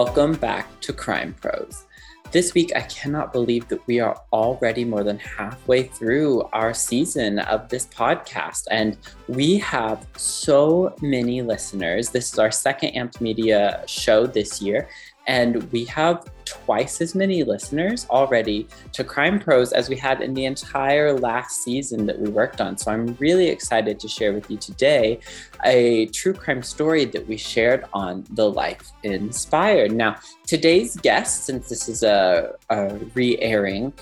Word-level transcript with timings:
Welcome 0.00 0.34
back 0.34 0.78
to 0.82 0.92
Crime 0.92 1.34
Pros. 1.40 1.86
This 2.30 2.52
week, 2.52 2.70
I 2.76 2.82
cannot 2.82 3.32
believe 3.32 3.66
that 3.68 3.80
we 3.86 3.98
are 3.98 4.20
already 4.30 4.84
more 4.84 5.02
than 5.02 5.18
halfway 5.18 5.84
through 5.84 6.42
our 6.52 6.74
season 6.74 7.38
of 7.38 7.70
this 7.70 7.86
podcast. 7.86 8.64
And 8.70 8.98
we 9.26 9.56
have 9.56 10.06
so 10.14 10.94
many 11.00 11.40
listeners. 11.40 12.10
This 12.10 12.30
is 12.30 12.38
our 12.38 12.50
second 12.50 12.90
Amped 12.90 13.22
Media 13.22 13.84
show 13.86 14.26
this 14.26 14.60
year. 14.60 14.86
And 15.26 15.70
we 15.72 15.84
have 15.86 16.24
twice 16.44 17.00
as 17.00 17.14
many 17.14 17.42
listeners 17.42 18.06
already 18.10 18.68
to 18.92 19.04
Crime 19.04 19.38
Pros 19.38 19.72
as 19.72 19.88
we 19.88 19.96
had 19.96 20.20
in 20.20 20.34
the 20.34 20.44
entire 20.44 21.12
last 21.12 21.62
season 21.62 22.06
that 22.06 22.18
we 22.18 22.30
worked 22.30 22.60
on. 22.60 22.78
So 22.78 22.92
I'm 22.92 23.16
really 23.18 23.48
excited 23.48 23.98
to 24.00 24.08
share 24.08 24.32
with 24.32 24.50
you 24.50 24.56
today 24.56 25.18
a 25.64 26.06
true 26.06 26.32
crime 26.32 26.62
story 26.62 27.04
that 27.06 27.26
we 27.26 27.36
shared 27.36 27.84
on 27.92 28.24
The 28.30 28.48
Life 28.48 28.92
Inspired. 29.02 29.92
Now, 29.92 30.16
today's 30.46 30.96
guest, 30.96 31.44
since 31.44 31.68
this 31.68 31.88
is 31.88 32.02
a, 32.02 32.54
a 32.70 32.94
re 33.14 33.38
airing, 33.38 33.92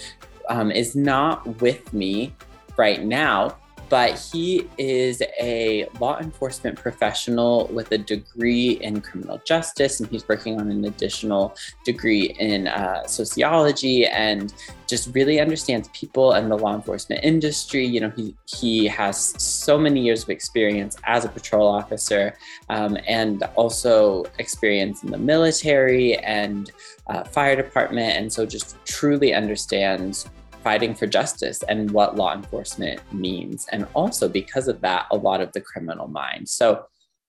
um, 0.50 0.70
is 0.70 0.94
not 0.94 1.60
with 1.62 1.92
me 1.94 2.34
right 2.76 3.02
now 3.02 3.56
but 3.88 4.18
he 4.18 4.68
is 4.78 5.22
a 5.40 5.86
law 6.00 6.18
enforcement 6.18 6.78
professional 6.78 7.66
with 7.68 7.90
a 7.92 7.98
degree 7.98 8.72
in 8.82 9.00
criminal 9.00 9.40
justice, 9.44 10.00
and 10.00 10.08
he's 10.10 10.26
working 10.28 10.60
on 10.60 10.70
an 10.70 10.84
additional 10.84 11.54
degree 11.84 12.34
in 12.38 12.68
uh, 12.68 13.06
sociology 13.06 14.06
and 14.06 14.54
just 14.86 15.14
really 15.14 15.40
understands 15.40 15.88
people 15.92 16.32
and 16.32 16.50
the 16.50 16.56
law 16.56 16.74
enforcement 16.74 17.22
industry. 17.24 17.84
You 17.84 18.00
know, 18.00 18.10
he, 18.10 18.34
he 18.46 18.86
has 18.86 19.34
so 19.42 19.78
many 19.78 20.02
years 20.02 20.22
of 20.22 20.30
experience 20.30 20.96
as 21.04 21.24
a 21.24 21.28
patrol 21.28 21.66
officer 21.66 22.36
um, 22.68 22.96
and 23.06 23.42
also 23.56 24.24
experience 24.38 25.02
in 25.02 25.10
the 25.10 25.18
military 25.18 26.16
and 26.18 26.70
uh, 27.06 27.24
fire 27.24 27.56
department. 27.56 28.16
And 28.16 28.32
so 28.32 28.46
just 28.46 28.76
truly 28.84 29.34
understands 29.34 30.28
fighting 30.64 30.94
for 30.94 31.06
justice 31.06 31.62
and 31.68 31.90
what 31.90 32.16
law 32.16 32.34
enforcement 32.34 33.00
means. 33.12 33.68
And 33.70 33.86
also, 33.94 34.28
because 34.28 34.66
of 34.66 34.80
that, 34.80 35.06
a 35.10 35.16
lot 35.16 35.42
of 35.42 35.52
the 35.52 35.60
criminal 35.60 36.08
mind. 36.08 36.48
So, 36.48 36.86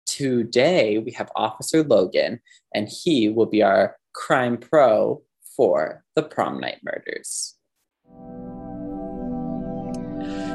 today 0.07 0.99
we 0.99 1.11
have 1.13 1.33
Officer 1.35 1.83
Logan, 1.83 2.41
and 2.75 2.87
he 2.87 3.31
will 3.31 3.47
be 3.47 3.63
our 3.63 3.97
crime 4.13 4.59
pro 4.59 5.23
for 5.57 6.05
the 6.15 6.23
prom 6.23 6.61
night 6.61 6.81
murders. 6.85 7.55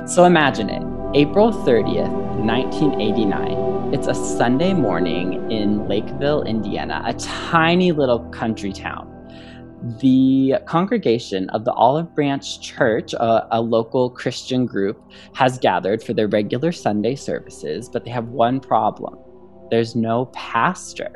So, 0.05 0.25
imagine 0.25 0.69
it 0.69 0.83
April 1.15 1.51
30th, 1.51 2.13
1989. 2.45 3.93
It's 3.95 4.05
a 4.05 4.13
Sunday 4.13 4.73
morning 4.73 5.51
in 5.51 5.87
Lakeville, 5.87 6.43
Indiana, 6.43 7.01
a 7.07 7.13
tiny 7.15 7.91
little 7.91 8.19
country 8.29 8.71
town 8.71 9.18
the 9.99 10.55
congregation 10.65 11.49
of 11.51 11.65
the 11.65 11.73
Olive 11.73 12.13
Branch 12.13 12.61
Church, 12.61 13.13
a, 13.13 13.47
a, 13.51 13.61
local 13.61 14.09
Christian 14.09 14.65
group, 14.65 15.01
has 15.33 15.57
gathered 15.57 16.03
for 16.03 16.13
their 16.13 16.27
regular 16.27 16.71
Sunday 16.71 17.15
services, 17.15 17.89
but 17.89 18.03
they 18.03 18.11
have 18.11 18.27
one 18.29 18.59
problem 18.59 19.17
there's 19.69 19.95
no 19.95 20.25
pastor. 20.27 21.11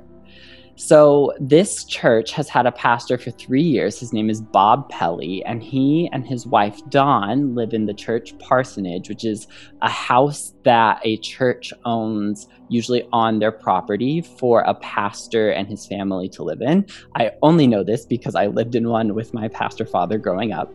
So, 0.76 1.34
this 1.40 1.86
church 1.86 2.32
has 2.32 2.50
had 2.50 2.66
a 2.66 2.72
pastor 2.72 3.18
for 3.18 3.30
three 3.30 3.62
years. 3.62 4.00
His 4.00 4.12
name 4.12 4.30
is 4.30 4.42
Bob 4.42 4.90
Pelley, 4.90 5.44
and 5.46 5.62
he 5.62 6.10
and 6.12 6.26
his 6.26 6.48
wife 6.48 6.80
Dawn 6.90 7.54
live 7.54 7.74
in 7.74 7.86
the 7.86 7.94
church 7.94 8.38
parsonage, 8.40 9.08
which 9.08 9.24
is 9.24 9.48
a 9.84 9.90
house 9.90 10.54
that 10.64 11.00
a 11.04 11.18
church 11.18 11.74
owns, 11.86 12.48
usually 12.70 13.08
on 13.14 13.38
their 13.38 13.52
property, 13.52 14.22
for 14.22 14.62
a 14.62 14.74
pastor 14.74 15.52
and 15.52 15.68
his 15.68 15.86
family 15.86 16.28
to 16.30 16.44
live 16.44 16.62
in. 16.62 16.86
I 17.16 17.32
only 17.44 17.68
know 17.68 17.84
this 17.84 18.06
because 18.06 18.34
I 18.34 18.48
lived 18.48 18.74
in 18.74 18.90
one 18.90 19.14
with 19.14 19.32
my 19.34 19.50
pastor 19.50 19.86
father 19.86 20.18
growing 20.18 20.54
up. 20.54 20.74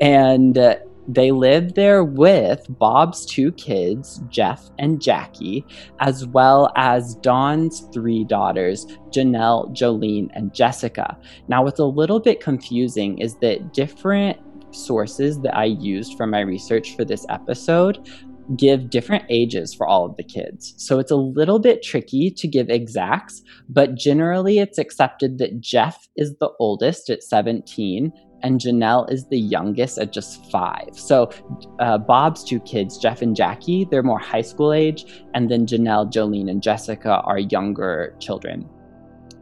And 0.00 0.56
uh, 0.56 0.76
they 1.08 1.30
lived 1.32 1.74
there 1.74 2.02
with 2.02 2.66
Bob's 2.68 3.26
two 3.26 3.52
kids, 3.52 4.22
Jeff 4.28 4.70
and 4.78 5.00
Jackie, 5.00 5.64
as 6.00 6.26
well 6.26 6.72
as 6.76 7.16
Dawn's 7.16 7.88
three 7.92 8.24
daughters, 8.24 8.86
Janelle, 9.10 9.74
Jolene, 9.76 10.30
and 10.32 10.54
Jessica. 10.54 11.18
Now, 11.48 11.64
what's 11.64 11.80
a 11.80 11.84
little 11.84 12.20
bit 12.20 12.40
confusing 12.40 13.18
is 13.18 13.36
that 13.36 13.72
different 13.74 14.38
sources 14.74 15.40
that 15.40 15.56
I 15.56 15.66
used 15.66 16.16
for 16.16 16.26
my 16.26 16.40
research 16.40 16.96
for 16.96 17.04
this 17.04 17.26
episode 17.28 18.08
give 18.56 18.90
different 18.90 19.24
ages 19.30 19.72
for 19.72 19.86
all 19.86 20.04
of 20.04 20.16
the 20.16 20.22
kids. 20.22 20.74
So 20.76 20.98
it's 20.98 21.10
a 21.10 21.16
little 21.16 21.58
bit 21.58 21.82
tricky 21.82 22.30
to 22.30 22.46
give 22.46 22.68
exacts, 22.68 23.42
but 23.68 23.94
generally 23.94 24.58
it's 24.58 24.78
accepted 24.78 25.38
that 25.38 25.60
Jeff 25.60 26.08
is 26.16 26.36
the 26.36 26.50
oldest 26.58 27.08
at 27.08 27.22
17 27.22 28.12
and 28.44 28.60
Janelle 28.60 29.10
is 29.10 29.26
the 29.26 29.38
youngest 29.38 29.98
at 29.98 30.12
just 30.12 30.48
five. 30.50 30.90
So 30.92 31.30
uh, 31.80 31.98
Bob's 31.98 32.44
two 32.44 32.60
kids, 32.60 32.98
Jeff 32.98 33.22
and 33.22 33.34
Jackie, 33.34 33.86
they're 33.90 34.02
more 34.02 34.18
high 34.18 34.42
school 34.42 34.72
age, 34.72 35.24
and 35.34 35.50
then 35.50 35.66
Janelle, 35.66 36.12
Jolene, 36.12 36.50
and 36.50 36.62
Jessica 36.62 37.22
are 37.24 37.38
younger 37.38 38.14
children. 38.20 38.68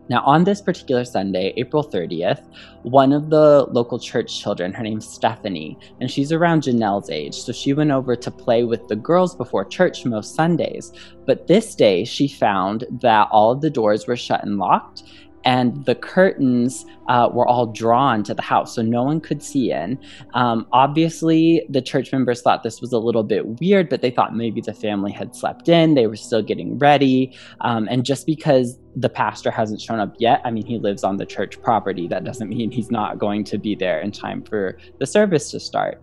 Now, 0.09 0.23
on 0.27 0.45
this 0.45 0.61
particular 0.61 1.05
Sunday, 1.05 1.55
April 1.57 1.83
30th, 1.83 2.45
one 2.83 3.13
of 3.13 3.31
the 3.31 3.67
local 3.71 3.99
church 3.99 4.41
children, 4.41 4.73
her 4.73 4.83
name's 4.83 5.09
Stephanie, 5.09 5.79
and 6.01 6.11
she's 6.11 6.33
around 6.33 6.65
Janelle's 6.65 7.09
age, 7.09 7.35
so 7.35 7.53
she 7.53 7.73
went 7.73 7.93
over 7.93 8.15
to 8.15 8.31
play 8.31 8.65
with 8.65 8.87
the 8.89 8.97
girls 8.97 9.35
before 9.35 9.65
church 9.65 10.05
most 10.05 10.35
Sundays. 10.35 10.93
But 11.25 11.47
this 11.47 11.75
day, 11.75 12.05
she 12.05 12.29
found 12.29 12.85
that 13.01 13.29
all 13.33 13.53
of 13.53 13.63
the 13.63 13.71
doors 13.71 14.07
were 14.07 14.17
shut 14.17 14.45
and 14.45 14.59
locked, 14.59 15.05
and 15.45 15.85
the 15.85 15.95
curtains 15.95 16.85
uh, 17.09 17.29
were 17.33 17.47
all 17.47 17.67
drawn 17.67 18.23
to 18.25 18.35
the 18.35 18.43
house, 18.43 18.75
so 18.75 18.83
no 18.83 19.03
one 19.03 19.21
could 19.21 19.43
see 19.43 19.73
in. 19.73 19.99
Um, 20.35 20.67
obviously, 20.73 21.65
the 21.69 21.83
church 21.83 22.13
members 22.13 22.43
thought 22.43 22.63
this 22.63 22.81
was 22.81 22.93
a 22.93 22.99
little 22.99 23.23
bit 23.23 23.61
weird, 23.61 23.89
but 23.89 24.03
they 24.03 24.11
thought 24.11 24.35
maybe 24.37 24.61
the 24.61 24.75
family 24.75 25.13
had 25.13 25.35
slept 25.35 25.69
in, 25.69 25.95
they 25.95 26.07
were 26.07 26.17
still 26.17 26.43
getting 26.43 26.79
ready. 26.79 27.37
Um, 27.61 27.89
and 27.91 28.05
just 28.05 28.27
because 28.27 28.79
the 28.95 29.09
pastor 29.09 29.51
hasn't 29.51 29.81
shown 29.81 29.99
up 29.99 30.15
yet, 30.19 30.41
I 30.45 30.51
mean, 30.51 30.67
he 30.67 30.79
lives 30.79 31.05
on 31.05 31.17
the 31.17 31.27
church 31.27 31.61
property, 31.63 32.09
that 32.09 32.25
doesn't 32.25 32.49
mean 32.49 32.71
he's 32.71 32.91
not 32.91 33.19
going 33.19 33.45
to 33.45 33.59
be 33.59 33.75
there 33.75 34.01
in 34.01 34.13
time 34.13 34.43
for 34.43 34.79
the 34.99 35.07
service 35.07 35.51
to 35.51 35.61
start. 35.61 36.01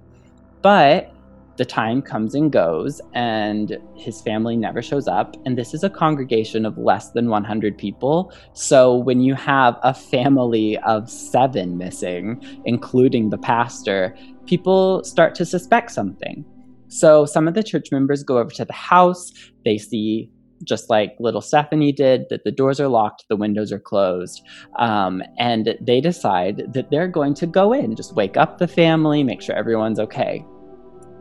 But 0.61 1.13
the 1.59 1.65
time 1.65 2.01
comes 2.01 2.33
and 2.33 2.53
goes, 2.53 3.01
and 3.13 3.77
his 3.93 4.21
family 4.21 4.55
never 4.55 4.81
shows 4.81 5.09
up. 5.09 5.35
And 5.45 5.57
this 5.57 5.73
is 5.73 5.83
a 5.83 5.89
congregation 5.89 6.65
of 6.65 6.77
less 6.77 7.11
than 7.11 7.27
100 7.29 7.77
people. 7.77 8.31
So 8.53 8.95
when 8.95 9.19
you 9.19 9.35
have 9.35 9.77
a 9.83 9.93
family 9.93 10.77
of 10.79 11.09
seven 11.09 11.77
missing, 11.77 12.41
including 12.63 13.29
the 13.29 13.37
pastor, 13.37 14.15
people 14.45 15.03
start 15.03 15.35
to 15.35 15.45
suspect 15.45 15.91
something. 15.91 16.45
So 16.87 17.25
some 17.25 17.45
of 17.45 17.55
the 17.55 17.61
church 17.61 17.91
members 17.91 18.23
go 18.23 18.37
over 18.37 18.51
to 18.51 18.63
the 18.63 18.71
house. 18.71 19.33
They 19.65 19.77
see 19.77 20.31
just 20.63 20.89
like 20.89 21.17
little 21.19 21.41
Stephanie 21.41 21.91
did, 21.91 22.25
that 22.29 22.45
the 22.45 22.51
doors 22.51 22.79
are 22.79 22.87
locked, 22.87 23.25
the 23.27 23.35
windows 23.35 23.73
are 23.73 23.79
closed. 23.79 24.41
Um, 24.77 25.21
and 25.37 25.77
they 25.81 25.99
decide 25.99 26.73
that 26.73 26.89
they're 26.89 27.07
going 27.09 27.33
to 27.35 27.47
go 27.47 27.73
in, 27.73 27.97
just 27.97 28.15
wake 28.15 28.37
up 28.37 28.59
the 28.59 28.67
family, 28.67 29.23
make 29.23 29.41
sure 29.41 29.55
everyone's 29.55 29.99
okay. 29.99 30.45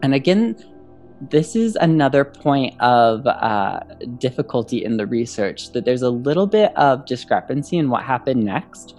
And 0.03 0.15
again, 0.15 0.57
this 1.21 1.57
is 1.57 1.77
another 1.77 2.25
point 2.25 2.81
of 2.81 3.27
uh, 3.27 3.81
difficulty 4.19 4.85
in 4.85 4.97
the 4.97 5.07
research 5.07 5.73
that 5.73 5.85
there's 5.85 6.03
a 6.03 6.11
little 6.11 6.47
bit 6.47 6.77
of 6.77 7.07
discrepancy 7.07 7.77
in 7.77 7.91
what 7.91 8.05
happened 8.05 8.45
next, 8.45 8.95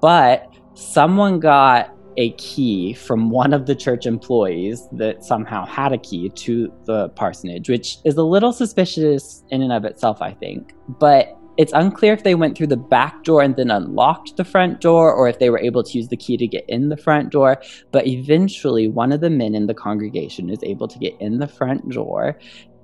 but 0.00 0.52
someone 0.74 1.40
got 1.40 1.94
a 2.18 2.32
key 2.32 2.92
from 2.92 3.30
one 3.30 3.54
of 3.54 3.64
the 3.64 3.74
church 3.74 4.04
employees 4.04 4.86
that 4.92 5.24
somehow 5.24 5.64
had 5.64 5.92
a 5.92 5.98
key 5.98 6.28
to 6.28 6.70
the 6.84 7.08
parsonage, 7.10 7.70
which 7.70 7.98
is 8.04 8.16
a 8.16 8.22
little 8.22 8.52
suspicious 8.52 9.42
in 9.50 9.62
and 9.62 9.72
of 9.72 9.86
itself, 9.86 10.20
I 10.20 10.32
think. 10.34 10.74
But 10.88 11.38
it's 11.62 11.72
unclear 11.72 12.12
if 12.12 12.24
they 12.24 12.34
went 12.34 12.58
through 12.58 12.66
the 12.66 12.76
back 12.76 13.22
door 13.22 13.40
and 13.40 13.54
then 13.54 13.70
unlocked 13.70 14.36
the 14.36 14.44
front 14.44 14.80
door 14.80 15.12
or 15.12 15.28
if 15.28 15.38
they 15.38 15.48
were 15.48 15.60
able 15.60 15.84
to 15.84 15.96
use 15.96 16.08
the 16.08 16.16
key 16.16 16.36
to 16.36 16.46
get 16.48 16.64
in 16.68 16.88
the 16.88 16.96
front 16.96 17.30
door. 17.30 17.62
But 17.92 18.08
eventually, 18.08 18.88
one 18.88 19.12
of 19.12 19.20
the 19.20 19.30
men 19.30 19.54
in 19.54 19.68
the 19.68 19.74
congregation 19.74 20.50
is 20.50 20.58
able 20.64 20.88
to 20.88 20.98
get 20.98 21.14
in 21.20 21.38
the 21.38 21.46
front 21.46 21.88
door 21.88 22.36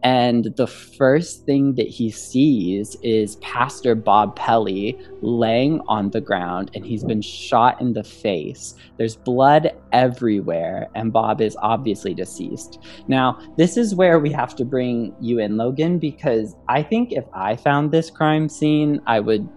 and 0.03 0.45
the 0.56 0.67
first 0.67 1.45
thing 1.45 1.75
that 1.75 1.89
he 1.89 2.11
sees 2.11 2.97
is 3.03 3.37
Pastor 3.37 3.95
Bob 3.97 4.37
Pelley 4.37 4.97
laying 5.23 5.81
on 5.89 6.11
the 6.11 6.21
ground 6.21 6.71
and 6.75 6.87
he's 6.87 7.03
been 7.03 7.21
shot 7.21 7.81
in 7.81 7.95
the 7.95 8.05
face. 8.05 8.75
There's 8.97 9.17
blood 9.17 9.73
everywhere, 9.93 10.89
and 10.95 11.12
Bob 11.12 11.41
is 11.41 11.56
obviously 11.61 12.15
deceased. 12.15 12.79
Now, 13.09 13.39
this 13.56 13.77
is 13.77 13.95
where 13.95 14.21
we 14.21 14.31
have 14.33 14.55
to 14.56 14.65
bring 14.65 15.15
you 15.21 15.41
in, 15.41 15.56
Logan, 15.56 15.99
because 15.99 16.55
I 16.69 16.83
think 16.83 17.12
if 17.12 17.25
I 17.33 17.56
found 17.56 17.91
this 17.91 18.09
crime 18.09 18.49
scene, 18.49 19.00
I 19.06 19.19
would 19.19 19.49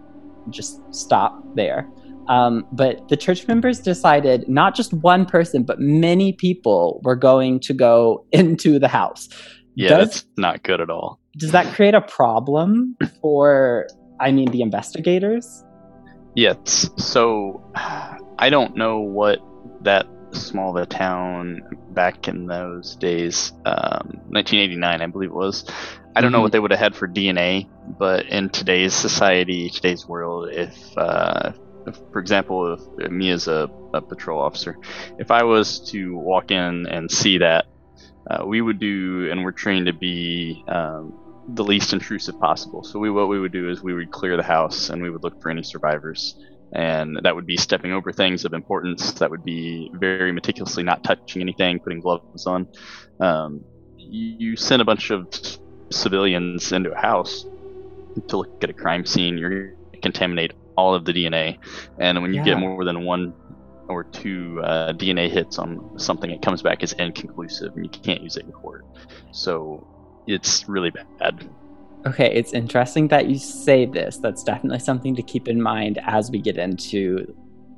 just 0.49 0.81
stop 0.93 1.43
there. 1.55 1.87
Um, 2.27 2.65
but 2.71 3.07
the 3.09 3.17
church 3.17 3.47
members 3.47 3.79
decided 3.79 4.47
not 4.47 4.75
just 4.75 4.93
one 4.93 5.25
person, 5.25 5.63
but 5.63 5.79
many 5.79 6.33
people 6.33 7.01
were 7.03 7.15
going 7.15 7.59
to 7.61 7.73
go 7.73 8.25
into 8.31 8.79
the 8.79 8.87
house. 8.87 9.29
Yeah, 9.75 9.89
does, 9.89 10.09
that's 10.09 10.25
not 10.37 10.63
good 10.63 10.81
at 10.81 10.89
all. 10.89 11.19
Does 11.37 11.51
that 11.51 11.73
create 11.73 11.93
a 11.93 12.01
problem 12.01 12.97
for, 13.21 13.87
I 14.19 14.31
mean, 14.31 14.51
the 14.51 14.61
investigators? 14.61 15.63
Yes. 16.35 16.89
So 16.97 17.63
I 17.75 18.49
don't 18.49 18.75
know 18.75 18.99
what 18.99 19.39
that 19.81 20.07
small 20.33 20.75
of 20.77 20.81
a 20.81 20.85
town 20.85 21.61
back 21.89 22.27
in 22.27 22.47
those 22.47 22.95
days, 22.95 23.51
um, 23.65 24.19
1989, 24.29 25.01
I 25.01 25.07
believe 25.07 25.29
it 25.29 25.35
was. 25.35 25.69
I 26.15 26.21
don't 26.21 26.31
know 26.31 26.41
what 26.41 26.47
mm-hmm. 26.47 26.53
they 26.53 26.59
would 26.59 26.71
have 26.71 26.79
had 26.79 26.95
for 26.95 27.07
DNA, 27.07 27.69
but 27.97 28.25
in 28.27 28.49
today's 28.49 28.93
society, 28.93 29.69
today's 29.69 30.07
world, 30.07 30.49
if, 30.51 30.97
uh, 30.97 31.53
if 31.87 31.97
for 32.11 32.19
example, 32.19 32.73
if, 32.73 32.81
if 33.05 33.11
me 33.11 33.31
as 33.31 33.47
a, 33.47 33.69
a, 33.93 34.01
patrol 34.01 34.41
officer, 34.41 34.77
if 35.19 35.31
I 35.31 35.43
was 35.43 35.79
to 35.91 36.15
walk 36.15 36.51
in 36.51 36.87
and 36.87 37.09
see 37.09 37.39
that, 37.39 37.65
uh, 38.29 38.45
we 38.45 38.61
would 38.61 38.79
do, 38.79 39.29
and 39.31 39.43
we're 39.43 39.51
trained 39.51 39.87
to 39.87 39.93
be 39.93 40.63
um, 40.67 41.13
the 41.49 41.63
least 41.63 41.93
intrusive 41.93 42.39
possible. 42.39 42.83
So 42.83 42.99
we, 42.99 43.09
what 43.09 43.27
we 43.27 43.39
would 43.39 43.51
do 43.51 43.69
is 43.69 43.81
we 43.81 43.93
would 43.93 44.11
clear 44.11 44.37
the 44.37 44.43
house 44.43 44.89
and 44.89 45.01
we 45.01 45.09
would 45.09 45.23
look 45.23 45.41
for 45.41 45.49
any 45.49 45.63
survivors 45.63 46.35
and 46.73 47.19
that 47.23 47.35
would 47.35 47.45
be 47.45 47.57
stepping 47.57 47.91
over 47.91 48.11
things 48.11 48.45
of 48.45 48.53
importance. 48.53 49.11
That 49.13 49.29
would 49.29 49.43
be 49.43 49.91
very 49.93 50.31
meticulously 50.31 50.83
not 50.83 51.03
touching 51.03 51.41
anything, 51.41 51.79
putting 51.79 51.99
gloves 51.99 52.45
on. 52.45 52.67
Um, 53.19 53.63
you 53.97 54.55
send 54.55 54.81
a 54.81 54.85
bunch 54.85 55.11
of 55.11 55.27
civilians 55.89 56.71
into 56.71 56.91
a 56.91 56.97
house 56.97 57.45
to 58.27 58.37
look 58.37 58.63
at 58.63 58.69
a 58.69 58.73
crime 58.73 59.05
scene. 59.05 59.37
You're 59.37 59.49
going 59.49 59.75
to 59.93 59.99
contaminate 59.99 60.53
all 60.77 60.95
of 60.95 61.03
the 61.03 61.11
DNA, 61.11 61.57
and 61.99 62.21
when 62.21 62.33
you 62.33 62.39
yeah. 62.39 62.45
get 62.45 62.57
more 62.57 62.85
than 62.85 63.03
one 63.03 63.33
or 63.91 64.03
two 64.03 64.61
uh, 64.63 64.93
DNA 64.93 65.29
hits 65.29 65.57
on 65.57 65.97
something, 65.99 66.29
it 66.29 66.41
comes 66.41 66.61
back 66.61 66.83
as 66.83 66.93
inconclusive, 66.93 67.73
and 67.75 67.85
you 67.85 67.89
can't 67.89 68.21
use 68.21 68.37
it 68.37 68.45
in 68.45 68.51
court. 68.51 68.85
So 69.31 69.87
it's 70.27 70.67
really 70.67 70.91
bad. 70.91 71.49
Okay, 72.05 72.33
it's 72.33 72.53
interesting 72.53 73.09
that 73.09 73.27
you 73.27 73.37
say 73.37 73.85
this. 73.85 74.17
That's 74.17 74.43
definitely 74.43 74.79
something 74.79 75.15
to 75.15 75.21
keep 75.21 75.47
in 75.47 75.61
mind 75.61 75.99
as 76.05 76.31
we 76.31 76.39
get 76.39 76.57
into 76.57 77.35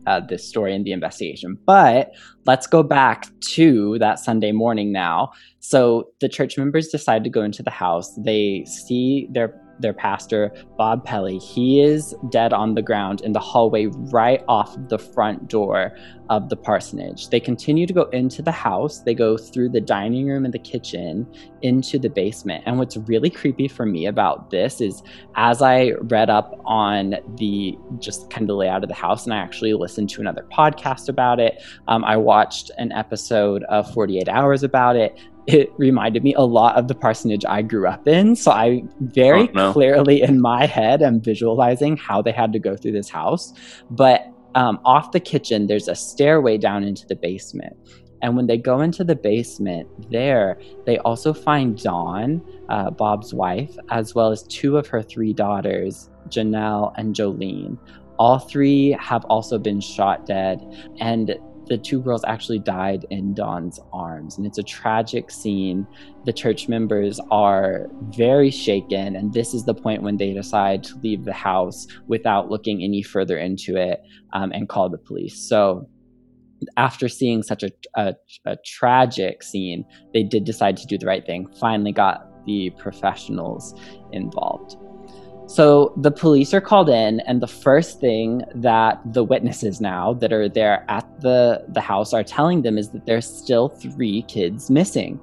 uh, 0.07 0.21
this 0.21 0.47
story 0.47 0.75
and 0.75 0.85
the 0.85 0.91
investigation. 0.91 1.57
But 1.65 2.13
let's 2.45 2.67
go 2.67 2.83
back 2.83 3.27
to 3.53 3.97
that 3.99 4.19
Sunday 4.19 4.51
morning 4.51 4.91
now. 4.91 5.31
So 5.59 6.09
the 6.19 6.29
church 6.29 6.57
members 6.57 6.87
decide 6.87 7.23
to 7.23 7.29
go 7.29 7.41
into 7.41 7.63
the 7.63 7.71
house. 7.71 8.13
They 8.15 8.65
see 8.65 9.27
their 9.31 9.59
their 9.79 9.93
pastor, 9.93 10.51
Bob 10.77 11.03
Pelley, 11.03 11.37
he 11.37 11.81
is 11.81 12.15
dead 12.29 12.53
on 12.53 12.75
the 12.75 12.81
ground 12.81 13.21
in 13.21 13.33
the 13.33 13.39
hallway 13.39 13.87
right 14.11 14.43
off 14.47 14.75
the 14.89 14.97
front 14.97 15.47
door 15.47 15.95
of 16.29 16.49
the 16.49 16.55
parsonage. 16.55 17.29
They 17.29 17.39
continue 17.39 17.85
to 17.85 17.93
go 17.93 18.03
into 18.05 18.41
the 18.41 18.51
house. 18.51 18.99
They 18.99 19.13
go 19.13 19.37
through 19.37 19.69
the 19.69 19.81
dining 19.81 20.27
room 20.27 20.45
and 20.45 20.53
the 20.53 20.59
kitchen 20.59 21.27
into 21.61 21.99
the 21.99 22.09
basement. 22.09 22.63
And 22.65 22.79
what's 22.79 22.95
really 22.97 23.29
creepy 23.29 23.67
for 23.67 23.85
me 23.85 24.05
about 24.05 24.49
this 24.49 24.79
is 24.79 25.03
as 25.35 25.61
I 25.61 25.91
read 26.01 26.29
up 26.29 26.59
on 26.65 27.15
the 27.37 27.77
just 27.99 28.29
kind 28.29 28.49
of 28.49 28.55
layout 28.57 28.83
of 28.83 28.89
the 28.89 28.95
house, 28.95 29.25
and 29.25 29.33
I 29.33 29.37
actually 29.37 29.73
listened 29.73 30.09
to 30.11 30.21
another 30.21 30.45
podcast 30.51 31.09
about 31.09 31.39
it, 31.39 31.61
um, 31.87 32.03
I 32.05 32.17
watched 32.17 32.71
an 32.77 32.91
episode 32.91 33.63
of 33.65 33.91
48 33.93 34.29
Hours 34.29 34.63
about 34.63 34.95
it 34.95 35.19
it 35.47 35.71
reminded 35.77 36.23
me 36.23 36.33
a 36.33 36.41
lot 36.41 36.75
of 36.75 36.87
the 36.87 36.95
parsonage 36.95 37.43
I 37.45 37.61
grew 37.61 37.87
up 37.87 38.07
in. 38.07 38.35
So 38.35 38.51
I 38.51 38.83
very 38.99 39.49
oh, 39.49 39.51
no. 39.53 39.73
clearly 39.73 40.21
in 40.21 40.39
my 40.39 40.65
head 40.65 41.01
am 41.01 41.19
visualizing 41.21 41.97
how 41.97 42.21
they 42.21 42.31
had 42.31 42.53
to 42.53 42.59
go 42.59 42.75
through 42.75 42.93
this 42.93 43.09
house. 43.09 43.53
But 43.89 44.27
um, 44.55 44.79
off 44.85 45.11
the 45.11 45.19
kitchen, 45.19 45.67
there's 45.67 45.87
a 45.87 45.95
stairway 45.95 46.57
down 46.57 46.83
into 46.83 47.05
the 47.07 47.15
basement. 47.15 47.75
And 48.21 48.37
when 48.37 48.47
they 48.47 48.57
go 48.57 48.79
into 48.79 49.03
the 49.03 49.15
basement, 49.15 49.89
there 50.09 50.57
they 50.85 50.97
also 50.99 51.33
find 51.33 51.81
Dawn, 51.81 52.41
uh, 52.69 52.89
Bob's 52.91 53.33
wife, 53.33 53.75
as 53.89 54.15
well 54.15 54.31
as 54.31 54.43
two 54.43 54.77
of 54.77 54.87
her 54.87 55.01
three 55.01 55.33
daughters, 55.33 56.09
Janelle 56.29 56.93
and 56.97 57.13
Jolene. 57.13 57.77
All 58.17 58.39
three 58.39 58.91
have 58.91 59.25
also 59.25 59.57
been 59.57 59.81
shot 59.81 60.25
dead. 60.25 60.61
And 61.01 61.35
the 61.73 61.77
two 61.79 62.03
girls 62.03 62.23
actually 62.27 62.59
died 62.59 63.03
in 63.09 63.33
Dawn's 63.33 63.79
arms. 63.91 64.37
And 64.37 64.45
it's 64.45 64.59
a 64.59 64.63
tragic 64.63 65.31
scene. 65.31 65.87
The 66.23 66.31
church 66.31 66.67
members 66.67 67.19
are 67.31 67.87
very 68.15 68.51
shaken. 68.51 69.15
And 69.15 69.33
this 69.33 69.55
is 69.55 69.65
the 69.65 69.73
point 69.73 70.03
when 70.03 70.17
they 70.17 70.33
decide 70.33 70.83
to 70.83 70.97
leave 70.99 71.25
the 71.25 71.33
house 71.33 71.87
without 72.05 72.51
looking 72.51 72.83
any 72.83 73.01
further 73.01 73.39
into 73.39 73.75
it 73.75 74.01
um, 74.33 74.51
and 74.51 74.69
call 74.69 74.87
the 74.87 74.99
police. 74.99 75.49
So, 75.49 75.89
after 76.77 77.09
seeing 77.09 77.41
such 77.41 77.63
a, 77.63 77.71
a, 77.95 78.13
a 78.45 78.55
tragic 78.63 79.41
scene, 79.41 79.83
they 80.13 80.21
did 80.21 80.45
decide 80.45 80.77
to 80.77 80.85
do 80.85 80.99
the 80.99 81.07
right 81.07 81.25
thing, 81.25 81.47
finally 81.59 81.91
got 81.91 82.45
the 82.45 82.69
professionals 82.77 83.73
involved. 84.11 84.77
So 85.53 85.93
the 85.97 86.09
police 86.09 86.51
are 86.55 86.61
called 86.61 86.89
in, 86.89 87.19
and 87.27 87.39
the 87.39 87.47
first 87.47 87.99
thing 87.99 88.41
that 88.55 88.99
the 89.13 89.23
witnesses 89.23 89.79
now 89.79 90.13
that 90.13 90.33
are 90.33 90.49
there 90.49 90.83
at 90.89 91.05
the, 91.21 91.63
the 91.67 91.79
house 91.79 92.11
are 92.11 92.23
telling 92.23 92.63
them 92.63 92.75
is 92.75 92.89
that 92.89 93.05
there's 93.05 93.27
still 93.27 93.69
three 93.69 94.23
kids 94.23 94.71
missing 94.71 95.19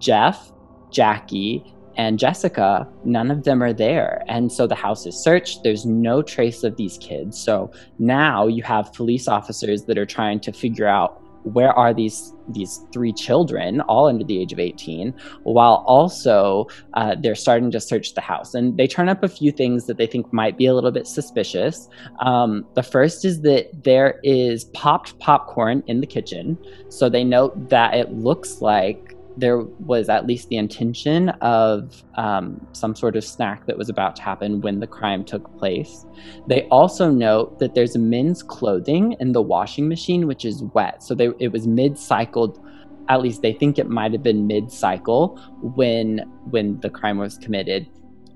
Jeff, 0.00 0.50
Jackie, 0.90 1.62
and 1.96 2.18
Jessica. 2.18 2.88
None 3.04 3.30
of 3.30 3.44
them 3.44 3.62
are 3.62 3.72
there. 3.72 4.24
And 4.26 4.50
so 4.50 4.66
the 4.66 4.74
house 4.74 5.06
is 5.06 5.14
searched. 5.14 5.62
There's 5.62 5.86
no 5.86 6.22
trace 6.22 6.64
of 6.64 6.76
these 6.76 6.98
kids. 6.98 7.38
So 7.38 7.70
now 8.00 8.48
you 8.48 8.64
have 8.64 8.92
police 8.92 9.28
officers 9.28 9.84
that 9.84 9.96
are 9.96 10.06
trying 10.06 10.40
to 10.40 10.52
figure 10.52 10.88
out 10.88 11.22
where 11.52 11.72
are 11.72 11.92
these 11.94 12.32
these 12.50 12.80
three 12.92 13.12
children 13.12 13.80
all 13.82 14.06
under 14.06 14.24
the 14.24 14.40
age 14.40 14.52
of 14.52 14.58
18 14.58 15.14
while 15.42 15.84
also 15.86 16.66
uh, 16.94 17.14
they're 17.20 17.34
starting 17.34 17.70
to 17.70 17.80
search 17.80 18.14
the 18.14 18.20
house. 18.20 18.54
And 18.54 18.76
they 18.76 18.86
turn 18.86 19.08
up 19.08 19.22
a 19.22 19.28
few 19.28 19.52
things 19.52 19.86
that 19.86 19.98
they 19.98 20.06
think 20.06 20.32
might 20.32 20.56
be 20.56 20.66
a 20.66 20.74
little 20.74 20.90
bit 20.90 21.06
suspicious. 21.06 21.88
Um, 22.20 22.66
the 22.74 22.82
first 22.82 23.24
is 23.24 23.42
that 23.42 23.84
there 23.84 24.20
is 24.22 24.64
popped 24.66 25.18
popcorn 25.18 25.82
in 25.86 26.00
the 26.00 26.06
kitchen. 26.06 26.58
So 26.88 27.08
they 27.08 27.24
note 27.24 27.68
that 27.68 27.94
it 27.94 28.12
looks 28.12 28.60
like 28.62 29.07
there 29.38 29.58
was 29.58 30.08
at 30.08 30.26
least 30.26 30.48
the 30.48 30.56
intention 30.56 31.28
of 31.40 32.02
um, 32.14 32.66
some 32.72 32.94
sort 32.94 33.16
of 33.16 33.24
snack 33.24 33.66
that 33.66 33.78
was 33.78 33.88
about 33.88 34.16
to 34.16 34.22
happen 34.22 34.60
when 34.60 34.80
the 34.80 34.86
crime 34.86 35.24
took 35.24 35.56
place. 35.58 36.04
They 36.46 36.62
also 36.64 37.10
note 37.10 37.58
that 37.58 37.74
there's 37.74 37.96
men's 37.96 38.42
clothing 38.42 39.16
in 39.20 39.32
the 39.32 39.42
washing 39.42 39.88
machine, 39.88 40.26
which 40.26 40.44
is 40.44 40.64
wet. 40.74 41.02
So 41.02 41.14
they, 41.14 41.30
it 41.38 41.52
was 41.52 41.66
mid 41.66 41.98
cycled. 41.98 42.60
At 43.08 43.22
least 43.22 43.42
they 43.42 43.52
think 43.52 43.78
it 43.78 43.88
might 43.88 44.12
have 44.12 44.22
been 44.22 44.46
mid 44.46 44.70
cycle 44.70 45.36
when 45.62 46.18
when 46.50 46.80
the 46.80 46.90
crime 46.90 47.18
was 47.18 47.38
committed. 47.38 47.88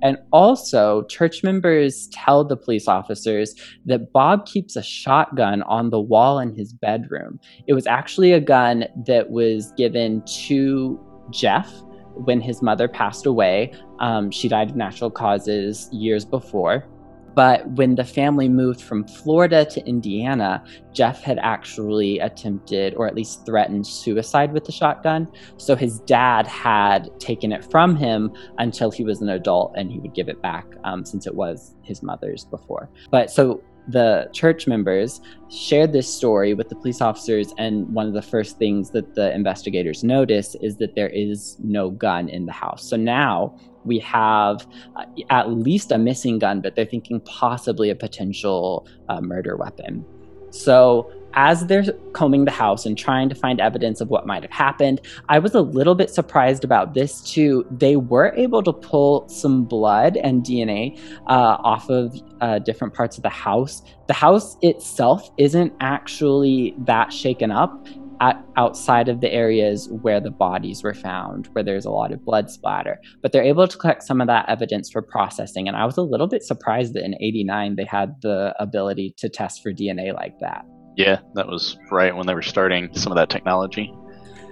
And 0.02 0.18
also, 0.32 1.04
church 1.04 1.42
members 1.42 2.08
tell 2.08 2.44
the 2.44 2.56
police 2.56 2.88
officers 2.88 3.54
that 3.86 4.12
Bob 4.12 4.46
keeps 4.46 4.76
a 4.76 4.82
shotgun 4.82 5.62
on 5.62 5.90
the 5.90 6.00
wall 6.00 6.38
in 6.38 6.54
his 6.54 6.72
bedroom. 6.72 7.38
It 7.66 7.74
was 7.74 7.86
actually 7.86 8.32
a 8.32 8.40
gun 8.40 8.84
that 9.06 9.30
was 9.30 9.72
given 9.76 10.22
to 10.46 11.00
Jeff 11.30 11.72
when 12.14 12.40
his 12.40 12.60
mother 12.62 12.88
passed 12.88 13.26
away. 13.26 13.72
Um, 14.00 14.30
she 14.30 14.48
died 14.48 14.70
of 14.70 14.76
natural 14.76 15.10
causes 15.10 15.88
years 15.92 16.24
before. 16.24 16.86
But 17.34 17.68
when 17.72 17.94
the 17.94 18.04
family 18.04 18.48
moved 18.48 18.82
from 18.82 19.06
Florida 19.06 19.64
to 19.66 19.86
Indiana, 19.86 20.62
Jeff 20.92 21.22
had 21.22 21.38
actually 21.38 22.18
attempted, 22.18 22.94
or 22.94 23.06
at 23.06 23.14
least 23.14 23.46
threatened, 23.46 23.86
suicide 23.86 24.52
with 24.52 24.64
the 24.64 24.72
shotgun. 24.72 25.28
So 25.56 25.74
his 25.74 26.00
dad 26.00 26.46
had 26.46 27.08
taken 27.20 27.52
it 27.52 27.64
from 27.64 27.96
him 27.96 28.32
until 28.58 28.90
he 28.90 29.04
was 29.04 29.20
an 29.20 29.30
adult 29.30 29.72
and 29.76 29.90
he 29.90 29.98
would 29.98 30.14
give 30.14 30.28
it 30.28 30.40
back 30.42 30.66
um, 30.84 31.04
since 31.04 31.26
it 31.26 31.34
was 31.34 31.74
his 31.82 32.02
mother's 32.02 32.44
before. 32.44 32.90
But 33.10 33.30
so 33.30 33.62
the 33.88 34.28
church 34.32 34.66
members 34.66 35.20
shared 35.50 35.92
this 35.92 36.12
story 36.12 36.54
with 36.54 36.68
the 36.68 36.76
police 36.76 37.00
officers, 37.00 37.52
and 37.58 37.88
one 37.92 38.06
of 38.06 38.12
the 38.12 38.22
first 38.22 38.58
things 38.58 38.90
that 38.90 39.14
the 39.14 39.34
investigators 39.34 40.04
notice 40.04 40.54
is 40.62 40.76
that 40.76 40.94
there 40.94 41.08
is 41.08 41.56
no 41.60 41.90
gun 41.90 42.28
in 42.28 42.46
the 42.46 42.52
house. 42.52 42.88
So 42.88 42.96
now 42.96 43.58
we 43.84 43.98
have 44.00 44.66
uh, 44.96 45.04
at 45.30 45.50
least 45.50 45.92
a 45.92 45.98
missing 45.98 46.38
gun, 46.38 46.60
but 46.60 46.76
they're 46.76 46.86
thinking 46.86 47.20
possibly 47.20 47.90
a 47.90 47.94
potential 47.94 48.86
uh, 49.08 49.20
murder 49.20 49.56
weapon. 49.56 50.04
So 50.50 51.10
as 51.34 51.66
they're 51.66 51.84
combing 52.12 52.44
the 52.44 52.50
house 52.50 52.84
and 52.84 52.96
trying 52.96 53.28
to 53.28 53.34
find 53.34 53.60
evidence 53.60 54.00
of 54.00 54.10
what 54.10 54.26
might 54.26 54.42
have 54.42 54.52
happened, 54.52 55.00
I 55.28 55.38
was 55.38 55.54
a 55.54 55.62
little 55.62 55.94
bit 55.94 56.10
surprised 56.10 56.64
about 56.64 56.94
this 56.94 57.22
too. 57.22 57.66
They 57.70 57.96
were 57.96 58.34
able 58.36 58.62
to 58.62 58.72
pull 58.72 59.28
some 59.28 59.64
blood 59.64 60.18
and 60.18 60.44
DNA 60.44 60.98
uh, 61.26 61.56
off 61.62 61.88
of 61.88 62.20
uh, 62.40 62.58
different 62.58 62.92
parts 62.94 63.16
of 63.16 63.22
the 63.22 63.30
house. 63.30 63.82
The 64.08 64.14
house 64.14 64.56
itself 64.60 65.30
isn't 65.38 65.72
actually 65.80 66.74
that 66.80 67.12
shaken 67.12 67.50
up. 67.50 67.86
At, 68.22 68.42
outside 68.56 69.08
of 69.08 69.20
the 69.20 69.32
areas 69.32 69.88
where 69.90 70.20
the 70.20 70.30
bodies 70.30 70.84
were 70.84 70.94
found, 70.94 71.48
where 71.48 71.64
there's 71.64 71.84
a 71.84 71.90
lot 71.90 72.12
of 72.12 72.24
blood 72.24 72.48
splatter. 72.50 73.00
But 73.20 73.32
they're 73.32 73.42
able 73.42 73.66
to 73.66 73.76
collect 73.76 74.04
some 74.04 74.20
of 74.20 74.28
that 74.28 74.48
evidence 74.48 74.90
for 74.92 75.02
processing. 75.02 75.66
And 75.66 75.76
I 75.76 75.84
was 75.84 75.96
a 75.96 76.02
little 76.02 76.28
bit 76.28 76.44
surprised 76.44 76.94
that 76.94 77.04
in 77.04 77.16
89 77.20 77.74
they 77.74 77.84
had 77.84 78.14
the 78.22 78.54
ability 78.60 79.14
to 79.18 79.28
test 79.28 79.60
for 79.60 79.72
DNA 79.72 80.14
like 80.14 80.38
that. 80.38 80.64
Yeah, 80.96 81.18
that 81.34 81.48
was 81.48 81.76
right 81.90 82.14
when 82.14 82.26
they 82.26 82.34
were 82.34 82.42
starting 82.42 82.94
some 82.94 83.10
of 83.10 83.16
that 83.16 83.28
technology. 83.28 83.92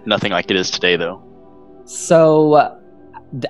Nothing 0.05 0.33
like 0.33 0.51
it 0.51 0.57
is 0.57 0.71
today, 0.71 0.97
though. 0.97 1.23
So, 1.85 2.77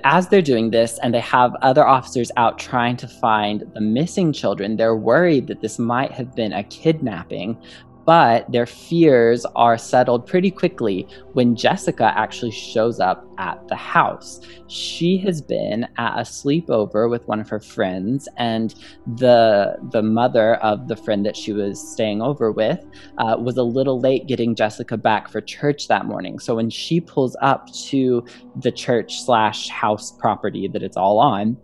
as 0.04 0.28
they're 0.28 0.42
doing 0.42 0.70
this 0.70 0.98
and 1.02 1.14
they 1.14 1.20
have 1.20 1.54
other 1.62 1.86
officers 1.86 2.30
out 2.36 2.58
trying 2.58 2.96
to 2.98 3.08
find 3.08 3.64
the 3.74 3.80
missing 3.80 4.32
children, 4.32 4.76
they're 4.76 4.96
worried 4.96 5.46
that 5.46 5.60
this 5.62 5.78
might 5.78 6.12
have 6.12 6.34
been 6.34 6.52
a 6.52 6.64
kidnapping, 6.64 7.56
but 8.04 8.50
their 8.50 8.66
fears 8.66 9.44
are 9.56 9.78
settled 9.78 10.26
pretty 10.26 10.50
quickly 10.50 11.06
when 11.32 11.54
Jessica 11.54 12.12
actually 12.16 12.50
shows 12.50 13.00
up 13.00 13.26
at 13.38 13.66
the 13.68 13.76
house. 13.76 14.40
She 14.68 15.16
has 15.18 15.40
been 15.40 15.86
at 15.96 16.18
a 16.18 16.22
sleepover 16.22 17.08
with 17.08 17.26
one 17.26 17.40
of 17.40 17.48
her 17.48 17.60
friends, 17.60 18.28
and 18.36 18.74
the 19.16 19.76
the 19.92 20.02
mother 20.02 20.56
of 20.56 20.88
the 20.88 20.96
friend 20.96 21.24
that 21.26 21.36
she 21.36 21.52
was 21.52 21.80
staying 21.80 22.22
over 22.22 22.52
with 22.52 22.84
uh, 23.18 23.36
was 23.38 23.56
a 23.56 23.62
little 23.62 24.00
late 24.00 24.26
getting 24.26 24.54
Jessica 24.54 24.96
back 24.96 25.28
for 25.28 25.40
church 25.40 25.88
that 25.88 26.06
morning. 26.06 26.38
So 26.38 26.56
when 26.56 26.70
she 26.70 27.00
pulls 27.00 27.36
up 27.40 27.72
to 27.88 28.24
the 28.56 28.72
church 28.72 29.22
slash 29.22 29.68
house 29.68 30.10
property 30.12 30.68
that 30.68 30.82
it's 30.82 30.96
all 30.96 31.18
on, 31.18 31.56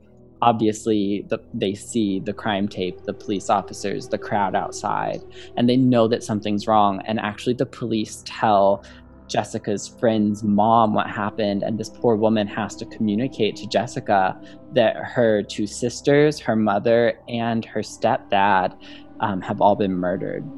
obviously 0.42 1.24
the, 1.28 1.38
they 1.54 1.74
see 1.74 2.20
the 2.20 2.32
crime 2.32 2.68
tape 2.68 3.02
the 3.04 3.12
police 3.12 3.48
officers 3.48 4.08
the 4.08 4.18
crowd 4.18 4.54
outside 4.54 5.22
and 5.56 5.68
they 5.68 5.76
know 5.76 6.06
that 6.08 6.22
something's 6.22 6.66
wrong. 6.66 7.00
And 7.06 7.18
actually 7.20 7.54
the 7.54 7.66
police 7.66 8.22
tell 8.26 8.84
jessica's 9.28 9.88
friend's 9.88 10.44
mom 10.44 10.94
what 10.94 11.08
happened 11.08 11.64
and 11.64 11.78
this 11.78 11.88
poor 11.88 12.14
woman 12.14 12.46
has 12.46 12.76
to 12.76 12.86
communicate 12.86 13.56
to 13.56 13.66
jessica 13.66 14.40
that 14.72 14.94
her 14.94 15.42
two 15.42 15.66
sisters 15.66 16.38
her 16.38 16.54
mother 16.54 17.18
and 17.28 17.64
her 17.64 17.80
stepdad 17.80 18.78
um, 19.18 19.40
have 19.40 19.60
all 19.60 19.74
been 19.74 19.92
murdered 19.92 20.48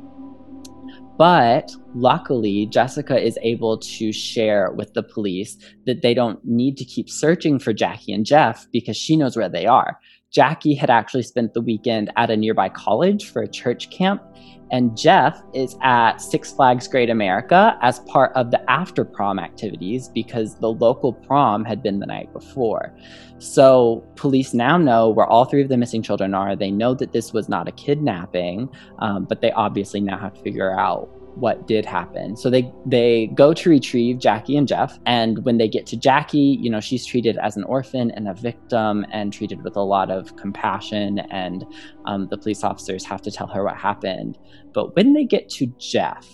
but 1.18 1.75
luckily, 1.94 2.66
Jessica 2.66 3.20
is 3.20 3.38
able 3.42 3.78
to 3.78 4.12
share 4.12 4.70
with 4.70 4.94
the 4.94 5.02
police 5.02 5.56
that 5.84 6.00
they 6.00 6.14
don't 6.14 6.42
need 6.44 6.76
to 6.76 6.84
keep 6.84 7.10
searching 7.10 7.58
for 7.58 7.72
Jackie 7.72 8.12
and 8.12 8.25
Jeff 8.25 8.68
because 8.72 8.96
she 8.96 9.16
knows 9.16 9.37
where 9.37 9.48
they 9.48 9.66
are. 9.66 9.98
Jackie 10.30 10.75
had 10.75 10.90
actually 10.90 11.23
spent 11.23 11.54
the 11.54 11.61
weekend 11.61 12.12
at 12.16 12.30
a 12.30 12.37
nearby 12.37 12.68
college 12.68 13.30
for 13.30 13.42
a 13.42 13.49
church 13.49 13.90
camp, 13.90 14.23
and 14.70 14.97
Jeff 14.97 15.42
is 15.54 15.76
at 15.82 16.18
Six 16.18 16.52
Flags 16.52 16.87
Great 16.87 17.08
America 17.08 17.78
as 17.80 18.00
part 18.00 18.32
of 18.35 18.50
the 18.50 18.70
after 18.70 19.04
prom 19.04 19.38
activities 19.38 20.08
because 20.08 20.58
the 20.58 20.70
local 20.70 21.14
prom 21.14 21.64
had 21.64 21.82
been 21.82 21.99
the 21.99 22.06
night 22.06 22.30
before. 22.35 22.94
So, 23.38 24.04
police 24.16 24.52
now 24.52 24.76
know 24.76 25.08
where 25.08 25.26
all 25.26 25.47
three 25.47 25.62
of 25.62 25.70
the 25.70 25.78
missing 25.78 26.02
children 26.02 26.35
are. 26.35 26.54
They 26.54 26.70
know 26.70 26.92
that 26.94 27.12
this 27.12 27.32
was 27.32 27.49
not 27.49 27.66
a 27.66 27.73
kidnapping, 27.73 28.68
um, 28.99 29.25
but 29.25 29.40
they 29.40 29.52
obviously 29.52 30.00
now 30.00 30.18
have 30.18 30.35
to 30.35 30.42
figure 30.42 30.78
out 30.78 31.08
what 31.40 31.66
did 31.66 31.85
happen. 31.85 32.37
So 32.37 32.50
they 32.50 32.73
they 32.87 33.28
go 33.35 33.54
to 33.54 33.71
retrieve 33.71 34.18
Jackie 34.18 34.57
and 34.57 34.66
Jeff, 34.66 34.99
and 35.07 35.45
when 35.45 35.59
they 35.59 35.68
get 35.68 35.87
to 35.87 35.97
Jackie, 35.97 36.59
you 36.61 36.71
know 36.71 36.80
she's 36.80 37.04
treated 37.07 37.37
as 37.38 37.57
an 37.57 37.64
orphan 37.64 38.11
and 38.12 38.28
a 38.28 38.35
victim, 38.35 39.07
and 39.12 39.33
treated 39.33 39.62
with 39.62 39.76
a 39.76 39.83
lot 39.83 40.11
of 40.11 40.37
compassion. 40.37 41.21
And 41.30 41.64
um, 42.07 42.28
the 42.28 42.38
police 42.38 42.64
officers 42.64 43.04
have 43.04 43.23
to 43.23 43.30
tell 43.30 43.47
her 43.49 43.64
what 43.64 43.76
happened. 43.76 44.38
But 44.73 44.97
when 44.97 45.12
they 45.14 45.25
get 45.25 45.49
to 45.50 45.66
Jeff, 45.78 46.26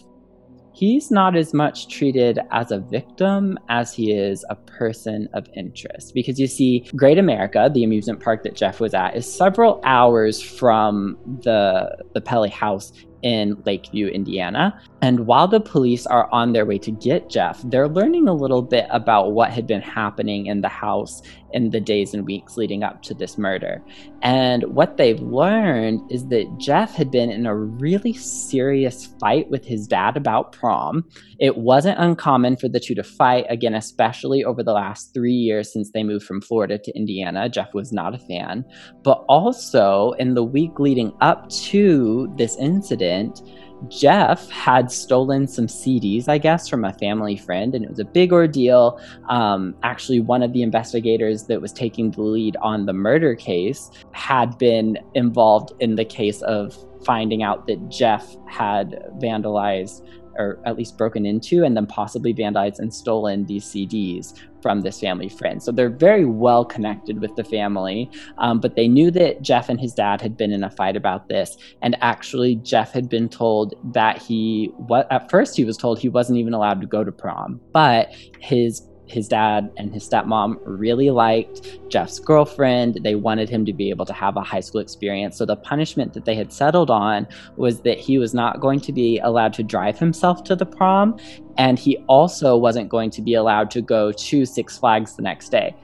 he's 0.74 1.10
not 1.10 1.36
as 1.36 1.54
much 1.54 1.88
treated 1.88 2.40
as 2.50 2.70
a 2.72 2.80
victim 2.80 3.58
as 3.68 3.94
he 3.94 4.12
is 4.12 4.44
a 4.50 4.56
person 4.56 5.28
of 5.32 5.48
interest. 5.54 6.12
Because 6.14 6.38
you 6.38 6.46
see, 6.46 6.80
Great 6.96 7.18
America, 7.18 7.70
the 7.72 7.84
amusement 7.84 8.20
park 8.20 8.42
that 8.42 8.54
Jeff 8.54 8.80
was 8.80 8.92
at, 8.92 9.16
is 9.16 9.32
several 9.32 9.80
hours 9.84 10.42
from 10.42 11.16
the 11.42 11.96
the 12.12 12.20
Pelley 12.20 12.50
house 12.50 12.92
in 13.24 13.60
Lakeview, 13.64 14.08
Indiana. 14.08 14.78
And 15.00 15.26
while 15.26 15.48
the 15.48 15.58
police 15.58 16.06
are 16.06 16.30
on 16.30 16.52
their 16.52 16.66
way 16.66 16.78
to 16.78 16.90
get 16.90 17.30
Jeff, 17.30 17.60
they're 17.64 17.88
learning 17.88 18.28
a 18.28 18.34
little 18.34 18.62
bit 18.62 18.86
about 18.90 19.32
what 19.32 19.50
had 19.50 19.66
been 19.66 19.80
happening 19.80 20.46
in 20.46 20.60
the 20.60 20.68
house 20.68 21.22
in 21.52 21.70
the 21.70 21.80
days 21.80 22.14
and 22.14 22.26
weeks 22.26 22.56
leading 22.56 22.82
up 22.82 23.02
to 23.02 23.14
this 23.14 23.38
murder. 23.38 23.82
And 24.22 24.64
what 24.74 24.96
they've 24.96 25.20
learned 25.20 26.00
is 26.10 26.26
that 26.28 26.46
Jeff 26.58 26.94
had 26.94 27.10
been 27.10 27.30
in 27.30 27.46
a 27.46 27.54
really 27.54 28.12
serious 28.12 29.06
fight 29.20 29.50
with 29.50 29.64
his 29.64 29.86
dad 29.86 30.16
about 30.16 30.52
prom. 30.52 31.04
It 31.38 31.58
wasn't 31.58 31.98
uncommon 31.98 32.56
for 32.56 32.68
the 32.68 32.80
two 32.80 32.94
to 32.94 33.02
fight, 33.02 33.46
again, 33.50 33.74
especially 33.74 34.44
over 34.44 34.62
the 34.62 34.72
last 34.72 35.12
three 35.14 35.32
years 35.32 35.72
since 35.72 35.90
they 35.92 36.02
moved 36.02 36.24
from 36.24 36.40
Florida 36.40 36.78
to 36.78 36.96
Indiana. 36.96 37.48
Jeff 37.48 37.74
was 37.74 37.92
not 37.92 38.14
a 38.14 38.18
fan. 38.18 38.64
But 39.02 39.24
also, 39.28 40.12
in 40.18 40.34
the 40.34 40.44
week 40.44 40.80
leading 40.80 41.12
up 41.20 41.48
to 41.50 42.32
this 42.36 42.56
incident, 42.56 43.42
Jeff 43.88 44.48
had 44.50 44.90
stolen 44.90 45.46
some 45.46 45.66
CDs, 45.66 46.28
I 46.28 46.38
guess, 46.38 46.68
from 46.68 46.84
a 46.84 46.92
family 46.94 47.36
friend, 47.36 47.74
and 47.74 47.84
it 47.84 47.90
was 47.90 47.98
a 47.98 48.04
big 48.04 48.32
ordeal. 48.32 49.00
Um, 49.28 49.74
actually, 49.82 50.20
one 50.20 50.42
of 50.42 50.52
the 50.52 50.62
investigators 50.62 51.44
that 51.44 51.60
was 51.60 51.72
taking 51.72 52.10
the 52.10 52.22
lead 52.22 52.56
on 52.62 52.86
the 52.86 52.92
murder 52.92 53.34
case 53.34 53.90
had 54.12 54.56
been 54.58 54.98
involved 55.14 55.72
in 55.80 55.96
the 55.96 56.04
case 56.04 56.42
of 56.42 56.76
finding 57.04 57.42
out 57.42 57.66
that 57.66 57.88
Jeff 57.88 58.36
had 58.48 59.04
vandalized 59.18 60.06
or 60.36 60.58
at 60.64 60.76
least 60.76 60.98
broken 60.98 61.24
into 61.24 61.64
and 61.64 61.76
then 61.76 61.86
possibly 61.86 62.34
vandalized 62.34 62.78
and 62.78 62.92
stolen 62.92 63.44
these 63.46 63.64
CDs 63.64 64.34
from 64.64 64.80
this 64.80 64.98
family 64.98 65.28
friend. 65.28 65.62
So 65.62 65.70
they're 65.72 65.90
very 65.90 66.24
well 66.24 66.64
connected 66.64 67.20
with 67.20 67.36
the 67.36 67.44
family, 67.44 68.10
um, 68.38 68.60
but 68.60 68.76
they 68.76 68.88
knew 68.88 69.10
that 69.10 69.42
Jeff 69.42 69.68
and 69.68 69.78
his 69.78 69.92
dad 69.92 70.22
had 70.22 70.38
been 70.38 70.52
in 70.52 70.64
a 70.64 70.70
fight 70.70 70.96
about 70.96 71.28
this. 71.28 71.58
And 71.82 71.98
actually, 72.00 72.56
Jeff 72.56 72.90
had 72.90 73.10
been 73.10 73.28
told 73.28 73.74
that 73.92 74.22
he, 74.22 74.72
what 74.78 75.06
at 75.12 75.30
first 75.30 75.54
he 75.54 75.66
was 75.66 75.76
told 75.76 75.98
he 75.98 76.08
wasn't 76.08 76.38
even 76.38 76.54
allowed 76.54 76.80
to 76.80 76.86
go 76.86 77.04
to 77.04 77.12
prom, 77.12 77.60
but 77.74 78.14
his 78.40 78.80
his 79.06 79.28
dad 79.28 79.70
and 79.76 79.92
his 79.92 80.08
stepmom 80.08 80.56
really 80.64 81.10
liked 81.10 81.78
Jeff's 81.88 82.18
girlfriend. 82.18 83.00
They 83.02 83.14
wanted 83.14 83.48
him 83.48 83.64
to 83.66 83.72
be 83.72 83.90
able 83.90 84.06
to 84.06 84.12
have 84.12 84.36
a 84.36 84.42
high 84.42 84.60
school 84.60 84.80
experience. 84.80 85.36
So 85.36 85.44
the 85.44 85.56
punishment 85.56 86.14
that 86.14 86.24
they 86.24 86.34
had 86.34 86.52
settled 86.52 86.90
on 86.90 87.26
was 87.56 87.80
that 87.82 87.98
he 87.98 88.18
was 88.18 88.34
not 88.34 88.60
going 88.60 88.80
to 88.80 88.92
be 88.92 89.18
allowed 89.18 89.52
to 89.54 89.62
drive 89.62 89.98
himself 89.98 90.44
to 90.44 90.56
the 90.56 90.66
prom. 90.66 91.18
And 91.56 91.78
he 91.78 91.98
also 92.08 92.56
wasn't 92.56 92.88
going 92.88 93.10
to 93.10 93.22
be 93.22 93.34
allowed 93.34 93.70
to 93.72 93.82
go 93.82 94.12
to 94.12 94.44
Six 94.44 94.78
Flags 94.78 95.16
the 95.16 95.22
next 95.22 95.50
day. 95.50 95.76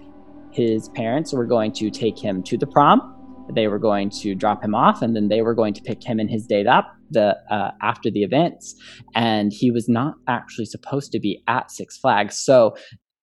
His 0.50 0.89
parents 0.89 1.33
were 1.33 1.47
going 1.47 1.73
to 1.73 1.91
take 1.91 2.19
him 2.19 2.43
to 2.45 2.57
the 2.57 2.67
prom. 2.67 3.17
They 3.55 3.69
were 3.69 3.79
going 3.79 4.11
to 4.11 4.35
drop 4.35 4.62
him 4.62 4.75
off, 4.75 5.03
and 5.03 5.15
then 5.15 5.29
they 5.29 5.43
were 5.43 5.55
going 5.55 5.75
to 5.75 5.83
pick 5.83 6.03
him 6.05 6.21
and 6.21 6.31
his 6.31 6.47
date 6.47 6.69
up 6.69 6.95
the 7.11 7.37
uh, 7.53 7.73
after 7.83 8.11
the 8.11 8.23
events 8.23 8.75
and 9.15 9.53
he 9.53 9.71
was 9.71 9.89
not 9.89 10.15
actually 10.29 10.65
supposed 10.65 11.11
to 11.12 11.19
be 11.19 11.43
at 11.49 11.71
six 11.71 11.99
flags 11.99 12.39
so 12.39 12.77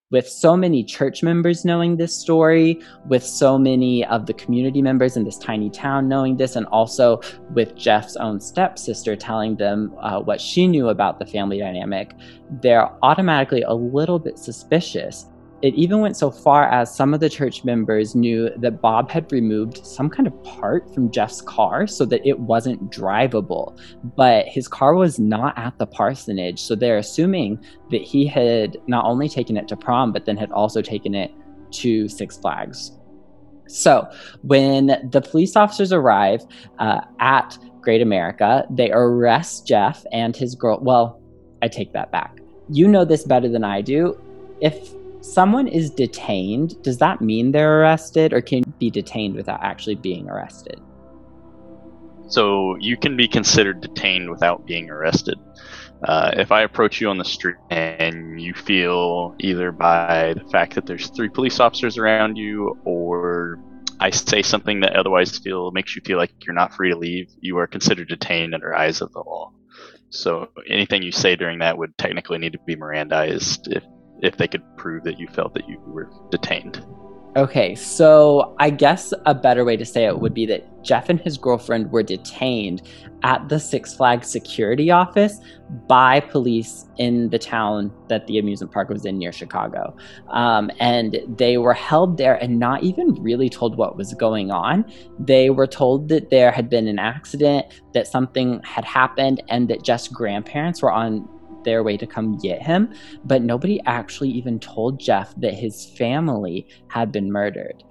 with 0.10 0.28
so 0.28 0.56
many 0.56 0.84
church 0.84 1.22
members 1.22 1.66
knowing 1.66 1.98
this 1.98 2.16
story, 2.16 2.80
with 3.08 3.24
so 3.24 3.58
many 3.58 4.06
of 4.06 4.26
the 4.26 4.34
community 4.34 4.82
members 4.82 5.18
in 5.18 5.24
this 5.24 5.38
tiny 5.38 5.70
town 5.70 6.08
knowing 6.08 6.38
this, 6.38 6.56
and 6.56 6.66
also 6.68 7.20
with 7.54 7.76
Jeff's 7.76 8.16
own 8.18 8.40
stepsister 8.40 9.16
telling 9.16 9.56
them 9.56 9.94
uh, 10.00 10.20
what 10.20 10.40
she 10.40 10.68
knew 10.68 10.90
about 10.90 11.20
the 11.20 11.26
family 11.26 11.60
dynamic, 11.60 12.14
they're 12.62 12.90
automatically 13.04 13.64
a 13.64 13.74
little 13.74 14.20
bit 14.20 14.38
suspicious 14.40 15.26
it 15.62 15.74
even 15.74 16.02
went 16.02 16.16
so 16.16 16.30
far 16.30 16.70
as 16.70 16.96
some 16.96 17.14
of 17.14 17.20
the 17.20 17.30
church 17.30 17.64
members 17.64 18.14
knew 18.14 18.50
that 18.58 18.80
Bob 18.80 19.10
had 19.10 19.32
removed 19.32 19.86
some 19.86 20.08
kind 20.10 20.28
of 20.28 20.44
part 20.44 20.94
from 20.94 21.10
Jeff's 21.12 21.42
car 21.42 21.88
so 21.88 22.06
that 22.06 22.26
it 22.26 22.40
wasn't 22.40 22.92
drivable. 22.92 23.80
But 24.16 24.46
his 24.46 24.68
car 24.68 24.94
was 24.94 25.18
not 25.18 25.58
at 25.58 25.78
the 25.80 25.88
parsonage. 25.88 26.60
So 26.60 26.76
they're 26.76 26.98
assuming 27.00 27.60
that 27.90 28.02
he 28.02 28.28
had 28.28 28.78
not 28.86 29.06
only 29.06 29.28
taken 29.28 29.58
it 29.58 29.68
to 29.70 29.76
prom, 29.76 30.12
but 30.12 30.26
then 30.26 30.38
had 30.38 30.52
also 30.52 30.82
taken 30.82 31.16
it 31.16 31.32
to 31.72 32.08
Six 32.08 32.38
Flags. 32.38 32.92
So 33.68 34.08
when 34.44 35.10
the 35.12 35.22
police 35.22 35.56
officers 35.56 35.92
arrive 35.92 36.42
uh, 36.78 37.02
at 37.20 37.58
Great 37.82 38.02
America, 38.02 38.66
they 38.70 38.92
arrest 38.92 39.66
Jeff 39.66 40.06
and 40.12 40.36
his 40.36 40.54
girl. 40.54 40.80
Well, 40.82 41.20
I 41.64 41.68
take 41.68 41.94
that 41.94 42.12
back. 42.12 42.38
You 42.70 42.88
know 42.88 43.06
this 43.06 43.24
better 43.24 43.50
than 43.50 43.64
I 43.64 43.82
do. 43.82 44.22
If 44.62 44.94
someone 45.28 45.68
is 45.68 45.90
detained, 45.90 46.82
does 46.84 46.98
that 47.00 47.22
mean 47.22 47.52
they're 47.52 47.82
arrested 47.82 48.34
or 48.34 48.42
can 48.42 48.64
be 48.80 48.90
detained 48.90 49.36
without 49.36 49.62
actually 49.62 49.96
being 49.96 50.30
arrested? 50.30 50.80
So 52.28 52.76
you 52.80 52.98
can 52.98 53.16
be 53.16 53.28
considered 53.28 53.82
detained 53.82 54.30
without 54.30 54.66
being 54.66 54.90
arrested. 54.90 55.38
Uh, 56.04 56.32
if 56.36 56.52
I 56.52 56.62
approach 56.62 57.02
you 57.02 57.10
on 57.10 57.18
the 57.18 57.26
street 57.26 57.56
and 57.70 58.40
you 58.40 58.54
feel 58.54 59.36
either 59.40 59.72
by 59.72 60.36
the 60.36 60.50
fact 60.52 60.76
that 60.76 60.86
there's 60.86 61.08
three 61.10 61.30
police 61.30 61.60
officers 61.60 61.98
around 61.98 62.36
you 62.36 62.78
or 62.86 63.60
I 64.00 64.12
say 64.12 64.44
something 64.44 64.82
that 64.82 64.96
otherwise 64.96 65.40
feel 65.40 65.72
makes 65.72 65.96
you 65.96 66.02
feel 66.06 66.18
like 66.18 66.32
you're 66.46 66.54
not 66.54 66.74
free 66.74 66.92
to 66.92 66.98
leave, 66.98 67.30
you 67.40 67.58
are 67.58 67.66
considered 67.66 68.10
detained 68.10 68.54
under 68.54 68.76
eyes 68.76 69.02
of 69.02 69.12
the 69.14 69.20
law. 69.20 69.52
So 70.10 70.50
anything 70.70 71.02
you 71.02 71.12
say 71.12 71.36
during 71.36 71.60
that 71.60 71.78
would 71.78 71.98
technically 71.98 72.38
need 72.38 72.54
to 72.54 72.60
be 72.60 72.76
Mirandized 72.76 73.76
if 73.76 73.84
if 74.22 74.38
they 74.38 74.48
could 74.48 74.64
prove 74.78 75.04
that 75.04 75.20
you 75.20 75.28
felt 75.28 75.54
that 75.54 75.68
you 75.68 75.80
were 75.86 76.10
detained. 76.30 76.86
Okay, 77.38 77.76
so 77.76 78.56
I 78.58 78.72
guess 78.72 79.14
a 79.28 79.36
better 79.36 79.64
way 79.64 79.78
to 79.78 79.86
say 79.86 80.06
it 80.06 80.20
would 80.20 80.34
be 80.34 80.48
that 80.48 80.84
Jeff 80.84 81.08
and 81.08 81.20
his 81.20 81.38
girlfriend 81.38 81.92
were 81.92 82.02
detained 82.02 82.82
at 83.22 83.48
the 83.48 83.60
Six 83.60 83.94
Flags 83.94 84.28
security 84.28 84.90
office 84.90 85.40
by 85.88 86.20
police 86.20 86.86
in 86.98 87.30
the 87.30 87.38
town 87.38 87.92
that 88.08 88.26
the 88.26 88.40
amusement 88.40 88.72
park 88.72 88.90
was 88.90 89.06
in 89.06 89.20
near 89.20 89.32
Chicago. 89.32 89.96
Um, 90.30 90.72
and 90.80 91.20
they 91.28 91.60
were 91.60 91.76
held 91.76 92.18
there 92.18 92.42
and 92.42 92.58
not 92.58 92.82
even 92.82 93.14
really 93.22 93.50
told 93.50 93.78
what 93.78 93.98
was 93.98 94.16
going 94.16 94.50
on. 94.50 94.84
They 95.20 95.52
were 95.52 95.68
told 95.68 96.10
that 96.10 96.32
there 96.32 96.52
had 96.52 96.72
been 96.72 96.88
an 96.88 96.98
accident, 96.98 97.68
that 97.94 98.08
something 98.08 98.64
had 98.64 98.86
happened, 98.86 99.44
and 99.48 99.68
that 99.68 99.84
Jeff's 99.84 100.08
grandparents 100.08 100.82
were 100.82 100.92
on 100.92 101.30
their 101.68 101.84
way 101.84 101.98
to 101.98 102.08
come 102.08 102.38
get 102.38 102.62
him, 102.62 102.94
but 103.26 103.44
nobody 103.44 103.80
actually 103.86 104.30
even 104.30 104.58
told 104.58 105.00
Jeff 105.00 105.36
that 105.38 105.54
his 105.54 105.86
family 105.86 106.66
had 106.88 107.12
been 107.12 107.30
murdered. 107.30 107.84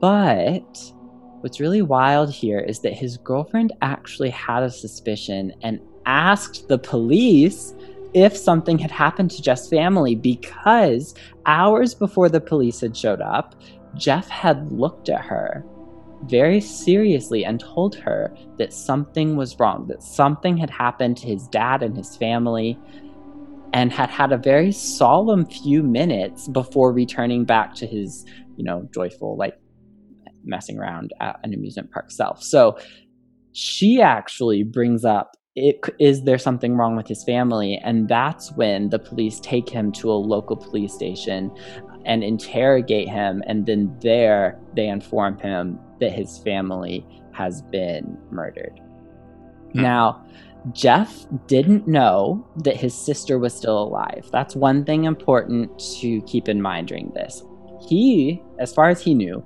But 0.00 0.92
what's 1.40 1.58
really 1.58 1.82
wild 1.82 2.32
here 2.32 2.60
is 2.60 2.78
that 2.80 2.94
his 2.94 3.16
girlfriend 3.16 3.72
actually 3.82 4.30
had 4.30 4.62
a 4.62 4.70
suspicion 4.70 5.52
and 5.62 5.80
asked 6.06 6.68
the 6.68 6.78
police 6.78 7.74
if 8.14 8.36
something 8.36 8.78
had 8.78 8.92
happened 8.92 9.32
to 9.32 9.42
Jeff's 9.42 9.68
family 9.68 10.14
because 10.14 11.14
hours 11.44 11.94
before 11.94 12.28
the 12.28 12.40
police 12.40 12.80
had 12.80 12.96
showed 12.96 13.20
up, 13.20 13.60
Jeff 13.96 14.28
had 14.28 14.70
looked 14.70 15.08
at 15.08 15.24
her 15.24 15.64
very 16.24 16.60
seriously 16.60 17.44
and 17.44 17.60
told 17.60 17.94
her 17.94 18.34
that 18.56 18.72
something 18.72 19.36
was 19.36 19.58
wrong, 19.58 19.86
that 19.88 20.02
something 20.02 20.56
had 20.56 20.70
happened 20.70 21.16
to 21.18 21.26
his 21.26 21.46
dad 21.48 21.82
and 21.82 21.96
his 21.96 22.16
family, 22.16 22.78
and 23.72 23.92
had 23.92 24.10
had 24.10 24.32
a 24.32 24.38
very 24.38 24.72
solemn 24.72 25.46
few 25.46 25.82
minutes 25.82 26.48
before 26.48 26.92
returning 26.92 27.44
back 27.44 27.74
to 27.74 27.86
his, 27.86 28.24
you 28.56 28.64
know, 28.64 28.88
joyful, 28.92 29.36
like 29.36 29.54
messing 30.44 30.78
around 30.78 31.12
at 31.20 31.38
an 31.42 31.54
amusement 31.54 31.90
park 31.90 32.10
self. 32.10 32.42
So 32.42 32.78
she 33.52 34.00
actually 34.00 34.62
brings 34.62 35.04
up 35.04 35.36
it, 35.56 35.80
is 35.98 36.22
there 36.22 36.38
something 36.38 36.76
wrong 36.76 36.96
with 36.96 37.08
his 37.08 37.24
family? 37.24 37.80
And 37.82 38.08
that's 38.08 38.52
when 38.52 38.90
the 38.90 38.98
police 38.98 39.40
take 39.40 39.68
him 39.68 39.90
to 39.92 40.10
a 40.10 40.14
local 40.14 40.56
police 40.56 40.94
station 40.94 41.50
and 42.04 42.22
interrogate 42.22 43.08
him. 43.08 43.42
And 43.46 43.66
then 43.66 43.96
there 44.00 44.60
they 44.74 44.86
inform 44.86 45.38
him 45.38 45.80
that 46.00 46.12
his 46.12 46.38
family 46.38 47.04
has 47.32 47.62
been 47.62 48.16
murdered. 48.30 48.80
Hmm. 49.72 49.82
Now, 49.82 50.26
Jeff 50.72 51.26
didn't 51.46 51.86
know 51.86 52.46
that 52.56 52.76
his 52.76 52.94
sister 52.94 53.38
was 53.38 53.54
still 53.54 53.82
alive. 53.82 54.28
That's 54.32 54.56
one 54.56 54.84
thing 54.84 55.04
important 55.04 55.78
to 56.00 56.20
keep 56.22 56.48
in 56.48 56.60
mind 56.60 56.88
during 56.88 57.10
this. 57.14 57.42
He, 57.80 58.42
as 58.58 58.72
far 58.72 58.88
as 58.88 59.00
he 59.00 59.14
knew, 59.14 59.44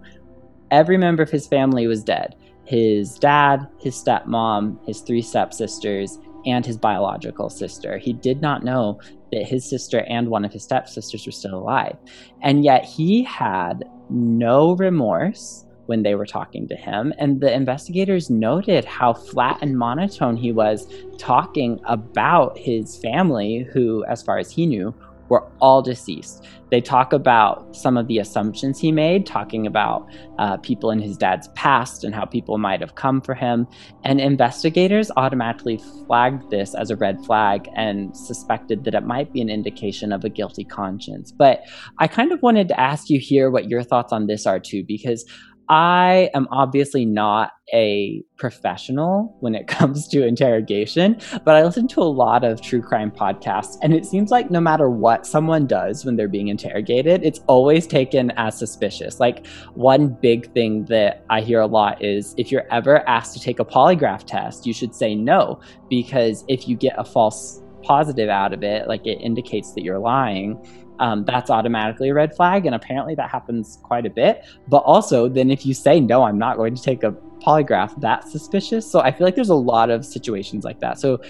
every 0.70 0.96
member 0.96 1.22
of 1.22 1.30
his 1.30 1.46
family 1.46 1.86
was 1.86 2.02
dead 2.02 2.34
his 2.64 3.16
dad, 3.16 3.66
his 3.80 3.96
stepmom, 3.96 4.78
his 4.86 5.00
three 5.00 5.20
stepsisters, 5.20 6.18
and 6.46 6.64
his 6.64 6.76
biological 6.76 7.50
sister. 7.50 7.98
He 7.98 8.12
did 8.12 8.40
not 8.40 8.64
know 8.64 9.00
that 9.32 9.46
his 9.46 9.68
sister 9.68 10.04
and 10.08 10.28
one 10.28 10.44
of 10.44 10.52
his 10.52 10.62
stepsisters 10.62 11.26
were 11.26 11.32
still 11.32 11.54
alive. 11.54 11.96
And 12.42 12.64
yet 12.64 12.84
he 12.84 13.24
had 13.24 13.84
no 14.10 14.72
remorse 14.76 15.66
when 15.86 16.02
they 16.02 16.14
were 16.14 16.26
talking 16.26 16.68
to 16.68 16.76
him. 16.76 17.12
And 17.18 17.40
the 17.40 17.52
investigators 17.52 18.30
noted 18.30 18.84
how 18.84 19.14
flat 19.14 19.58
and 19.62 19.76
monotone 19.76 20.36
he 20.36 20.52
was 20.52 20.86
talking 21.18 21.80
about 21.84 22.56
his 22.56 22.96
family, 22.98 23.66
who, 23.72 24.04
as 24.04 24.22
far 24.22 24.38
as 24.38 24.50
he 24.50 24.66
knew, 24.66 24.94
were 25.28 25.48
all 25.60 25.80
deceased. 25.80 26.44
They 26.70 26.82
talk 26.82 27.14
about 27.14 27.74
some 27.74 27.96
of 27.96 28.06
the 28.06 28.18
assumptions 28.18 28.78
he 28.78 28.92
made, 28.92 29.24
talking 29.24 29.66
about 29.66 30.06
uh, 30.38 30.58
people 30.58 30.90
in 30.90 31.00
his 31.00 31.16
dad's 31.16 31.48
past 31.48 32.04
and 32.04 32.14
how 32.14 32.26
people 32.26 32.58
might 32.58 32.80
have 32.80 32.96
come 32.96 33.22
for 33.22 33.34
him. 33.34 33.66
And 34.04 34.20
investigators 34.20 35.10
automatically 35.16 35.80
flagged 36.06 36.50
this 36.50 36.74
as 36.74 36.90
a 36.90 36.96
red 36.96 37.24
flag 37.24 37.68
and 37.74 38.14
suspected 38.14 38.84
that 38.84 38.94
it 38.94 39.04
might 39.04 39.32
be 39.32 39.40
an 39.40 39.48
indication 39.48 40.12
of 40.12 40.22
a 40.24 40.28
guilty 40.28 40.64
conscience. 40.64 41.32
But 41.32 41.62
I 41.98 42.08
kind 42.08 42.32
of 42.32 42.42
wanted 42.42 42.68
to 42.68 42.78
ask 42.78 43.08
you 43.08 43.18
here 43.18 43.50
what 43.50 43.70
your 43.70 43.82
thoughts 43.82 44.12
on 44.12 44.26
this 44.26 44.46
are 44.46 44.60
too, 44.60 44.84
because 44.84 45.24
I 45.72 46.28
am 46.34 46.48
obviously 46.50 47.06
not 47.06 47.52
a 47.72 48.22
professional 48.36 49.34
when 49.40 49.54
it 49.54 49.66
comes 49.68 50.06
to 50.08 50.26
interrogation, 50.26 51.18
but 51.46 51.56
I 51.56 51.64
listen 51.64 51.88
to 51.88 52.02
a 52.02 52.04
lot 52.04 52.44
of 52.44 52.60
true 52.60 52.82
crime 52.82 53.10
podcasts, 53.10 53.78
and 53.80 53.94
it 53.94 54.04
seems 54.04 54.30
like 54.30 54.50
no 54.50 54.60
matter 54.60 54.90
what 54.90 55.26
someone 55.26 55.66
does 55.66 56.04
when 56.04 56.16
they're 56.16 56.28
being 56.28 56.48
interrogated, 56.48 57.24
it's 57.24 57.40
always 57.46 57.86
taken 57.86 58.32
as 58.32 58.58
suspicious. 58.58 59.18
Like, 59.18 59.46
one 59.72 60.08
big 60.08 60.52
thing 60.52 60.84
that 60.90 61.24
I 61.30 61.40
hear 61.40 61.60
a 61.60 61.66
lot 61.66 62.04
is 62.04 62.34
if 62.36 62.52
you're 62.52 62.70
ever 62.70 63.08
asked 63.08 63.32
to 63.38 63.40
take 63.40 63.58
a 63.58 63.64
polygraph 63.64 64.24
test, 64.26 64.66
you 64.66 64.74
should 64.74 64.94
say 64.94 65.14
no, 65.14 65.58
because 65.88 66.44
if 66.48 66.68
you 66.68 66.76
get 66.76 66.96
a 66.98 67.04
false 67.04 67.62
positive 67.82 68.28
out 68.28 68.52
of 68.52 68.62
it, 68.62 68.88
like 68.88 69.06
it 69.06 69.22
indicates 69.22 69.72
that 69.72 69.82
you're 69.82 69.98
lying 69.98 70.62
um, 70.98 71.24
that's 71.24 71.50
automatically 71.50 72.10
a 72.10 72.14
red 72.14 72.34
flag. 72.34 72.66
And 72.66 72.74
apparently 72.74 73.14
that 73.14 73.30
happens 73.30 73.78
quite 73.82 74.06
a 74.06 74.10
bit. 74.10 74.44
But 74.68 74.78
also, 74.78 75.28
then 75.28 75.50
if 75.50 75.66
you 75.66 75.74
say, 75.74 76.00
no, 76.00 76.22
I'm 76.22 76.38
not 76.38 76.56
going 76.56 76.74
to 76.74 76.82
take 76.82 77.02
a 77.02 77.12
polygraph, 77.44 78.00
that's 78.00 78.30
suspicious. 78.30 78.90
So 78.90 79.00
I 79.00 79.10
feel 79.10 79.26
like 79.26 79.34
there's 79.34 79.48
a 79.48 79.54
lot 79.54 79.90
of 79.90 80.04
situations 80.04 80.64
like 80.64 80.80
that. 80.80 80.98
So 80.98 81.20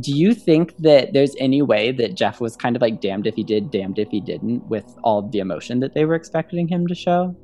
do 0.00 0.12
you 0.12 0.34
think 0.34 0.76
that 0.78 1.12
there's 1.12 1.34
any 1.38 1.60
way 1.60 1.92
that 1.92 2.14
Jeff 2.14 2.40
was 2.40 2.56
kind 2.56 2.76
of 2.76 2.82
like 2.82 3.00
damned 3.00 3.26
if 3.26 3.34
he 3.34 3.44
did, 3.44 3.70
damned 3.70 3.98
if 3.98 4.08
he 4.08 4.20
didn't 4.20 4.66
with 4.68 4.96
all 5.02 5.22
the 5.22 5.38
emotion 5.38 5.80
that 5.80 5.94
they 5.94 6.04
were 6.04 6.14
expecting 6.14 6.66
him 6.66 6.86
to 6.86 6.94
show? 6.94 7.36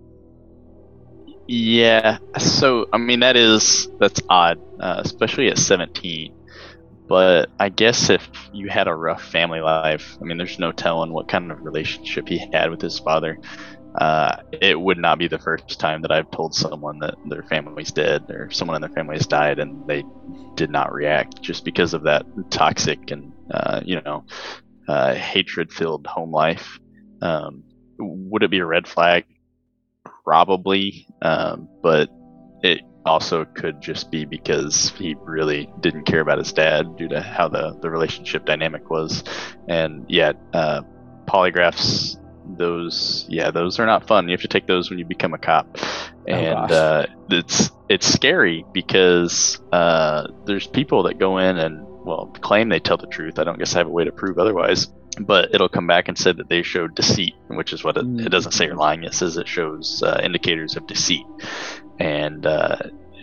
Yeah. 1.46 2.18
So, 2.38 2.86
I 2.92 2.98
mean, 2.98 3.20
that 3.20 3.36
is, 3.36 3.88
that's 3.98 4.20
odd, 4.28 4.58
uh, 4.80 5.00
especially 5.04 5.48
at 5.48 5.58
17. 5.58 6.34
But 7.08 7.48
I 7.58 7.70
guess 7.70 8.10
if 8.10 8.28
you 8.52 8.68
had 8.68 8.86
a 8.88 8.94
rough 8.94 9.22
family 9.22 9.60
life, 9.60 10.16
I 10.20 10.24
mean, 10.24 10.36
there's 10.36 10.58
no 10.58 10.72
telling 10.72 11.12
what 11.12 11.28
kind 11.28 11.50
of 11.50 11.62
relationship 11.62 12.28
he 12.28 12.38
had 12.52 12.70
with 12.70 12.82
his 12.82 12.98
father. 12.98 13.38
Uh, 13.98 14.36
it 14.52 14.78
would 14.78 14.98
not 14.98 15.18
be 15.18 15.26
the 15.28 15.38
first 15.38 15.80
time 15.80 16.02
that 16.02 16.12
I've 16.12 16.30
told 16.30 16.54
someone 16.54 16.98
that 17.00 17.14
their 17.24 17.42
family's 17.44 17.90
dead 17.90 18.24
or 18.30 18.50
someone 18.50 18.76
in 18.76 18.82
their 18.82 18.90
family 18.90 19.16
has 19.16 19.26
died 19.26 19.58
and 19.58 19.86
they 19.88 20.04
did 20.56 20.70
not 20.70 20.92
react 20.92 21.40
just 21.42 21.64
because 21.64 21.94
of 21.94 22.02
that 22.04 22.26
toxic 22.50 23.10
and, 23.10 23.32
uh, 23.52 23.80
you 23.84 24.00
know, 24.02 24.24
uh, 24.88 25.14
hatred 25.14 25.72
filled 25.72 26.06
home 26.06 26.30
life. 26.30 26.78
Um, 27.22 27.64
would 27.98 28.42
it 28.42 28.50
be 28.50 28.58
a 28.58 28.66
red 28.66 28.86
flag? 28.86 29.24
Probably. 30.24 31.06
Um, 31.22 31.68
but 31.82 32.10
it 32.62 32.80
also 33.08 33.44
could 33.44 33.80
just 33.80 34.10
be 34.10 34.24
because 34.24 34.90
he 34.90 35.16
really 35.24 35.68
didn't 35.80 36.04
care 36.04 36.20
about 36.20 36.38
his 36.38 36.52
dad 36.52 36.96
due 36.96 37.08
to 37.08 37.20
how 37.20 37.48
the, 37.48 37.76
the 37.80 37.90
relationship 37.90 38.44
dynamic 38.44 38.90
was. 38.90 39.24
And 39.68 40.04
yet, 40.08 40.36
uh, 40.52 40.82
polygraphs, 41.26 42.16
those, 42.56 43.26
yeah, 43.28 43.50
those 43.50 43.80
are 43.80 43.86
not 43.86 44.06
fun. 44.06 44.28
You 44.28 44.32
have 44.32 44.42
to 44.42 44.48
take 44.48 44.66
those 44.66 44.90
when 44.90 44.98
you 44.98 45.04
become 45.04 45.34
a 45.34 45.38
cop. 45.38 45.66
Oh, 45.78 46.32
and 46.32 46.70
oh, 46.70 46.74
uh, 46.74 47.06
it's 47.30 47.70
it's 47.88 48.06
scary 48.06 48.64
because 48.72 49.58
uh, 49.72 50.28
there's 50.44 50.66
people 50.66 51.04
that 51.04 51.18
go 51.18 51.38
in 51.38 51.56
and 51.56 51.86
well 52.04 52.26
claim 52.42 52.68
they 52.68 52.80
tell 52.80 52.98
the 52.98 53.06
truth. 53.06 53.38
I 53.38 53.44
don't 53.44 53.58
guess 53.58 53.74
I 53.74 53.78
have 53.78 53.86
a 53.86 53.90
way 53.90 54.04
to 54.04 54.12
prove 54.12 54.38
otherwise 54.38 54.88
but 55.20 55.54
it'll 55.54 55.68
come 55.68 55.86
back 55.86 56.08
and 56.08 56.16
say 56.16 56.32
that 56.32 56.48
they 56.48 56.62
showed 56.62 56.94
deceit, 56.94 57.34
which 57.48 57.72
is 57.72 57.82
what 57.82 57.96
it, 57.96 58.00
it 58.00 58.06
mm. 58.06 58.30
doesn't 58.30 58.52
say 58.52 58.66
you're 58.66 58.76
lying. 58.76 59.04
It 59.04 59.14
says 59.14 59.36
it 59.36 59.48
shows 59.48 60.02
uh, 60.02 60.20
indicators 60.22 60.76
of 60.76 60.86
deceit, 60.86 61.26
and 61.98 62.46
uh, 62.46 62.78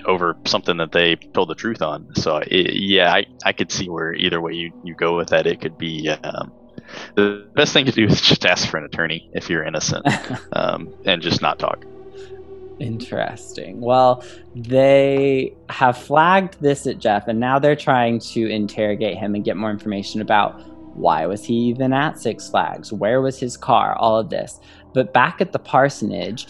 over 0.06 0.38
something 0.46 0.78
that 0.78 0.92
they 0.92 1.16
told 1.16 1.50
the 1.50 1.56
truth 1.56 1.82
on. 1.82 2.14
So 2.16 2.38
it, 2.38 2.74
yeah, 2.76 3.14
I, 3.14 3.26
I 3.44 3.54
could 3.54 3.72
see 3.72 3.90
where 3.90 4.14
either 4.14 4.42
way 4.42 4.54
you, 4.54 4.72
you 4.84 4.96
go 4.96 5.16
with 5.18 5.30
that, 5.30 5.48
it 5.48 5.62
could 5.62 5.78
be 5.78 6.10
um, 6.10 6.52
the 7.16 7.48
best 7.54 7.74
thing 7.74 7.86
to 7.86 7.92
do 7.92 8.06
is 8.06 8.22
just 8.22 8.46
ask 8.46 8.68
for 8.70 8.78
an 8.78 8.86
attorney 8.86 9.30
if 9.34 9.50
you're 9.50 9.64
innocent, 9.64 10.08
um, 10.54 10.94
and 11.06 11.22
just 11.22 11.42
not 11.42 11.60
talk. 11.60 11.86
Interesting. 12.80 13.80
Well, 13.80 14.24
they 14.54 15.54
have 15.70 15.98
flagged 15.98 16.62
this 16.62 16.86
at 16.88 17.00
Jeff, 17.00 17.28
and 17.28 17.40
now 17.40 17.58
they're 17.58 17.76
trying 17.76 18.20
to 18.20 18.48
interrogate 18.50 19.18
him 19.18 19.34
and 19.34 19.46
get 19.46 19.56
more 19.56 19.72
information 19.72 20.22
about 20.22 20.62
why 20.96 21.26
was 21.26 21.44
he 21.44 21.54
even 21.54 21.94
at 21.94 22.20
Six 22.20 22.50
Flags? 22.50 22.92
Where 22.92 23.22
was 23.22 23.40
his 23.40 23.58
car? 23.58 23.96
All 23.98 24.18
of 24.18 24.30
this. 24.30 24.60
But 24.94 25.14
back 25.14 25.42
at 25.42 25.52
the 25.52 25.60
parsonage, 25.60 26.48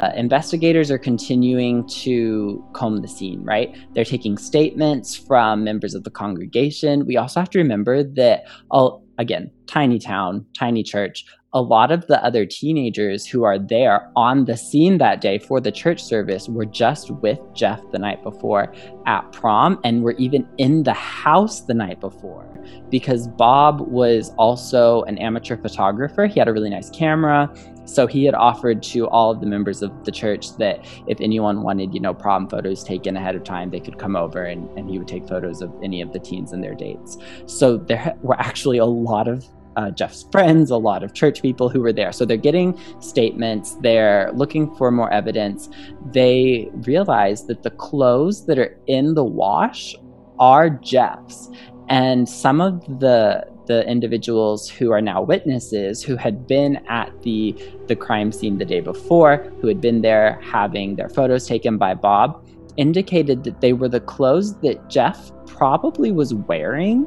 uh, 0.00 0.10
investigators 0.14 0.90
are 0.90 0.98
continuing 0.98 1.86
to 1.88 2.64
comb 2.72 3.02
the 3.02 3.08
scene, 3.08 3.42
right? 3.42 3.76
They're 3.94 4.04
taking 4.04 4.38
statements 4.38 5.16
from 5.16 5.64
members 5.64 5.94
of 5.94 6.04
the 6.04 6.10
congregation. 6.10 7.06
We 7.06 7.16
also 7.16 7.40
have 7.40 7.50
to 7.50 7.58
remember 7.58 8.02
that, 8.02 8.44
all, 8.70 9.04
again, 9.18 9.50
tiny 9.66 9.98
town, 9.98 10.46
tiny 10.56 10.82
church, 10.82 11.24
a 11.54 11.62
lot 11.62 11.90
of 11.90 12.06
the 12.08 12.22
other 12.22 12.44
teenagers 12.44 13.26
who 13.26 13.42
are 13.44 13.58
there 13.58 14.10
on 14.16 14.44
the 14.44 14.56
scene 14.56 14.98
that 14.98 15.20
day 15.20 15.38
for 15.38 15.60
the 15.60 15.72
church 15.72 16.02
service 16.02 16.48
were 16.48 16.66
just 16.66 17.10
with 17.10 17.38
Jeff 17.54 17.80
the 17.90 17.98
night 17.98 18.22
before 18.22 18.72
at 19.06 19.30
prom 19.32 19.80
and 19.82 20.02
were 20.02 20.12
even 20.12 20.46
in 20.58 20.82
the 20.82 20.92
house 20.92 21.62
the 21.62 21.72
night 21.72 22.00
before 22.00 22.44
because 22.90 23.28
Bob 23.28 23.80
was 23.80 24.30
also 24.36 25.02
an 25.04 25.16
amateur 25.18 25.56
photographer. 25.56 26.26
He 26.26 26.38
had 26.38 26.48
a 26.48 26.52
really 26.52 26.70
nice 26.70 26.90
camera. 26.90 27.50
So 27.86 28.06
he 28.06 28.26
had 28.26 28.34
offered 28.34 28.82
to 28.84 29.08
all 29.08 29.30
of 29.30 29.40
the 29.40 29.46
members 29.46 29.80
of 29.80 30.04
the 30.04 30.12
church 30.12 30.54
that 30.58 30.86
if 31.06 31.18
anyone 31.22 31.62
wanted, 31.62 31.94
you 31.94 32.00
know, 32.00 32.12
prom 32.12 32.46
photos 32.46 32.84
taken 32.84 33.16
ahead 33.16 33.34
of 33.34 33.44
time, 33.44 33.70
they 33.70 33.80
could 33.80 33.98
come 33.98 34.14
over 34.14 34.44
and, 34.44 34.68
and 34.78 34.90
he 34.90 34.98
would 34.98 35.08
take 35.08 35.26
photos 35.26 35.62
of 35.62 35.72
any 35.82 36.02
of 36.02 36.12
the 36.12 36.18
teens 36.18 36.52
and 36.52 36.62
their 36.62 36.74
dates. 36.74 37.16
So 37.46 37.78
there 37.78 38.14
were 38.20 38.38
actually 38.38 38.76
a 38.76 38.84
lot 38.84 39.26
of 39.26 39.48
uh, 39.78 39.92
Jeff's 39.92 40.24
friends, 40.32 40.72
a 40.72 40.76
lot 40.76 41.04
of 41.04 41.14
church 41.14 41.40
people 41.40 41.68
who 41.68 41.80
were 41.80 41.92
there. 41.92 42.10
So 42.10 42.24
they're 42.24 42.36
getting 42.36 42.76
statements, 43.00 43.76
they're 43.76 44.32
looking 44.34 44.74
for 44.74 44.90
more 44.90 45.10
evidence. 45.12 45.68
They 46.12 46.68
realize 46.92 47.46
that 47.46 47.62
the 47.62 47.70
clothes 47.70 48.46
that 48.46 48.58
are 48.58 48.76
in 48.88 49.14
the 49.14 49.22
wash 49.22 49.94
are 50.40 50.68
Jeff's. 50.68 51.48
And 51.88 52.28
some 52.28 52.60
of 52.60 52.80
the 52.98 53.46
the 53.66 53.86
individuals 53.86 54.68
who 54.68 54.92
are 54.92 55.02
now 55.02 55.20
witnesses 55.20 56.02
who 56.02 56.16
had 56.16 56.46
been 56.46 56.76
at 56.88 57.12
the 57.22 57.54
the 57.86 57.94
crime 57.94 58.32
scene 58.32 58.58
the 58.58 58.64
day 58.64 58.80
before, 58.80 59.36
who 59.60 59.68
had 59.68 59.80
been 59.80 60.00
there 60.02 60.40
having 60.42 60.96
their 60.96 61.08
photos 61.08 61.46
taken 61.46 61.78
by 61.78 61.94
Bob, 61.94 62.44
indicated 62.76 63.44
that 63.44 63.60
they 63.60 63.74
were 63.74 63.88
the 63.88 64.00
clothes 64.00 64.58
that 64.60 64.88
Jeff 64.88 65.30
probably 65.46 66.10
was 66.12 66.32
wearing 66.34 67.06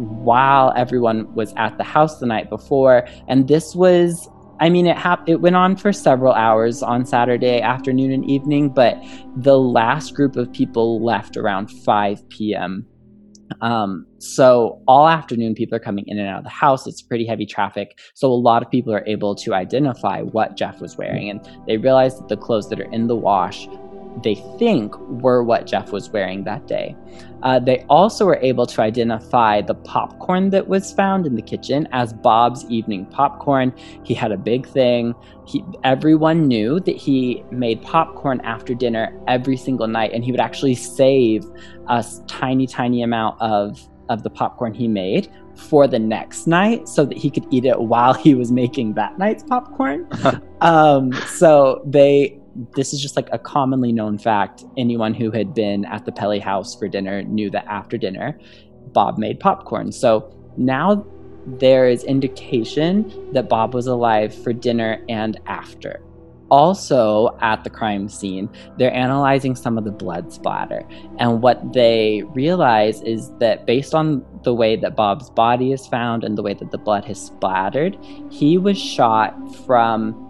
while 0.00 0.72
everyone 0.76 1.32
was 1.34 1.52
at 1.56 1.76
the 1.78 1.84
house 1.84 2.18
the 2.18 2.26
night 2.26 2.48
before. 2.48 3.06
And 3.28 3.48
this 3.48 3.74
was 3.74 4.28
I 4.60 4.68
mean, 4.68 4.86
it 4.86 4.98
hap- 4.98 5.26
it 5.26 5.40
went 5.40 5.56
on 5.56 5.74
for 5.74 5.90
several 5.90 6.34
hours 6.34 6.82
on 6.82 7.06
Saturday 7.06 7.62
afternoon 7.62 8.12
and 8.12 8.28
evening, 8.28 8.68
but 8.68 9.02
the 9.34 9.58
last 9.58 10.14
group 10.14 10.36
of 10.36 10.52
people 10.52 11.02
left 11.02 11.38
around 11.38 11.70
5 11.70 12.28
p.m. 12.28 12.86
Um, 13.62 14.06
so 14.18 14.82
all 14.86 15.08
afternoon, 15.08 15.54
people 15.54 15.76
are 15.76 15.80
coming 15.80 16.04
in 16.06 16.18
and 16.18 16.28
out 16.28 16.38
of 16.38 16.44
the 16.44 16.50
house. 16.50 16.86
It's 16.86 17.00
pretty 17.00 17.26
heavy 17.26 17.46
traffic. 17.46 17.98
So 18.12 18.30
a 18.30 18.34
lot 18.34 18.62
of 18.62 18.70
people 18.70 18.92
are 18.92 19.04
able 19.06 19.34
to 19.36 19.54
identify 19.54 20.20
what 20.20 20.58
Jeff 20.58 20.78
was 20.80 20.96
wearing, 20.96 21.30
and 21.30 21.40
they 21.66 21.78
realize 21.78 22.18
that 22.18 22.28
the 22.28 22.36
clothes 22.36 22.68
that 22.68 22.78
are 22.80 22.92
in 22.92 23.06
the 23.06 23.16
wash 23.16 23.66
they 24.22 24.34
think 24.58 24.96
were 24.98 25.42
what 25.42 25.66
Jeff 25.66 25.92
was 25.92 26.10
wearing 26.10 26.44
that 26.44 26.66
day. 26.66 26.96
Uh, 27.42 27.58
they 27.58 27.84
also 27.88 28.26
were 28.26 28.38
able 28.42 28.66
to 28.66 28.82
identify 28.82 29.62
the 29.62 29.74
popcorn 29.74 30.50
that 30.50 30.68
was 30.68 30.92
found 30.92 31.26
in 31.26 31.34
the 31.34 31.42
kitchen 31.42 31.88
as 31.92 32.12
Bob's 32.12 32.64
evening 32.66 33.06
popcorn. 33.06 33.72
He 34.04 34.12
had 34.12 34.32
a 34.32 34.36
big 34.36 34.66
thing. 34.66 35.14
He, 35.46 35.64
everyone 35.84 36.46
knew 36.46 36.80
that 36.80 36.96
he 36.96 37.42
made 37.50 37.80
popcorn 37.82 38.40
after 38.42 38.74
dinner 38.74 39.18
every 39.26 39.56
single 39.56 39.86
night, 39.86 40.12
and 40.12 40.24
he 40.24 40.30
would 40.30 40.40
actually 40.40 40.74
save 40.74 41.44
a 41.88 42.04
tiny, 42.26 42.66
tiny 42.66 43.02
amount 43.02 43.40
of, 43.40 43.88
of 44.08 44.22
the 44.22 44.30
popcorn 44.30 44.74
he 44.74 44.86
made 44.86 45.30
for 45.54 45.86
the 45.86 45.98
next 45.98 46.46
night 46.46 46.88
so 46.88 47.04
that 47.04 47.16
he 47.16 47.30
could 47.30 47.46
eat 47.50 47.64
it 47.64 47.80
while 47.80 48.14
he 48.14 48.34
was 48.34 48.50
making 48.50 48.94
that 48.94 49.18
night's 49.18 49.42
popcorn. 49.42 50.06
um, 50.60 51.12
so 51.26 51.82
they 51.86 52.39
this 52.76 52.92
is 52.92 53.00
just 53.00 53.16
like 53.16 53.28
a 53.32 53.38
commonly 53.38 53.92
known 53.92 54.18
fact. 54.18 54.64
Anyone 54.76 55.14
who 55.14 55.30
had 55.30 55.54
been 55.54 55.84
at 55.84 56.04
the 56.04 56.12
Pelley 56.12 56.38
house 56.38 56.74
for 56.74 56.88
dinner 56.88 57.22
knew 57.22 57.50
that 57.50 57.64
after 57.66 57.96
dinner, 57.96 58.38
Bob 58.92 59.18
made 59.18 59.40
popcorn. 59.40 59.92
So 59.92 60.34
now 60.56 61.06
there 61.46 61.88
is 61.88 62.04
indication 62.04 63.32
that 63.32 63.48
Bob 63.48 63.74
was 63.74 63.86
alive 63.86 64.34
for 64.34 64.52
dinner 64.52 65.02
and 65.08 65.40
after. 65.46 66.02
Also, 66.50 67.38
at 67.40 67.62
the 67.62 67.70
crime 67.70 68.08
scene, 68.08 68.50
they're 68.76 68.92
analyzing 68.92 69.54
some 69.54 69.78
of 69.78 69.84
the 69.84 69.92
blood 69.92 70.32
splatter. 70.32 70.82
And 71.18 71.42
what 71.42 71.72
they 71.72 72.24
realize 72.34 73.02
is 73.02 73.30
that 73.38 73.66
based 73.66 73.94
on 73.94 74.24
the 74.42 74.52
way 74.52 74.74
that 74.74 74.96
Bob's 74.96 75.30
body 75.30 75.70
is 75.72 75.86
found 75.86 76.24
and 76.24 76.36
the 76.36 76.42
way 76.42 76.54
that 76.54 76.72
the 76.72 76.78
blood 76.78 77.04
has 77.04 77.24
splattered, 77.24 77.96
he 78.30 78.58
was 78.58 78.76
shot 78.76 79.32
from 79.64 80.26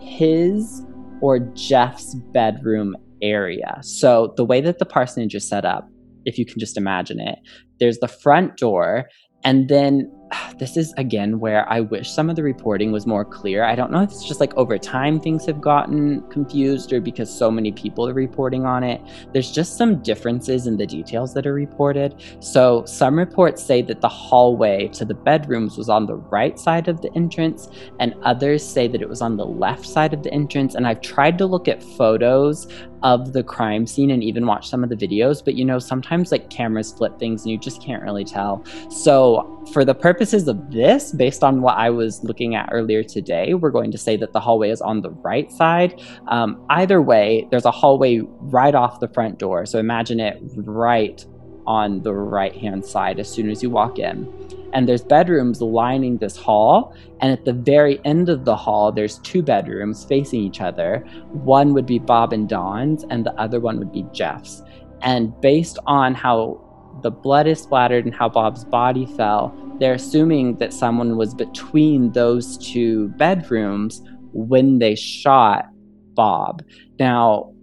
his 0.00 0.82
or 1.20 1.38
Jeff's 1.54 2.14
bedroom 2.32 2.96
area. 3.22 3.78
So 3.82 4.32
the 4.36 4.44
way 4.44 4.60
that 4.60 4.78
the 4.78 4.86
parsonage 4.86 5.34
is 5.34 5.48
set 5.48 5.64
up, 5.64 5.88
if 6.24 6.38
you 6.38 6.46
can 6.46 6.58
just 6.58 6.76
imagine 6.76 7.20
it, 7.20 7.38
there's 7.80 7.98
the 7.98 8.08
front 8.08 8.56
door, 8.56 9.08
and 9.44 9.68
then 9.68 10.10
this 10.58 10.76
is 10.76 10.92
again 10.96 11.38
where 11.40 11.70
I 11.70 11.80
wish 11.80 12.10
some 12.10 12.30
of 12.30 12.36
the 12.36 12.42
reporting 12.42 12.92
was 12.92 13.06
more 13.06 13.24
clear. 13.24 13.64
I 13.64 13.74
don't 13.74 13.90
know 13.90 14.02
if 14.02 14.10
it's 14.10 14.26
just 14.26 14.40
like 14.40 14.54
over 14.56 14.78
time 14.78 15.20
things 15.20 15.46
have 15.46 15.60
gotten 15.60 16.22
confused 16.28 16.92
or 16.92 17.00
because 17.00 17.32
so 17.32 17.50
many 17.50 17.72
people 17.72 18.08
are 18.08 18.14
reporting 18.14 18.66
on 18.66 18.84
it. 18.84 19.00
There's 19.32 19.50
just 19.50 19.76
some 19.76 20.02
differences 20.02 20.66
in 20.66 20.76
the 20.76 20.86
details 20.86 21.34
that 21.34 21.46
are 21.46 21.54
reported. 21.54 22.22
So, 22.40 22.84
some 22.84 23.18
reports 23.18 23.62
say 23.62 23.82
that 23.82 24.00
the 24.00 24.08
hallway 24.08 24.88
to 24.88 25.04
the 25.04 25.14
bedrooms 25.14 25.76
was 25.76 25.88
on 25.88 26.06
the 26.06 26.16
right 26.16 26.58
side 26.58 26.88
of 26.88 27.00
the 27.00 27.12
entrance, 27.14 27.68
and 28.00 28.14
others 28.22 28.64
say 28.64 28.88
that 28.88 29.02
it 29.02 29.08
was 29.08 29.22
on 29.22 29.36
the 29.36 29.46
left 29.46 29.86
side 29.86 30.14
of 30.14 30.22
the 30.22 30.32
entrance. 30.32 30.74
And 30.74 30.86
I've 30.86 31.00
tried 31.00 31.38
to 31.38 31.46
look 31.46 31.68
at 31.68 31.82
photos 31.82 32.66
of 33.02 33.32
the 33.32 33.42
crime 33.42 33.86
scene 33.86 34.10
and 34.10 34.22
even 34.22 34.46
watch 34.46 34.68
some 34.68 34.82
of 34.82 34.90
the 34.90 34.96
videos, 34.96 35.44
but 35.44 35.54
you 35.54 35.64
know, 35.64 35.78
sometimes 35.78 36.32
like 36.32 36.50
cameras 36.50 36.92
flip 36.92 37.18
things 37.18 37.42
and 37.42 37.52
you 37.52 37.58
just 37.58 37.82
can't 37.82 38.02
really 38.02 38.24
tell. 38.24 38.64
So, 38.90 39.54
for 39.72 39.84
the 39.84 39.94
purposes 39.94 40.48
of 40.48 40.70
this, 40.70 41.12
based 41.12 41.44
on 41.44 41.60
what 41.60 41.76
I 41.76 41.90
was 41.90 42.24
looking 42.24 42.54
at 42.54 42.70
earlier 42.72 43.02
today, 43.02 43.54
we're 43.54 43.70
going 43.70 43.92
to 43.92 43.98
say 43.98 44.16
that 44.16 44.32
the 44.32 44.40
hallway 44.40 44.70
is 44.70 44.80
on 44.80 45.02
the 45.02 45.10
right 45.10 45.50
side. 45.52 46.00
Um, 46.28 46.64
either 46.70 47.02
way, 47.02 47.46
there's 47.50 47.66
a 47.66 47.70
hallway 47.70 48.20
right 48.40 48.74
off 48.74 49.00
the 49.00 49.08
front 49.08 49.38
door. 49.38 49.66
So, 49.66 49.78
imagine 49.78 50.20
it 50.20 50.40
right 50.56 51.24
on 51.68 52.02
the 52.02 52.14
right 52.14 52.56
hand 52.56 52.84
side 52.84 53.20
as 53.20 53.28
soon 53.28 53.50
as 53.50 53.62
you 53.62 53.68
walk 53.68 53.98
in. 53.98 54.26
And 54.72 54.88
there's 54.88 55.02
bedrooms 55.02 55.60
lining 55.60 56.16
this 56.16 56.36
hall 56.36 56.94
and 57.20 57.30
at 57.30 57.44
the 57.44 57.52
very 57.52 58.00
end 58.04 58.30
of 58.30 58.46
the 58.46 58.56
hall 58.56 58.90
there's 58.90 59.18
two 59.18 59.42
bedrooms 59.42 60.04
facing 60.04 60.40
each 60.40 60.62
other. 60.62 61.04
One 61.30 61.74
would 61.74 61.86
be 61.86 61.98
bob 61.98 62.32
and 62.32 62.48
dawn's 62.48 63.04
and 63.10 63.24
the 63.26 63.34
other 63.34 63.60
one 63.60 63.78
would 63.78 63.92
be 63.92 64.06
jeff's. 64.12 64.62
And 65.02 65.38
based 65.42 65.78
on 65.86 66.14
how 66.14 66.64
the 67.02 67.10
blood 67.10 67.46
is 67.46 67.60
splattered 67.60 68.06
and 68.06 68.14
how 68.14 68.30
bob's 68.30 68.64
body 68.64 69.04
fell 69.04 69.54
they're 69.78 69.94
assuming 69.94 70.56
that 70.56 70.72
someone 70.72 71.16
was 71.16 71.34
between 71.34 72.10
those 72.12 72.58
two 72.58 73.08
bedrooms 73.10 74.02
when 74.32 74.78
they 74.80 74.94
shot 74.94 75.66
bob. 76.14 76.62
Now 76.98 77.54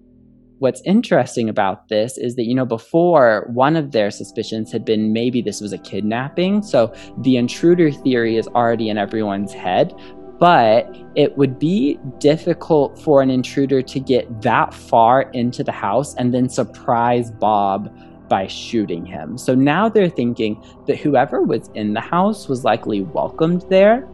what's 0.59 0.81
interesting 0.85 1.49
about 1.49 1.89
this 1.89 2.17
is 2.17 2.35
that, 2.35 2.43
you 2.43 2.55
know, 2.55 2.65
before 2.65 3.49
one 3.53 3.75
of 3.75 3.91
their 3.91 4.11
suspicions 4.11 4.71
had 4.71 4.85
been 4.85 5.13
maybe 5.13 5.41
this 5.41 5.61
was 5.61 5.73
a 5.73 5.77
kidnapping. 5.77 6.61
So 6.61 6.93
the 7.19 7.37
intruder 7.37 7.91
theory 7.91 8.37
is 8.37 8.47
already 8.49 8.89
in 8.89 8.97
everyone's 8.97 9.53
head. 9.53 9.93
But 10.37 10.93
it 11.15 11.37
would 11.37 11.57
be 11.57 11.97
difficult 12.17 12.99
for 12.99 13.21
an 13.21 13.29
intruder 13.29 13.81
to 13.81 13.99
get 14.01 14.41
that 14.41 14.73
far 14.73 15.23
into 15.31 15.63
the 15.63 15.71
house 15.71 16.13
and 16.15 16.33
then 16.33 16.49
surprise 16.49 17.31
Bob 17.31 17.89
by 18.27 18.47
shooting 18.47 19.05
him. 19.05 19.37
So 19.37 19.55
now 19.55 19.87
they're 19.87 20.09
thinking 20.09 20.61
that 20.87 20.97
whoever 20.97 21.41
was 21.41 21.69
in 21.73 21.93
the 21.93 22.01
house 22.01 22.49
was 22.49 22.65
likely 22.65 23.01
welcomed 23.01 23.65
there 23.69 24.05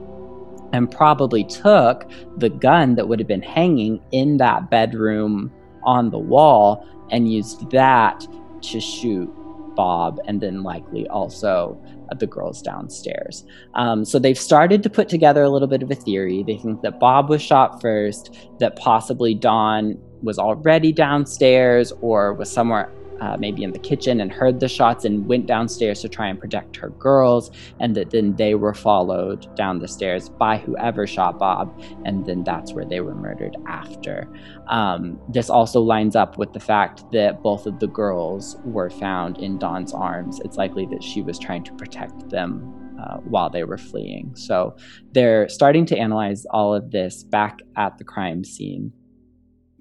and 0.73 0.91
probably 0.91 1.43
took 1.43 2.09
the 2.37 2.49
gun 2.49 2.95
that 2.95 3.07
would 3.07 3.19
have 3.19 3.27
been 3.27 3.41
hanging 3.41 3.99
in 4.11 4.37
that 4.37 4.69
bedroom 4.69 5.51
on 5.83 6.09
the 6.09 6.19
wall 6.19 6.87
and 7.11 7.31
used 7.31 7.69
that 7.71 8.25
to 8.61 8.79
shoot 8.79 9.31
Bob 9.75 10.19
and 10.25 10.41
then 10.41 10.63
likely 10.63 11.07
also 11.07 11.81
the 12.19 12.27
girls 12.27 12.61
downstairs. 12.61 13.45
Um, 13.73 14.03
so 14.03 14.19
they've 14.19 14.37
started 14.37 14.83
to 14.83 14.89
put 14.89 15.07
together 15.07 15.43
a 15.43 15.49
little 15.49 15.67
bit 15.67 15.81
of 15.81 15.89
a 15.89 15.95
theory. 15.95 16.43
They 16.43 16.57
think 16.57 16.81
that 16.81 16.99
Bob 16.99 17.29
was 17.29 17.41
shot 17.41 17.81
first, 17.81 18.35
that 18.59 18.75
possibly 18.75 19.33
Dawn 19.33 19.97
was 20.21 20.37
already 20.37 20.91
downstairs 20.91 21.91
or 22.01 22.33
was 22.33 22.51
somewhere 22.51 22.91
uh, 23.21 23.37
maybe 23.39 23.63
in 23.63 23.71
the 23.71 23.79
kitchen 23.79 24.19
and 24.19 24.31
heard 24.31 24.59
the 24.59 24.67
shots 24.67 25.05
and 25.05 25.27
went 25.27 25.45
downstairs 25.45 26.01
to 26.01 26.09
try 26.09 26.27
and 26.27 26.39
protect 26.39 26.75
her 26.75 26.89
girls, 26.89 27.51
and 27.79 27.95
that 27.95 28.09
then 28.09 28.35
they 28.35 28.55
were 28.55 28.73
followed 28.73 29.47
down 29.55 29.79
the 29.79 29.87
stairs 29.87 30.27
by 30.27 30.57
whoever 30.57 31.07
shot 31.07 31.37
Bob, 31.37 31.81
and 32.03 32.25
then 32.25 32.43
that's 32.43 32.73
where 32.73 32.85
they 32.85 32.99
were 32.99 33.15
murdered 33.15 33.55
after. 33.67 34.27
Um, 34.67 35.19
this 35.29 35.49
also 35.49 35.79
lines 35.81 36.15
up 36.15 36.37
with 36.37 36.51
the 36.53 36.59
fact 36.59 37.03
that 37.11 37.41
both 37.43 37.65
of 37.67 37.79
the 37.79 37.87
girls 37.87 38.57
were 38.65 38.89
found 38.89 39.37
in 39.37 39.59
Dawn's 39.59 39.93
arms. 39.93 40.39
It's 40.43 40.57
likely 40.57 40.87
that 40.87 41.03
she 41.03 41.21
was 41.21 41.37
trying 41.37 41.63
to 41.65 41.73
protect 41.73 42.29
them 42.29 42.73
uh, 43.01 43.17
while 43.17 43.49
they 43.49 43.63
were 43.63 43.77
fleeing. 43.77 44.35
So 44.35 44.75
they're 45.11 45.47
starting 45.49 45.85
to 45.87 45.97
analyze 45.97 46.45
all 46.49 46.73
of 46.73 46.91
this 46.91 47.23
back 47.23 47.59
at 47.75 47.97
the 47.97 48.03
crime 48.03 48.43
scene. 48.43 48.93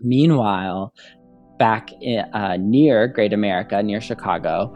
Meanwhile, 0.02 0.94
back 1.60 1.92
in, 2.00 2.24
uh, 2.32 2.56
near 2.58 3.06
Great 3.06 3.34
America, 3.34 3.80
near 3.82 4.00
Chicago, 4.00 4.74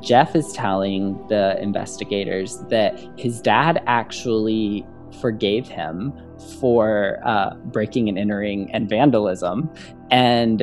Jeff 0.00 0.34
is 0.34 0.52
telling 0.52 1.16
the 1.28 1.56
investigators 1.62 2.58
that 2.68 2.98
his 3.16 3.40
dad 3.40 3.80
actually 3.86 4.84
forgave 5.20 5.68
him 5.68 6.12
for 6.58 7.20
uh, 7.24 7.54
breaking 7.66 8.08
and 8.08 8.18
entering 8.18 8.70
and 8.72 8.88
vandalism. 8.88 9.70
And 10.10 10.62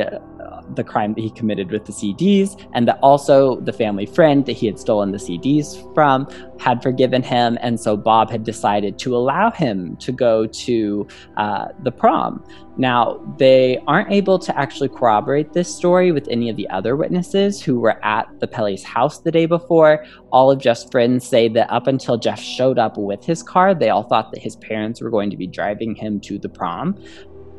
the 0.75 0.83
crime 0.83 1.13
that 1.13 1.21
he 1.21 1.29
committed 1.29 1.71
with 1.71 1.85
the 1.85 1.91
CDs, 1.91 2.61
and 2.73 2.87
that 2.87 2.99
also 3.01 3.59
the 3.61 3.73
family 3.73 4.05
friend 4.05 4.45
that 4.45 4.53
he 4.53 4.65
had 4.65 4.79
stolen 4.79 5.11
the 5.11 5.17
CDs 5.17 5.93
from 5.93 6.27
had 6.59 6.81
forgiven 6.81 7.23
him. 7.23 7.57
And 7.61 7.79
so 7.79 7.95
Bob 7.95 8.29
had 8.29 8.43
decided 8.43 8.97
to 8.99 9.15
allow 9.15 9.51
him 9.51 9.95
to 9.97 10.11
go 10.11 10.47
to 10.47 11.07
uh, 11.37 11.67
the 11.83 11.91
prom. 11.91 12.43
Now, 12.77 13.19
they 13.37 13.79
aren't 13.87 14.11
able 14.11 14.37
to 14.37 14.57
actually 14.57 14.89
corroborate 14.89 15.53
this 15.53 15.73
story 15.73 16.11
with 16.11 16.27
any 16.29 16.47
of 16.49 16.57
the 16.57 16.69
other 16.69 16.95
witnesses 16.95 17.61
who 17.61 17.79
were 17.79 18.03
at 18.05 18.27
the 18.39 18.47
Pelley's 18.47 18.83
house 18.83 19.19
the 19.19 19.31
day 19.31 19.47
before. 19.47 20.05
All 20.31 20.51
of 20.51 20.59
Jeff's 20.59 20.83
friends 20.91 21.27
say 21.27 21.47
that 21.49 21.71
up 21.71 21.87
until 21.87 22.17
Jeff 22.17 22.39
showed 22.39 22.77
up 22.77 22.97
with 22.97 23.23
his 23.25 23.41
car, 23.41 23.73
they 23.73 23.89
all 23.89 24.03
thought 24.03 24.31
that 24.31 24.41
his 24.41 24.55
parents 24.57 25.01
were 25.01 25.09
going 25.09 25.31
to 25.31 25.37
be 25.37 25.47
driving 25.47 25.95
him 25.95 26.19
to 26.21 26.37
the 26.37 26.49
prom. 26.49 27.01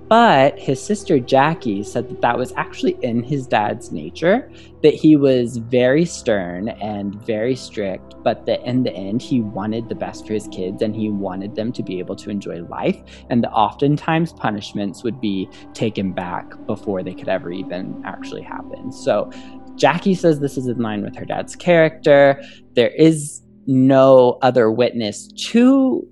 But 0.08 0.58
his 0.58 0.82
sister 0.82 1.18
Jackie 1.20 1.82
said 1.82 2.08
that 2.08 2.22
that 2.22 2.38
was 2.38 2.52
actually 2.56 2.96
in 3.02 3.22
his 3.22 3.46
dad's 3.46 3.92
nature, 3.92 4.50
that 4.82 4.94
he 4.94 5.16
was 5.16 5.58
very 5.58 6.06
stern 6.06 6.70
and 6.70 7.14
very 7.26 7.54
strict, 7.54 8.14
but 8.24 8.46
that 8.46 8.64
in 8.64 8.84
the 8.84 8.92
end, 8.94 9.20
he 9.20 9.40
wanted 9.40 9.90
the 9.90 9.94
best 9.94 10.26
for 10.26 10.32
his 10.32 10.48
kids 10.48 10.80
and 10.80 10.96
he 10.96 11.10
wanted 11.10 11.56
them 11.56 11.72
to 11.72 11.82
be 11.82 11.98
able 11.98 12.16
to 12.16 12.30
enjoy 12.30 12.62
life. 12.64 12.96
And 13.28 13.44
that 13.44 13.52
oftentimes 13.52 14.32
punishments 14.32 15.04
would 15.04 15.20
be 15.20 15.46
taken 15.74 16.12
back 16.12 16.54
before 16.64 17.02
they 17.02 17.12
could 17.12 17.28
ever 17.28 17.52
even 17.52 18.02
actually 18.06 18.42
happen. 18.42 18.90
So 18.90 19.30
Jackie 19.76 20.14
says 20.14 20.40
this 20.40 20.56
is 20.56 20.68
in 20.68 20.78
line 20.78 21.02
with 21.02 21.16
her 21.16 21.26
dad's 21.26 21.54
character. 21.54 22.42
There 22.74 22.90
is 22.90 23.42
no 23.66 24.38
other 24.40 24.70
witness 24.70 25.28
to 25.28 26.08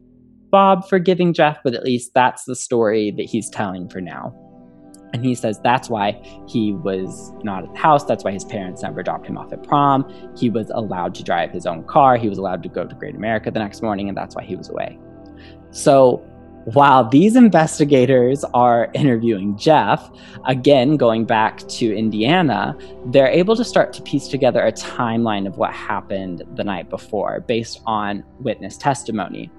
Bob 0.57 0.88
forgiving 0.88 1.35
Jeff, 1.35 1.59
but 1.62 1.75
at 1.75 1.85
least 1.85 2.14
that's 2.14 2.45
the 2.45 2.57
story 2.57 3.11
that 3.11 3.25
he's 3.25 3.51
telling 3.51 3.90
for 3.90 4.01
now. 4.01 4.35
And 5.12 5.23
he 5.23 5.35
says 5.35 5.61
that's 5.62 5.90
why 5.90 6.12
he 6.49 6.73
was 6.73 7.31
not 7.45 7.64
at 7.64 7.75
the 7.75 7.79
house. 7.79 8.05
That's 8.05 8.25
why 8.25 8.33
his 8.33 8.47
parents 8.47 8.81
never 8.81 9.03
dropped 9.03 9.27
him 9.27 9.37
off 9.37 9.53
at 9.53 9.62
prom. 9.62 10.11
He 10.35 10.49
was 10.49 10.71
allowed 10.71 11.14
to 11.16 11.23
drive 11.23 11.51
his 11.51 11.66
own 11.66 11.85
car. 11.85 12.16
He 12.16 12.31
was 12.31 12.38
allowed 12.38 12.62
to 12.62 12.71
go 12.71 12.87
to 12.87 12.95
Great 12.95 13.14
America 13.14 13.51
the 13.51 13.59
next 13.59 13.83
morning, 13.83 14.09
and 14.09 14.16
that's 14.16 14.35
why 14.35 14.45
he 14.45 14.57
was 14.57 14.71
away. 14.71 14.99
So 15.73 16.25
while 16.73 17.07
these 17.07 17.37
investigators 17.37 18.42
are 18.55 18.90
interviewing 18.95 19.59
Jeff, 19.59 20.11
again, 20.47 20.97
going 20.97 21.27
back 21.27 21.69
to 21.69 21.95
Indiana, 21.95 22.75
they're 23.05 23.29
able 23.29 23.57
to 23.57 23.64
start 23.64 23.92
to 23.92 24.03
piece 24.03 24.27
together 24.27 24.64
a 24.64 24.73
timeline 24.73 25.47
of 25.47 25.59
what 25.59 25.75
happened 25.75 26.45
the 26.55 26.64
night 26.64 26.88
before 26.88 27.40
based 27.40 27.83
on 27.85 28.25
witness 28.40 28.79
testimony 28.79 29.51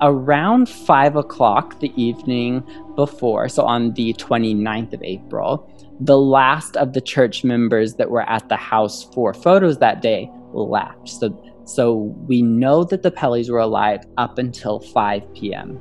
around 0.00 0.68
five 0.68 1.16
o'clock 1.16 1.80
the 1.80 1.92
evening 2.00 2.62
before, 2.96 3.48
so 3.48 3.64
on 3.64 3.92
the 3.94 4.12
29th 4.14 4.92
of 4.92 5.02
April, 5.02 5.70
the 6.00 6.18
last 6.18 6.76
of 6.76 6.92
the 6.92 7.00
church 7.00 7.44
members 7.44 7.94
that 7.94 8.10
were 8.10 8.28
at 8.28 8.48
the 8.48 8.56
house 8.56 9.04
for 9.12 9.34
photos 9.34 9.78
that 9.78 10.02
day 10.02 10.30
left. 10.52 11.08
So, 11.08 11.42
so 11.64 11.94
we 12.26 12.42
know 12.42 12.84
that 12.84 13.02
the 13.02 13.10
Pelleys 13.10 13.50
were 13.50 13.58
alive 13.58 14.04
up 14.16 14.38
until 14.38 14.80
5 14.80 15.34
p.m. 15.34 15.80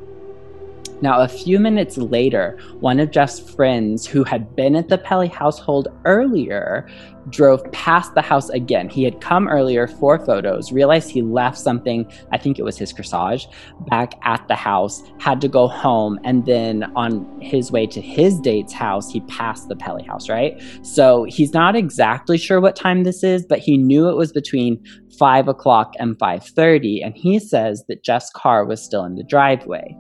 Now, 1.01 1.21
a 1.21 1.27
few 1.27 1.60
minutes 1.60 1.97
later, 1.97 2.57
one 2.79 2.99
of 2.99 3.12
Jeff's 3.12 3.39
friends 3.39 4.07
who 4.07 4.23
had 4.23 4.55
been 4.55 4.75
at 4.75 4.89
the 4.89 4.97
Pelley 4.97 5.27
household 5.27 5.88
earlier 6.05 6.88
drove 7.29 7.62
past 7.71 8.15
the 8.15 8.21
house 8.21 8.49
again. 8.49 8.89
He 8.89 9.03
had 9.03 9.21
come 9.21 9.47
earlier 9.47 9.88
for 9.88 10.17
photos, 10.17 10.71
realized 10.71 11.10
he 11.10 11.21
left 11.21 11.57
something, 11.57 12.10
I 12.31 12.38
think 12.38 12.57
it 12.57 12.63
was 12.63 12.77
his 12.77 12.93
corsage, 12.93 13.47
back 13.88 14.15
at 14.23 14.47
the 14.47 14.55
house, 14.55 15.03
had 15.19 15.41
to 15.41 15.47
go 15.47 15.67
home, 15.67 16.19
and 16.23 16.45
then 16.45 16.86
on 16.95 17.41
his 17.41 17.71
way 17.71 17.86
to 17.88 18.01
his 18.01 18.39
date's 18.39 18.73
house, 18.73 19.12
he 19.12 19.21
passed 19.21 19.67
the 19.67 19.75
Pelley 19.75 20.03
house, 20.03 20.29
right? 20.29 20.60
So 20.81 21.25
he's 21.25 21.53
not 21.53 21.75
exactly 21.75 22.38
sure 22.38 22.62
what 22.62 22.75
time 22.75 23.03
this 23.03 23.23
is, 23.23 23.45
but 23.45 23.60
he 23.60 23.77
knew 23.77 24.10
it 24.10 24.15
was 24.15 24.31
between 24.31 24.83
5 25.19 25.47
o'clock 25.47 25.93
and 25.99 26.17
5.30, 26.17 27.05
and 27.05 27.15
he 27.15 27.39
says 27.39 27.83
that 27.88 28.03
Jeff's 28.03 28.31
car 28.31 28.65
was 28.65 28.81
still 28.81 29.03
in 29.03 29.15
the 29.15 29.23
driveway. 29.23 29.95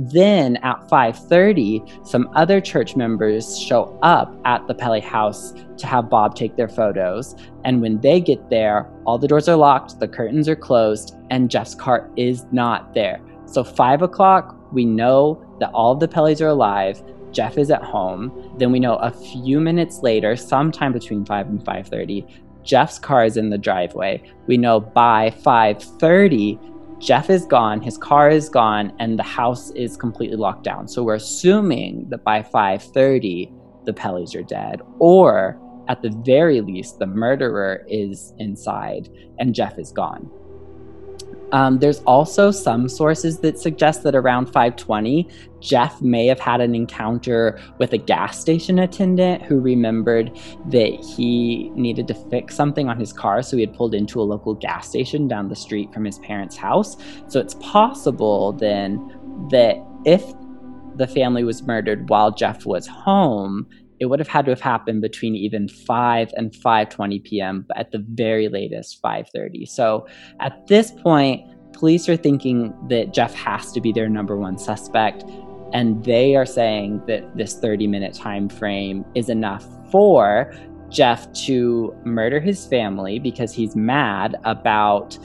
Then 0.00 0.56
at 0.58 0.88
5:30, 0.88 1.82
some 2.06 2.30
other 2.36 2.60
church 2.60 2.94
members 2.94 3.58
show 3.58 3.98
up 4.02 4.32
at 4.44 4.64
the 4.68 4.74
Pelley 4.74 5.00
house 5.00 5.52
to 5.76 5.86
have 5.88 6.08
Bob 6.08 6.36
take 6.36 6.54
their 6.54 6.68
photos. 6.68 7.34
And 7.64 7.82
when 7.82 8.00
they 8.00 8.20
get 8.20 8.48
there, 8.48 8.88
all 9.04 9.18
the 9.18 9.26
doors 9.26 9.48
are 9.48 9.56
locked, 9.56 9.98
the 9.98 10.06
curtains 10.06 10.48
are 10.48 10.54
closed, 10.54 11.16
and 11.30 11.50
Jeff's 11.50 11.74
car 11.74 12.08
is 12.16 12.46
not 12.52 12.94
there. 12.94 13.20
So 13.46 13.64
five 13.64 14.02
o'clock, 14.02 14.54
we 14.72 14.84
know 14.84 15.42
that 15.58 15.72
all 15.72 15.92
of 15.92 16.00
the 16.00 16.06
Pelleys 16.06 16.40
are 16.40 16.48
alive. 16.48 17.02
Jeff 17.32 17.58
is 17.58 17.70
at 17.70 17.82
home. 17.82 18.54
Then 18.56 18.70
we 18.70 18.78
know 18.78 18.96
a 18.96 19.10
few 19.10 19.58
minutes 19.60 20.02
later, 20.02 20.36
sometime 20.36 20.92
between 20.92 21.24
5 21.24 21.48
and 21.48 21.64
5:30, 21.64 22.24
Jeff's 22.62 22.98
car 22.98 23.24
is 23.24 23.36
in 23.36 23.50
the 23.50 23.58
driveway. 23.58 24.22
We 24.46 24.58
know 24.58 24.78
by 24.78 25.30
5:30 25.30 26.58
Jeff 26.98 27.30
is 27.30 27.46
gone, 27.46 27.80
his 27.80 27.96
car 27.96 28.28
is 28.28 28.48
gone, 28.48 28.92
and 28.98 29.18
the 29.18 29.22
house 29.22 29.70
is 29.70 29.96
completely 29.96 30.36
locked 30.36 30.64
down. 30.64 30.88
So 30.88 31.04
we're 31.04 31.14
assuming 31.14 32.08
that 32.08 32.24
by 32.24 32.42
5:30 32.42 33.52
the 33.84 33.92
Pelleys 33.92 34.34
are 34.34 34.42
dead, 34.42 34.82
or 34.98 35.58
at 35.88 36.02
the 36.02 36.10
very 36.24 36.60
least, 36.60 36.98
the 36.98 37.06
murderer 37.06 37.84
is 37.88 38.34
inside 38.38 39.08
and 39.38 39.54
Jeff 39.54 39.78
is 39.78 39.90
gone. 39.90 40.28
Um, 41.52 41.78
there's 41.78 42.00
also 42.00 42.50
some 42.50 42.88
sources 42.88 43.38
that 43.40 43.58
suggest 43.58 44.02
that 44.02 44.14
around 44.14 44.46
520, 44.46 45.28
Jeff 45.60 46.00
may 46.02 46.26
have 46.26 46.38
had 46.38 46.60
an 46.60 46.74
encounter 46.74 47.60
with 47.78 47.92
a 47.92 47.98
gas 47.98 48.38
station 48.38 48.78
attendant 48.78 49.42
who 49.42 49.60
remembered 49.60 50.36
that 50.66 50.92
he 51.16 51.70
needed 51.70 52.06
to 52.08 52.14
fix 52.14 52.54
something 52.54 52.88
on 52.88 52.98
his 52.98 53.12
car. 53.12 53.42
So 53.42 53.56
he 53.56 53.62
had 53.62 53.74
pulled 53.74 53.94
into 53.94 54.20
a 54.20 54.24
local 54.24 54.54
gas 54.54 54.88
station 54.88 55.26
down 55.26 55.48
the 55.48 55.56
street 55.56 55.92
from 55.92 56.04
his 56.04 56.18
parents' 56.18 56.56
house. 56.56 56.96
So 57.28 57.40
it's 57.40 57.54
possible 57.54 58.52
then 58.52 58.98
that 59.50 59.76
if 60.04 60.22
the 60.96 61.06
family 61.06 61.44
was 61.44 61.62
murdered 61.62 62.08
while 62.08 62.30
Jeff 62.30 62.66
was 62.66 62.86
home, 62.86 63.68
it 64.00 64.06
would 64.06 64.18
have 64.18 64.28
had 64.28 64.44
to 64.44 64.50
have 64.50 64.60
happened 64.60 65.00
between 65.00 65.34
even 65.34 65.68
5 65.68 66.32
and 66.36 66.52
5:20 66.52 67.24
p.m., 67.24 67.64
but 67.66 67.76
at 67.76 67.90
the 67.90 68.04
very 68.10 68.48
latest 68.48 69.02
5:30. 69.02 69.68
So 69.68 70.06
at 70.40 70.66
this 70.66 70.90
point, 70.90 71.42
police 71.72 72.08
are 72.08 72.16
thinking 72.16 72.74
that 72.88 73.12
Jeff 73.12 73.34
has 73.34 73.72
to 73.72 73.80
be 73.80 73.92
their 73.92 74.08
number 74.08 74.36
one 74.36 74.58
suspect 74.58 75.24
and 75.72 76.02
they 76.04 76.34
are 76.34 76.46
saying 76.46 77.02
that 77.06 77.36
this 77.36 77.58
30-minute 77.60 78.14
time 78.14 78.48
frame 78.48 79.04
is 79.14 79.28
enough 79.28 79.66
for 79.90 80.52
Jeff 80.88 81.30
to 81.32 81.94
murder 82.04 82.40
his 82.40 82.64
family 82.66 83.18
because 83.18 83.52
he's 83.52 83.76
mad 83.76 84.36
about 84.44 85.18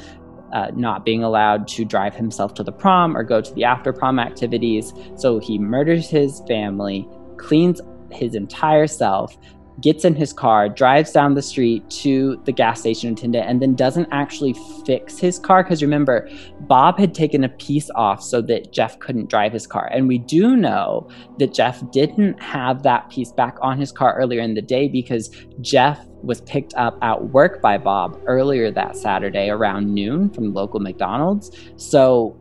uh, 0.51 0.67
not 0.75 1.05
being 1.05 1.23
allowed 1.23 1.67
to 1.67 1.85
drive 1.85 2.13
himself 2.13 2.53
to 2.55 2.63
the 2.63 2.71
prom 2.71 3.15
or 3.15 3.23
go 3.23 3.41
to 3.41 3.53
the 3.53 3.63
after 3.63 3.93
prom 3.93 4.19
activities. 4.19 4.93
So 5.15 5.39
he 5.39 5.57
murders 5.57 6.09
his 6.09 6.41
family, 6.47 7.07
cleans 7.37 7.81
his 8.15 8.35
entire 8.35 8.87
self, 8.87 9.37
gets 9.81 10.05
in 10.05 10.15
his 10.15 10.31
car, 10.31 10.69
drives 10.69 11.11
down 11.11 11.33
the 11.33 11.41
street 11.41 11.87
to 11.89 12.39
the 12.45 12.51
gas 12.51 12.79
station 12.79 13.11
attendant, 13.13 13.47
and 13.47 13.61
then 13.61 13.75
doesn't 13.75 14.07
actually 14.11 14.55
fix 14.85 15.17
his 15.17 15.39
car. 15.39 15.63
Because 15.63 15.81
remember, 15.81 16.29
Bob 16.61 16.99
had 16.99 17.13
taken 17.13 17.43
a 17.43 17.49
piece 17.49 17.89
off 17.95 18.21
so 18.21 18.41
that 18.41 18.71
Jeff 18.71 18.99
couldn't 18.99 19.29
drive 19.29 19.51
his 19.51 19.65
car. 19.67 19.89
And 19.91 20.07
we 20.07 20.19
do 20.19 20.55
know 20.55 21.09
that 21.39 21.53
Jeff 21.53 21.83
didn't 21.91 22.41
have 22.41 22.83
that 22.83 23.09
piece 23.09 23.31
back 23.31 23.57
on 23.61 23.79
his 23.79 23.91
car 23.91 24.15
earlier 24.15 24.41
in 24.41 24.53
the 24.53 24.61
day 24.61 24.87
because 24.87 25.29
Jeff 25.61 25.99
was 26.21 26.41
picked 26.41 26.73
up 26.75 26.97
at 27.01 27.29
work 27.29 27.61
by 27.61 27.77
Bob 27.77 28.21
earlier 28.27 28.71
that 28.71 28.95
Saturday 28.95 29.49
around 29.49 29.93
noon 29.93 30.29
from 30.29 30.53
local 30.53 30.79
McDonald's. 30.79 31.51
So 31.75 32.37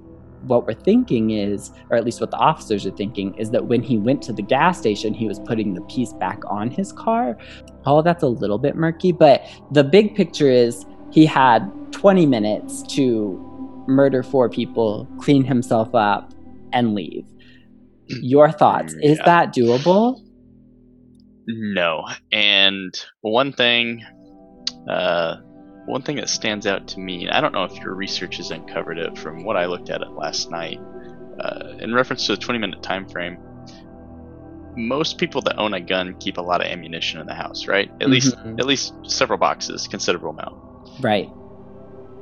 what 0.46 0.66
we're 0.66 0.74
thinking 0.74 1.30
is, 1.30 1.70
or 1.90 1.96
at 1.96 2.04
least 2.04 2.20
what 2.20 2.30
the 2.30 2.36
officers 2.36 2.86
are 2.86 2.90
thinking, 2.90 3.34
is 3.34 3.50
that 3.50 3.66
when 3.66 3.82
he 3.82 3.98
went 3.98 4.22
to 4.22 4.32
the 4.32 4.42
gas 4.42 4.78
station, 4.78 5.14
he 5.14 5.26
was 5.26 5.38
putting 5.40 5.74
the 5.74 5.82
piece 5.82 6.12
back 6.14 6.40
on 6.46 6.70
his 6.70 6.92
car. 6.92 7.36
All 7.84 7.98
of 7.98 8.04
that's 8.04 8.22
a 8.22 8.28
little 8.28 8.58
bit 8.58 8.76
murky, 8.76 9.12
but 9.12 9.42
the 9.70 9.84
big 9.84 10.14
picture 10.14 10.50
is 10.50 10.84
he 11.10 11.26
had 11.26 11.70
20 11.92 12.26
minutes 12.26 12.82
to 12.94 13.84
murder 13.86 14.22
four 14.22 14.48
people, 14.48 15.08
clean 15.20 15.44
himself 15.44 15.94
up, 15.94 16.32
and 16.72 16.94
leave. 16.94 17.26
Your 18.06 18.50
thoughts? 18.50 18.94
Is 19.02 19.18
yeah. 19.18 19.24
that 19.24 19.54
doable? 19.54 20.20
No. 21.46 22.04
And 22.30 22.94
one 23.20 23.52
thing, 23.52 24.04
uh, 24.88 25.36
one 25.86 26.02
thing 26.02 26.16
that 26.16 26.28
stands 26.28 26.66
out 26.66 26.88
to 26.88 27.00
me, 27.00 27.28
I 27.28 27.40
don't 27.40 27.52
know 27.52 27.64
if 27.64 27.74
your 27.76 27.94
research 27.94 28.36
has 28.36 28.50
uncovered 28.50 28.98
it 28.98 29.18
from 29.18 29.44
what 29.44 29.56
I 29.56 29.66
looked 29.66 29.90
at 29.90 30.00
it 30.00 30.10
last 30.10 30.50
night, 30.50 30.80
uh, 31.40 31.74
in 31.80 31.92
reference 31.92 32.26
to 32.26 32.36
the 32.36 32.40
20 32.40 32.58
minute 32.58 32.82
time 32.82 33.08
frame, 33.08 33.38
most 34.76 35.18
people 35.18 35.42
that 35.42 35.58
own 35.58 35.74
a 35.74 35.80
gun 35.80 36.14
keep 36.18 36.38
a 36.38 36.40
lot 36.40 36.60
of 36.60 36.66
ammunition 36.66 37.20
in 37.20 37.26
the 37.26 37.34
house, 37.34 37.66
right? 37.66 37.90
At 37.94 38.00
mm-hmm. 38.00 38.12
least 38.12 38.34
at 38.34 38.66
least 38.66 38.94
several 39.04 39.38
boxes, 39.38 39.88
considerable 39.88 40.30
amount. 40.30 41.00
Right. 41.00 41.30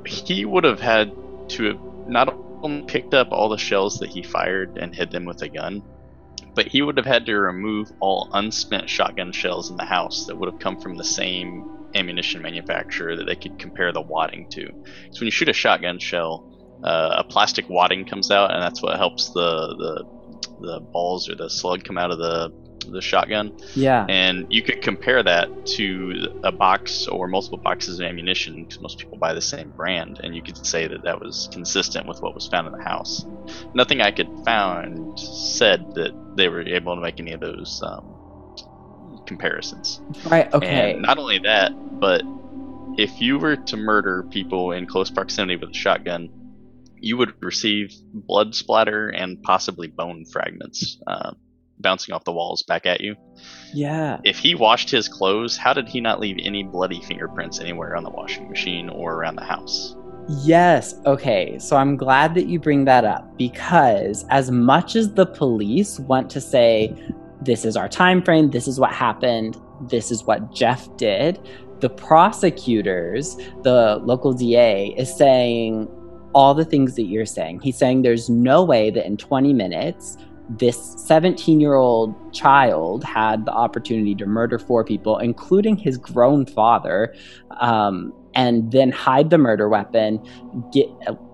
He 0.07 0.45
would 0.45 0.65
have 0.65 0.81
had 0.81 1.13
to 1.51 1.65
have 1.65 1.81
not 2.09 2.35
only 2.63 2.83
picked 2.87 3.15
up 3.15 3.29
all 3.31 3.49
the 3.49 3.59
shells 3.59 3.99
that 3.99 4.11
he 4.11 4.23
fired 4.23 4.79
and 4.79 4.95
hid 4.95 5.11
them 5.11 5.25
with 5.25 5.43
a 5.43 5.49
gun, 5.49 5.83
but 6.55 6.67
he 6.67 6.83
would 6.83 6.97
have 6.97 7.07
had 7.07 7.27
to 7.27 7.39
remove 7.39 7.93
all 8.01 8.29
unspent 8.33 8.89
shotgun 8.89 9.33
shells 9.33 9.71
in 9.71 9.77
the 9.77 9.85
house 9.85 10.27
that 10.27 10.37
would 10.37 10.51
have 10.51 10.61
come 10.61 10.81
from 10.81 10.97
the 10.97 11.05
same 11.05 11.80
ammunition 11.95 12.43
manufacturer 12.43 13.17
that 13.17 13.25
they 13.25 13.37
could 13.37 13.59
compare 13.59 13.93
the 13.93 14.01
wadding 14.01 14.49
to. 14.51 14.67
So 15.11 15.21
when 15.21 15.27
you 15.27 15.31
shoot 15.31 15.49
a 15.49 15.53
shotgun 15.53 15.99
shell, 15.99 16.47
uh, 16.83 17.17
a 17.19 17.25
plastic 17.25 17.69
wadding 17.69 18.05
comes 18.05 18.31
out, 18.31 18.53
and 18.53 18.63
that's 18.63 18.83
what 18.83 18.97
helps 18.97 19.31
the 19.31 19.75
the 19.77 20.21
the 20.61 20.81
balls 20.81 21.29
or 21.29 21.35
the 21.35 21.49
slug 21.49 21.85
come 21.85 21.99
out 21.99 22.11
of 22.11 22.19
the 22.19 22.53
the 22.89 23.01
shotgun. 23.01 23.53
Yeah. 23.75 24.07
And 24.09 24.47
you 24.49 24.63
could 24.63 24.83
compare 24.83 25.23
that 25.23 25.67
to 25.67 26.41
a 26.43 26.53
box 26.53 27.07
or 27.07 27.29
multiple 27.29 27.59
boxes 27.59 28.01
of 28.01 28.07
ammunition 28.07 28.65
because 28.65 28.81
most 28.81 28.99
people 28.99 29.19
buy 29.19 29.35
the 29.35 29.43
same 29.43 29.71
brand, 29.71 30.21
and 30.23 30.35
you 30.35 30.43
could 30.43 30.65
say 30.67 30.87
that 30.87 31.03
that 31.03 31.21
was 31.21 31.49
consistent 31.53 32.07
with 32.07 32.23
what 32.23 32.35
was 32.35 32.49
found 32.49 32.67
in 32.67 32.73
the 32.73 32.83
house. 32.83 33.25
Nothing 33.75 34.01
I 34.01 34.11
could 34.11 34.29
find 34.45 35.19
said 35.19 35.95
that 35.95 36.13
they 36.37 36.49
were 36.49 36.63
able 36.63 36.95
to 36.95 37.01
make 37.01 37.21
any 37.21 37.33
of 37.33 37.41
those 37.41 37.83
um, 37.85 38.10
comparisons. 39.31 40.01
Right. 40.27 40.53
Okay. 40.53 40.95
And 40.95 41.03
not 41.03 41.19
only 41.19 41.39
that, 41.39 41.71
but 42.01 42.23
if 42.99 43.23
you 43.23 43.39
were 43.39 43.55
to 43.55 43.77
murder 43.77 44.25
people 44.25 44.73
in 44.73 44.87
close 44.87 45.09
proximity 45.09 45.57
with 45.57 45.71
a 45.71 45.75
shotgun, 45.75 46.29
you 46.99 47.17
would 47.17 47.33
receive 47.41 47.95
blood 48.13 48.57
splatter 48.57 49.09
and 49.09 49.41
possibly 49.43 49.87
bone 49.87 50.25
fragments. 50.25 50.99
Uh, 51.07 51.33
bouncing 51.79 52.15
off 52.15 52.25
the 52.25 52.33
walls 52.33 52.63
back 52.63 52.85
at 52.85 53.01
you. 53.01 53.17
Yeah. 53.73 54.19
If 54.25 54.39
he 54.39 54.55
washed 54.55 54.91
his 54.91 55.09
clothes, 55.09 55.57
how 55.57 55.73
did 55.73 55.89
he 55.89 56.01
not 56.01 56.21
leave 56.21 56.37
any 56.43 56.63
bloody 56.63 57.01
fingerprints 57.01 57.59
anywhere 57.59 57.97
on 57.97 58.05
the 58.05 58.11
washing 58.11 58.51
machine 58.51 58.91
or 58.91 59.15
around 59.15 59.37
the 59.37 59.45
house? 59.45 59.97
Yes. 60.43 60.95
Okay. 61.07 61.59
So 61.59 61.77
I'm 61.77 61.97
glad 61.97 62.35
that 62.35 62.47
you 62.47 62.61
bring 62.61 62.85
that 62.85 63.05
up 63.05 63.37
because 63.39 64.25
as 64.29 64.51
much 64.51 64.95
as 64.95 65.15
the 65.15 65.27
police 65.27 65.99
want 66.01 66.31
to 66.31 66.41
say 66.41 66.95
this 67.43 67.65
is 67.65 67.77
our 67.77 67.89
time 67.89 68.23
frame, 68.23 68.51
this 68.51 68.69
is 68.69 68.79
what 68.79 68.93
happened, 68.93 69.61
this 69.83 70.11
is 70.11 70.25
what 70.25 70.53
Jeff 70.53 70.95
did, 70.97 71.41
the 71.81 71.91
prosecutors, 71.91 73.37
the 73.63 74.01
local 74.05 74.33
DA 74.33 74.95
is 74.97 75.15
saying 75.15 75.89
all 76.33 76.55
the 76.55 76.65
things 76.65 76.95
that 76.97 77.05
you're 77.05 77.27
saying. 77.27 77.61
He's 77.61 77.77
saying 77.77 78.03
there's 78.03 78.29
no 78.29 78.63
way 78.63 78.91
that 78.91 79.07
in 79.07 79.17
20 79.17 79.53
minutes 79.53 80.17
this 80.59 80.95
17 81.07 81.61
year 81.61 81.75
old 81.75 82.15
child 82.35 83.05
had 83.05 83.47
the 83.47 83.53
opportunity 83.53 84.15
to 84.17 84.27
murder 84.27 84.59
four 84.59 84.85
people, 84.85 85.19
including 85.19 85.77
his 85.77 85.97
grown 85.97 86.45
father, 86.45 87.15
um, 87.61 88.13
and 88.35 88.73
then 88.73 88.91
hide 88.91 89.31
the 89.31 89.39
murder 89.39 89.69
weapon, 89.69 90.21
get 90.73 90.89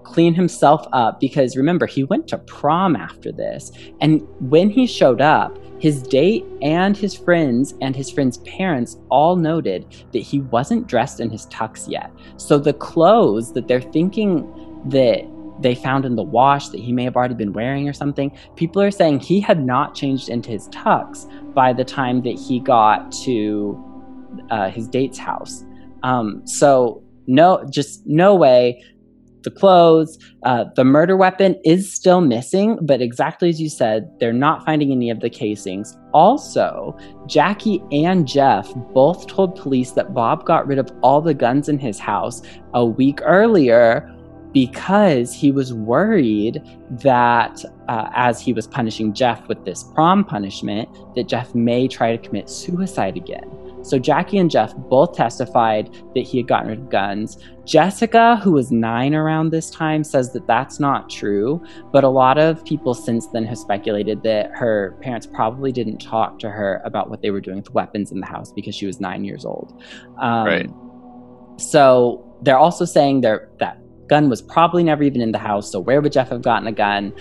clean 0.06 0.34
himself 0.34 0.86
up. 0.92 1.20
Because 1.20 1.56
remember, 1.56 1.86
he 1.86 2.04
went 2.04 2.28
to 2.28 2.38
prom 2.38 2.96
after 2.96 3.32
this, 3.32 3.70
and 4.00 4.22
when 4.40 4.70
he 4.70 4.86
showed 4.86 5.20
up, 5.20 5.58
his 5.78 6.02
date 6.02 6.44
and 6.62 6.96
his 6.96 7.14
friends 7.14 7.74
and 7.82 7.94
his 7.94 8.10
friends' 8.10 8.38
parents 8.38 8.96
all 9.10 9.36
noted 9.36 9.86
that 10.12 10.20
he 10.20 10.40
wasn't 10.40 10.86
dressed 10.86 11.20
in 11.20 11.28
his 11.28 11.46
tux 11.46 11.86
yet. 11.88 12.10
So 12.38 12.58
the 12.58 12.72
clothes 12.72 13.52
that 13.52 13.68
they're 13.68 13.82
thinking 13.82 14.46
that 14.86 15.26
they 15.60 15.74
found 15.74 16.04
in 16.04 16.16
the 16.16 16.22
wash 16.22 16.68
that 16.68 16.80
he 16.80 16.92
may 16.92 17.04
have 17.04 17.16
already 17.16 17.34
been 17.34 17.52
wearing 17.52 17.88
or 17.88 17.92
something. 17.92 18.36
People 18.56 18.82
are 18.82 18.90
saying 18.90 19.20
he 19.20 19.40
had 19.40 19.64
not 19.64 19.94
changed 19.94 20.28
into 20.28 20.50
his 20.50 20.68
tux 20.68 21.26
by 21.54 21.72
the 21.72 21.84
time 21.84 22.22
that 22.22 22.38
he 22.38 22.60
got 22.60 23.10
to 23.24 23.82
uh, 24.50 24.68
his 24.70 24.86
date's 24.88 25.18
house. 25.18 25.64
Um, 26.02 26.46
so 26.46 27.02
no, 27.26 27.64
just 27.70 28.06
no 28.06 28.34
way. 28.34 28.82
The 29.46 29.52
clothes, 29.52 30.18
uh, 30.42 30.64
the 30.74 30.82
murder 30.82 31.16
weapon 31.16 31.54
is 31.64 31.94
still 31.94 32.20
missing, 32.20 32.80
but 32.82 33.00
exactly 33.00 33.48
as 33.48 33.60
you 33.60 33.68
said, 33.68 34.10
they're 34.18 34.32
not 34.32 34.64
finding 34.64 34.90
any 34.90 35.08
of 35.08 35.20
the 35.20 35.30
casings. 35.30 35.96
Also, 36.12 36.98
Jackie 37.28 37.80
and 37.92 38.26
Jeff 38.26 38.68
both 38.92 39.28
told 39.28 39.54
police 39.54 39.92
that 39.92 40.12
Bob 40.12 40.44
got 40.44 40.66
rid 40.66 40.80
of 40.80 40.90
all 41.00 41.20
the 41.20 41.32
guns 41.32 41.68
in 41.68 41.78
his 41.78 41.96
house 41.96 42.42
a 42.74 42.84
week 42.84 43.20
earlier 43.22 44.12
because 44.52 45.32
he 45.32 45.52
was 45.52 45.72
worried 45.72 46.60
that 46.90 47.64
uh, 47.86 48.10
as 48.16 48.40
he 48.40 48.52
was 48.52 48.66
punishing 48.66 49.14
Jeff 49.14 49.46
with 49.46 49.64
this 49.64 49.84
prom 49.94 50.24
punishment, 50.24 50.88
that 51.14 51.28
Jeff 51.28 51.54
may 51.54 51.86
try 51.86 52.16
to 52.16 52.18
commit 52.20 52.50
suicide 52.50 53.16
again. 53.16 53.48
So 53.88 53.98
Jackie 53.98 54.38
and 54.38 54.50
Jeff 54.50 54.74
both 54.74 55.16
testified 55.16 55.92
that 56.14 56.20
he 56.20 56.38
had 56.38 56.48
gotten 56.48 56.68
rid 56.68 56.78
of 56.80 56.90
guns. 56.90 57.38
Jessica, 57.64 58.36
who 58.36 58.52
was 58.52 58.70
nine 58.70 59.14
around 59.14 59.50
this 59.50 59.70
time, 59.70 60.04
says 60.04 60.32
that 60.32 60.46
that's 60.46 60.78
not 60.78 61.08
true. 61.08 61.64
But 61.92 62.04
a 62.04 62.08
lot 62.08 62.38
of 62.38 62.64
people 62.64 62.94
since 62.94 63.26
then 63.28 63.44
have 63.44 63.58
speculated 63.58 64.22
that 64.22 64.50
her 64.54 64.96
parents 65.00 65.26
probably 65.26 65.72
didn't 65.72 65.98
talk 65.98 66.38
to 66.40 66.50
her 66.50 66.80
about 66.84 67.10
what 67.10 67.22
they 67.22 67.30
were 67.30 67.40
doing 67.40 67.58
with 67.58 67.72
weapons 67.74 68.12
in 68.12 68.20
the 68.20 68.26
house 68.26 68.52
because 68.52 68.74
she 68.74 68.86
was 68.86 69.00
nine 69.00 69.24
years 69.24 69.44
old. 69.44 69.82
Um, 70.20 70.46
right. 70.46 70.70
So 71.58 72.22
they're 72.42 72.58
also 72.58 72.84
saying 72.84 73.22
that 73.22 73.78
gun 74.08 74.28
was 74.28 74.42
probably 74.42 74.84
never 74.84 75.02
even 75.02 75.20
in 75.20 75.32
the 75.32 75.38
house. 75.38 75.70
So 75.70 75.80
where 75.80 76.00
would 76.00 76.12
Jeff 76.12 76.28
have 76.28 76.42
gotten 76.42 76.68
a 76.68 76.72
gun? 76.72 77.12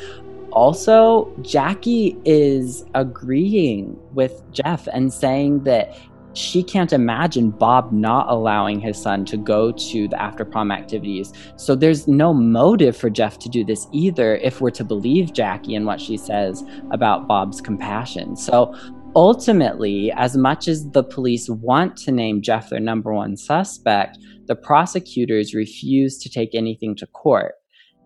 Also, 0.51 1.33
Jackie 1.41 2.17
is 2.23 2.85
agreeing 2.93 3.99
with 4.13 4.41
Jeff 4.51 4.87
and 4.93 5.13
saying 5.13 5.63
that 5.65 5.97
she 6.35 6.61
can't 6.61 6.93
imagine 6.93 7.49
Bob 7.49 7.91
not 7.91 8.27
allowing 8.29 8.79
his 8.79 9.01
son 9.01 9.25
to 9.25 9.37
go 9.37 9.71
to 9.71 10.07
the 10.07 10.21
after 10.21 10.43
prom 10.45 10.71
activities. 10.71 11.31
So 11.55 11.75
there's 11.75 12.07
no 12.07 12.33
motive 12.33 12.95
for 12.95 13.09
Jeff 13.09 13.39
to 13.39 13.49
do 13.49 13.63
this 13.63 13.87
either, 13.91 14.35
if 14.37 14.61
we're 14.61 14.71
to 14.71 14.83
believe 14.83 15.33
Jackie 15.33 15.75
and 15.75 15.85
what 15.85 16.01
she 16.01 16.17
says 16.17 16.63
about 16.91 17.27
Bob's 17.27 17.61
compassion. 17.61 18.35
So 18.35 18.75
ultimately, 19.15 20.11
as 20.11 20.35
much 20.35 20.67
as 20.67 20.89
the 20.91 21.03
police 21.03 21.49
want 21.49 21.95
to 21.97 22.11
name 22.11 22.41
Jeff 22.41 22.69
their 22.69 22.79
number 22.79 23.13
one 23.13 23.37
suspect, 23.37 24.17
the 24.47 24.55
prosecutors 24.55 25.53
refuse 25.53 26.17
to 26.19 26.29
take 26.29 26.53
anything 26.53 26.95
to 26.97 27.07
court. 27.07 27.53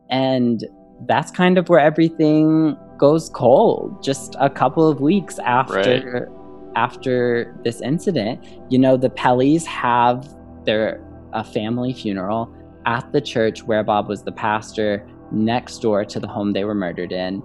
And 0.10 0.64
that's 1.08 1.32
kind 1.32 1.58
of 1.58 1.70
where 1.70 1.80
everything 1.80 2.78
goes 2.98 3.30
cold 3.30 4.04
just 4.04 4.36
a 4.40 4.50
couple 4.50 4.88
of 4.88 5.02
weeks 5.02 5.40
after 5.40 6.28
right. 6.28 6.39
After 6.86 7.56
this 7.66 7.82
incident 7.82 8.36
you 8.72 8.80
know 8.84 8.96
the 9.06 9.10
Pelleys 9.22 9.66
have 9.66 10.18
their 10.66 10.84
a 11.34 11.44
family 11.44 11.94
funeral 11.94 12.42
at 12.86 13.06
the 13.12 13.22
church 13.34 13.58
where 13.68 13.84
bob 13.84 14.08
was 14.08 14.24
the 14.24 14.32
pastor 14.32 14.90
next 15.32 15.76
door 15.86 16.06
to 16.14 16.20
the 16.20 16.28
home 16.36 16.54
they 16.54 16.64
were 16.64 16.80
murdered 16.86 17.12
in. 17.12 17.44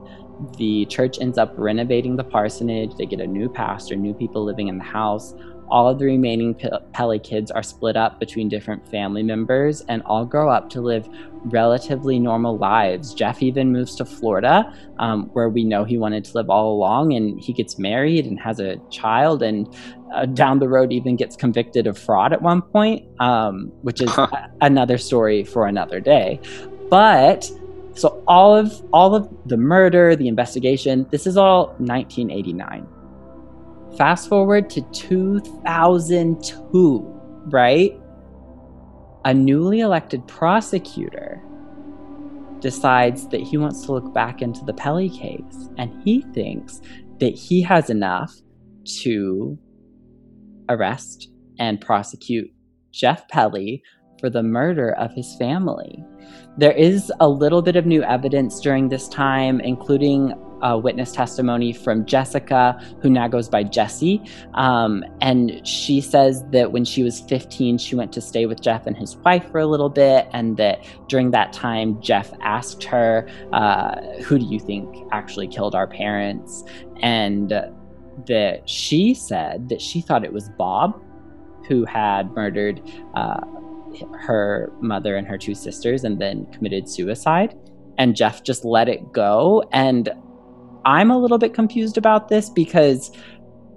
The 0.59 0.87
church 0.87 1.15
ends 1.21 1.37
up 1.43 1.53
renovating 1.57 2.17
the 2.17 2.25
parsonage. 2.25 2.93
They 2.97 3.07
get 3.07 3.21
a 3.21 3.27
new 3.27 3.49
pastor 3.49 3.95
new 3.97 4.15
people 4.15 4.43
living 4.45 4.69
in 4.69 4.79
the 4.79 4.91
house 5.01 5.35
all 5.69 5.89
of 5.89 5.99
the 5.99 6.05
remaining 6.05 6.55
Pelley 6.93 7.19
kids 7.19 7.51
are 7.51 7.63
split 7.63 7.97
up 7.97 8.21
between 8.21 8.49
different 8.49 8.87
family 8.89 9.23
members 9.23 9.81
and 9.83 10.03
all 10.05 10.25
grow 10.25 10.51
up 10.51 10.71
to 10.71 10.81
live 10.81 11.09
relatively 11.45 12.19
normal 12.19 12.57
lives. 12.57 13.15
Jeff 13.15 13.43
even 13.43 13.73
moves 13.73 13.95
to 13.97 14.05
Florida, 14.05 14.73
um, 14.99 15.27
where 15.33 15.49
we 15.49 15.65
know 15.65 15.85
he 15.85 15.99
wanted 15.99 16.25
to 16.25 16.35
live 16.35 16.49
all 16.49 16.73
along, 16.73 17.13
and 17.13 17.41
he 17.41 17.53
gets 17.53 17.79
married 17.79 18.27
and 18.27 18.41
has 18.41 18.61
a 18.61 18.77
child, 18.91 19.43
and 19.43 19.75
uh, 20.15 20.27
down 20.27 20.59
the 20.59 20.69
road 20.69 20.93
even 20.93 21.17
gets 21.17 21.37
convicted 21.37 21.87
of 21.87 21.99
fraud 21.99 22.33
at 22.33 22.41
one 22.41 22.63
point, 22.63 23.05
um, 23.21 23.73
which 23.83 24.01
is 24.01 24.11
a- 24.17 24.51
another 24.61 24.99
story 24.99 25.45
for 25.45 25.67
another 25.67 26.01
day. 26.01 26.41
But 26.89 27.51
so 27.95 28.23
all 28.27 28.57
of 28.57 28.83
all 28.93 29.15
of 29.15 29.29
the 29.47 29.57
murder, 29.57 30.17
the 30.17 30.29
investigation, 30.29 31.07
this 31.11 31.27
is 31.27 31.37
all 31.37 31.69
1989. 31.79 32.87
Fast 33.97 34.29
forward 34.29 34.69
to 34.71 34.81
2002, 34.93 37.21
right? 37.47 38.01
A 39.25 39.33
newly 39.33 39.79
elected 39.81 40.27
prosecutor 40.27 41.41
decides 42.61 43.29
that 43.29 43.41
he 43.41 43.57
wants 43.57 43.85
to 43.85 43.93
look 43.93 44.13
back 44.13 44.43
into 44.43 44.65
the 44.65 44.75
Pelley 44.75 45.11
case 45.11 45.69
and 45.79 46.03
he 46.03 46.23
thinks 46.33 46.81
that 47.21 47.35
he 47.35 47.63
has 47.63 47.91
enough 47.91 48.35
to 49.03 49.57
arrest 50.69 51.31
and 51.59 51.81
prosecute 51.81 52.51
Jeff 52.91 53.27
Pelley 53.29 53.83
for 54.19 54.29
the 54.31 54.43
murder 54.43 54.93
of 54.97 55.13
his 55.13 55.37
family. 55.37 56.03
There 56.57 56.73
is 56.73 57.13
a 57.21 57.29
little 57.29 57.63
bit 57.63 57.77
of 57.77 57.87
new 57.87 58.03
evidence 58.03 58.59
during 58.61 58.89
this 58.89 59.09
time, 59.09 59.61
including 59.61 60.35
a 60.63 60.79
witness 60.79 61.13
testimony 61.13 61.73
from 61.73 62.05
Jessica, 62.07 62.81
who 63.01 63.11
now 63.11 63.29
goes 63.29 63.49
by 63.49 63.63
Jessie. 63.63 64.23
Um, 64.55 65.05
and 65.21 65.67
she 65.67 66.01
says 66.01 66.45
that 66.51 66.73
when 66.73 66.85
she 66.85 67.03
was 67.03 67.21
15, 67.21 67.79
she 67.79 67.95
went 67.95 68.13
to 68.13 68.21
stay 68.21 68.47
with 68.47 68.61
Jeff 68.61 68.87
and 68.87 68.97
his 68.97 69.17
wife 69.17 69.51
for 69.51 69.59
a 69.59 69.67
little 69.67 69.89
bit. 69.89 70.29
And 70.33 70.57
that 70.57 70.85
during 71.09 71.31
that 71.33 71.53
time, 71.53 72.01
Jeff 72.01 72.33
asked 72.41 72.85
her, 72.85 73.29
uh, 73.53 74.01
Who 74.23 74.39
do 74.39 74.45
you 74.45 74.61
think 74.61 75.07
actually 75.13 75.49
killed 75.49 75.75
our 75.75 75.87
parents? 75.87 76.65
And 77.03 77.51
that 78.27 78.69
she 78.69 79.15
said 79.15 79.69
that 79.69 79.81
she 79.81 80.01
thought 80.01 80.25
it 80.25 80.33
was 80.33 80.49
Bob 80.51 81.03
who 81.69 81.85
had 81.85 82.31
murdered. 82.33 82.81
Uh, 83.15 83.41
her 84.19 84.73
mother 84.81 85.15
and 85.15 85.25
her 85.25 85.39
two 85.39 85.55
sisters 85.55 86.03
and 86.03 86.21
then 86.21 86.47
committed 86.47 86.89
suicide 86.89 87.55
and 87.99 88.17
Jeff 88.17 88.43
just 88.43 88.65
let 88.65 88.89
it 88.89 89.13
go. 89.13 89.63
And 89.73 90.09
I'm 90.85 91.11
a 91.11 91.19
little 91.19 91.39
bit 91.39 91.55
confused 91.55 91.97
about 91.97 92.29
this 92.29 92.51
because 92.51 93.11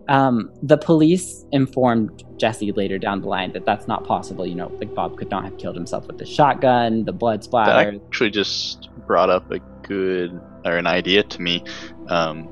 um, 0.09 0.51
the 0.61 0.77
police 0.77 1.45
informed 1.51 2.23
Jessie 2.37 2.71
later 2.71 2.97
down 2.97 3.21
the 3.21 3.27
line 3.27 3.51
that 3.53 3.65
that's 3.65 3.87
not 3.87 4.05
possible. 4.05 4.45
You 4.45 4.55
know, 4.55 4.71
like 4.79 4.93
Bob 4.93 5.17
could 5.17 5.29
not 5.29 5.43
have 5.43 5.57
killed 5.57 5.75
himself 5.75 6.07
with 6.07 6.17
the 6.17 6.25
shotgun, 6.25 7.05
the 7.05 7.13
blood 7.13 7.43
splatter. 7.43 7.91
That 7.91 8.01
actually 8.07 8.31
just 8.31 8.89
brought 9.05 9.29
up 9.29 9.51
a 9.51 9.59
good 9.83 10.39
or 10.65 10.77
an 10.77 10.87
idea 10.87 11.23
to 11.23 11.41
me. 11.41 11.63
Um, 12.07 12.49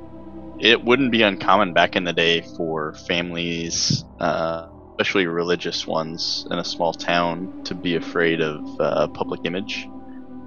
it 0.59 0.83
wouldn't 0.83 1.11
be 1.11 1.21
uncommon 1.21 1.73
back 1.73 1.95
in 1.95 2.05
the 2.05 2.13
day 2.13 2.41
for 2.41 2.93
families, 2.93 4.05
uh, 4.19 4.67
especially 4.91 5.27
religious 5.27 5.85
ones 5.85 6.47
in 6.49 6.57
a 6.57 6.63
small 6.63 6.93
town, 6.93 7.63
to 7.65 7.75
be 7.75 7.95
afraid 7.95 8.41
of 8.41 8.79
uh, 8.79 9.07
public 9.09 9.41
image. 9.43 9.87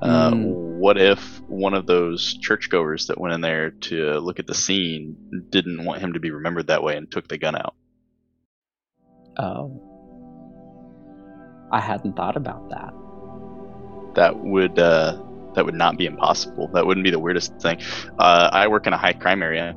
Uh, 0.01 0.31
mm. 0.31 0.55
What 0.79 0.97
if 0.97 1.41
one 1.49 1.75
of 1.75 1.87
those 1.87 2.35
churchgoers 2.39 3.09
that 3.09 3.19
went 3.19 3.35
in 3.35 3.41
there 3.41 3.71
to 3.71 4.19
look 4.21 4.39
at 4.39 4.47
the 4.47 4.55
scene 4.55 5.17
didn't 5.51 5.85
want 5.85 6.01
him 6.01 6.13
to 6.13 6.21
be 6.21 6.31
remembered 6.31 6.69
that 6.69 6.83
way 6.83 6.97
and 6.97 7.11
took 7.11 7.27
the 7.27 7.39
gun 7.39 7.57
out? 7.57 7.75
Oh. 9.37 9.83
I 11.73 11.81
hadn't 11.81 12.17
thought 12.17 12.37
about 12.37 12.71
that. 12.71 12.95
That 14.15 14.39
would 14.39 14.79
uh, 14.79 15.21
that 15.55 15.65
would 15.65 15.75
not 15.75 15.99
be 15.99 16.07
impossible. 16.07 16.69
That 16.73 16.87
wouldn't 16.87 17.05
be 17.05 17.11
the 17.11 17.19
weirdest 17.19 17.61
thing. 17.61 17.81
Uh, 18.19 18.51
I 18.53 18.69
work 18.69 18.87
in 18.87 18.93
a 18.93 18.97
high 18.97 19.13
crime 19.13 19.43
area, 19.43 19.77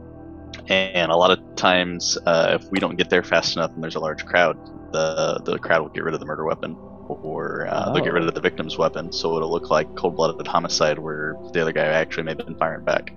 and 0.67 1.11
a 1.11 1.15
lot 1.15 1.38
of 1.38 1.55
times, 1.55 2.17
uh, 2.26 2.57
if 2.61 2.72
we 2.72 2.80
don't 2.80 2.95
get 2.95 3.09
there 3.09 3.24
fast 3.24 3.55
enough 3.55 3.72
and 3.74 3.84
there's 3.84 3.95
a 3.95 3.99
large 3.99 4.26
crowd, 4.26 4.57
the 4.93 5.41
the 5.43 5.57
crowd 5.57 5.82
will 5.82 5.89
get 5.89 6.03
rid 6.03 6.13
of 6.13 6.19
the 6.19 6.26
murder 6.26 6.45
weapon 6.45 6.78
or 7.24 7.68
uh, 7.68 7.86
oh. 7.88 7.93
they'll 7.93 8.03
get 8.03 8.14
rid 8.14 8.24
of 8.24 8.30
oh. 8.30 8.32
the 8.32 8.41
victim's 8.41 8.78
weapon, 8.78 9.12
so 9.12 9.36
it'll 9.36 9.51
look 9.51 9.70
like 9.70 9.93
cold-blooded 9.95 10.47
homicide 10.47 10.99
where 10.99 11.36
the 11.53 11.62
other 11.62 11.72
guy 11.72 11.86
actually 11.86 12.24
may 12.24 12.32
have 12.32 12.45
been 12.45 12.55
firing 12.55 12.86
back. 12.86 13.14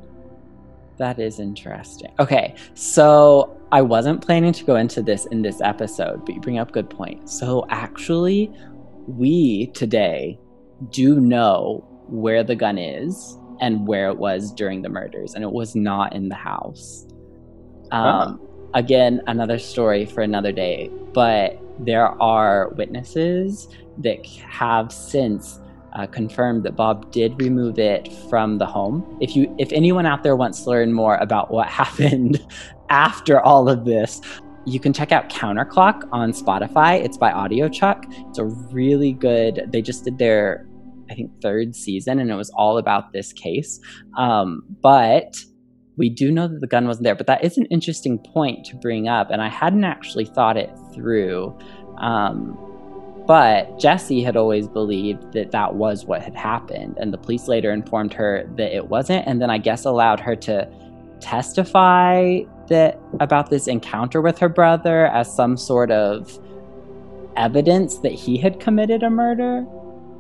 That 0.99 1.19
is 1.19 1.41
interesting. 1.41 2.13
Okay, 2.19 2.55
so 2.75 3.61
I 3.73 3.83
wasn't 3.83 4.25
planning 4.25 4.53
to 4.53 4.65
go 4.65 4.77
into 4.77 5.03
this 5.03 5.27
in 5.27 5.43
this 5.43 5.61
episode, 5.61 6.25
but 6.25 6.35
you 6.35 6.41
bring 6.41 6.59
up 6.59 6.73
good 6.73 6.89
point. 6.89 7.29
So 7.29 7.67
actually, 7.69 8.53
we 9.07 9.69
today 9.69 10.39
do 10.91 11.21
know 11.21 11.85
where 12.09 12.45
the 12.45 12.55
gun 12.55 12.79
is 12.79 13.39
and 13.61 13.87
where 13.87 14.09
it 14.09 14.19
was 14.19 14.53
during 14.53 14.83
the 14.83 14.89
murders, 14.89 15.35
and 15.35 15.43
it 15.43 15.51
was 15.51 15.75
not 15.75 16.15
in 16.15 16.29
the 16.29 16.35
house. 16.35 17.07
Um. 17.91 18.41
Again, 18.77 19.23
another 19.29 19.61
story 19.61 20.05
for 20.05 20.21
another 20.21 20.51
day, 20.51 20.91
but 21.13 21.61
there 21.81 22.07
are 22.23 22.71
witnesses 22.77 23.69
that 23.99 24.25
have 24.27 24.93
since 24.93 25.61
uh, 25.95 26.07
confirmed 26.07 26.65
that 26.65 26.77
Bob 26.77 27.11
did 27.13 27.41
remove 27.41 27.79
it 27.79 28.13
from 28.29 28.59
the 28.59 28.67
home. 28.67 29.17
If 29.21 29.37
you, 29.37 29.55
if 29.59 29.73
anyone 29.73 30.07
out 30.07 30.23
there 30.23 30.37
wants 30.37 30.65
to 30.65 30.71
learn 30.71 30.93
more 30.93 31.17
about 31.17 31.51
what 31.51 31.69
happened 31.83 32.45
after 32.91 33.41
all 33.41 33.69
of 33.69 33.85
this, 33.85 34.21
you 34.67 34.81
can 34.81 34.93
check 34.93 35.13
out 35.13 35.29
Counterclock 35.29 36.09
on 36.11 36.33
Spotify. 36.33 37.03
It's 37.03 37.19
by 37.19 37.31
Audiochuck. 37.33 38.05
It's 38.29 38.39
a 38.39 38.47
really 38.47 39.13
good. 39.13 39.69
They 39.69 39.83
just 39.83 40.05
did 40.05 40.19
their, 40.19 40.67
I 41.11 41.15
think, 41.15 41.31
third 41.43 41.77
season, 41.77 42.19
and 42.19 42.31
it 42.31 42.35
was 42.35 42.51
all 42.51 42.79
about 42.79 43.13
this 43.13 43.33
case. 43.33 43.79
Um, 44.17 44.63
but 44.81 45.37
we 45.97 46.11
do 46.11 46.31
know 46.31 46.49
that 46.49 46.61
the 46.61 46.67
gun 46.67 46.87
wasn't 46.87 47.05
there. 47.05 47.15
But 47.15 47.27
that 47.27 47.45
is 47.45 47.57
an 47.59 47.67
interesting 47.67 48.19
point 48.19 48.67
to 48.67 48.77
bring 48.77 49.09
up, 49.09 49.31
and 49.31 49.41
I 49.41 49.49
hadn't 49.49 49.85
actually 49.85 50.25
thought 50.25 50.57
it 50.57 50.71
through. 50.93 51.57
Um, 51.99 52.59
but 53.27 53.79
Jessie 53.79 54.23
had 54.23 54.37
always 54.37 54.69
believed 54.69 55.33
that 55.33 55.51
that 55.53 55.77
was 55.77 56.05
what 56.05 56.23
had 56.23 56.35
happened. 56.35 56.99
And 56.99 57.13
the 57.13 57.19
police 57.19 57.49
later 57.49 57.73
informed 57.73 58.13
her 58.15 58.45
that 58.57 58.75
it 58.75 58.89
wasn't. 58.89 59.27
And 59.27 59.41
then 59.41 59.51
I 59.51 59.57
guess 59.57 59.87
allowed 59.87 60.21
her 60.21 60.37
to 60.37 60.69
testify 61.21 62.41
that 62.69 63.01
about 63.21 63.49
this 63.49 63.67
encounter 63.67 64.21
with 64.21 64.39
her 64.39 64.49
brother 64.49 65.07
as 65.07 65.35
some 65.35 65.57
sort 65.57 65.91
of 65.91 66.39
evidence 67.37 67.99
that 67.99 68.13
he 68.13 68.37
had 68.37 68.61
committed 68.61 69.03
a 69.03 69.11
murder 69.11 69.65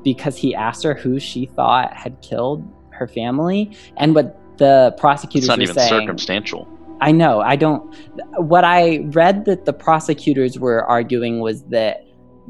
because 0.02 0.36
he 0.36 0.54
asked 0.54 0.82
her 0.84 0.94
who 0.94 1.18
she 1.20 1.46
thought 1.46 1.94
had 1.94 2.20
killed 2.22 2.66
her 2.90 3.06
family. 3.06 3.76
And 3.98 4.14
what 4.14 4.38
the 4.56 4.94
prosecutors 4.98 5.44
it's 5.44 5.48
not 5.48 5.58
were 5.58 5.64
even 5.64 5.74
saying, 5.74 5.88
circumstantial. 6.02 6.68
I 7.00 7.12
know. 7.12 7.40
I 7.40 7.56
don't. 7.56 7.94
What 8.36 8.64
I 8.64 8.98
read 9.10 9.44
that 9.46 9.64
the 9.64 9.72
prosecutors 9.72 10.58
were 10.58 10.84
arguing 10.84 11.40
was 11.40 11.64
that 11.64 12.04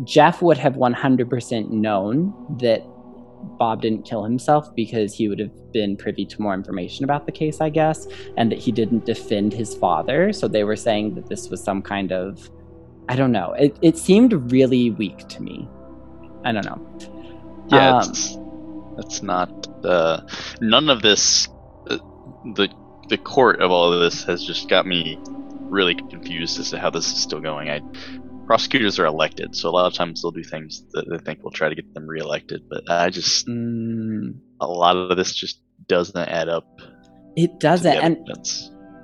Jeff 0.05 0.43
would 0.43 0.59
have 0.59 0.75
100% 0.75 1.71
known 1.71 2.35
that 2.61 2.85
Bob 3.59 3.83
didn't 3.83 4.05
kill 4.05 4.25
himself 4.25 4.75
because 4.75 5.15
he 5.15 5.29
would 5.29 5.39
have 5.39 5.73
been 5.73 5.97
privy 5.97 6.25
to 6.27 6.43
more 6.43 6.55
information 6.55 7.05
about 7.05 7.27
the 7.27 7.33
case, 7.33 7.61
I 7.61 7.69
guess, 7.69 8.07
and 8.37 8.51
that 8.51 8.59
he 8.59 8.73
didn't 8.73 9.05
defend 9.05 9.53
his 9.53 9.75
father. 9.75 10.33
So 10.33 10.49
they 10.49 10.65
were 10.65 10.77
saying 10.77 11.15
that 11.15 11.29
this 11.29 11.49
was 11.49 11.63
some 11.63 11.83
kind 11.83 12.13
of, 12.13 12.51
I 13.09 13.17
don't 13.17 13.33
know. 13.33 13.53
It, 13.53 13.77
it 13.83 13.99
seemed 13.99 14.51
really 14.51 14.91
weak 14.91 15.29
to 15.29 15.43
me. 15.43 15.69
I 16.45 16.53
don't 16.53 16.65
know. 16.65 16.81
Yeah, 17.69 17.99
um, 17.99 18.95
that's 18.97 19.23
not. 19.23 19.69
Uh, 19.85 20.21
none 20.61 20.89
of 20.89 21.03
this. 21.03 21.49
The 22.55 22.69
the 23.09 23.19
court 23.19 23.61
of 23.61 23.71
all 23.71 23.93
of 23.93 24.01
this 24.01 24.25
has 24.25 24.43
just 24.45 24.69
got 24.69 24.87
me 24.87 25.19
really 25.61 25.95
confused 25.95 26.59
as 26.59 26.71
to 26.71 26.79
how 26.79 26.91
this 26.91 27.07
is 27.07 27.19
still 27.19 27.41
going. 27.41 27.71
I 27.71 27.81
prosecutors 28.47 28.99
are 28.99 29.07
elected, 29.07 29.57
so 29.57 29.69
a 29.69 29.73
lot 29.73 29.87
of 29.87 29.95
times 29.95 30.23
they'll 30.23 30.31
do 30.31 30.45
things 30.45 30.85
that 30.93 31.09
they 31.09 31.19
think 31.19 31.43
will 31.43 31.51
try 31.51 31.69
to 31.69 31.75
get 31.75 31.93
them 31.95 32.07
reelected. 32.07 32.63
But 32.69 32.89
I 32.91 33.11
just 33.11 33.47
mm. 33.47 34.35
a 34.61 34.67
lot 34.67 34.97
of 34.97 35.17
this 35.17 35.35
just 35.35 35.61
doesn't 35.87 36.17
add 36.17 36.49
up. 36.49 36.67
It 37.37 37.59
doesn't, 37.59 37.97
and 37.97 38.19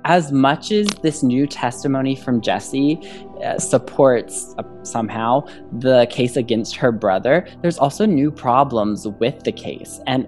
as 0.05 0.31
much 0.31 0.71
as 0.71 0.87
this 1.03 1.21
new 1.21 1.45
testimony 1.45 2.15
from 2.15 2.41
Jessie 2.41 2.99
uh, 3.43 3.59
supports 3.59 4.55
uh, 4.57 4.63
somehow 4.83 5.45
the 5.79 6.07
case 6.09 6.37
against 6.37 6.75
her 6.75 6.91
brother, 6.91 7.47
there's 7.61 7.77
also 7.77 8.05
new 8.05 8.31
problems 8.31 9.07
with 9.07 9.43
the 9.43 9.51
case, 9.51 9.99
and 10.07 10.27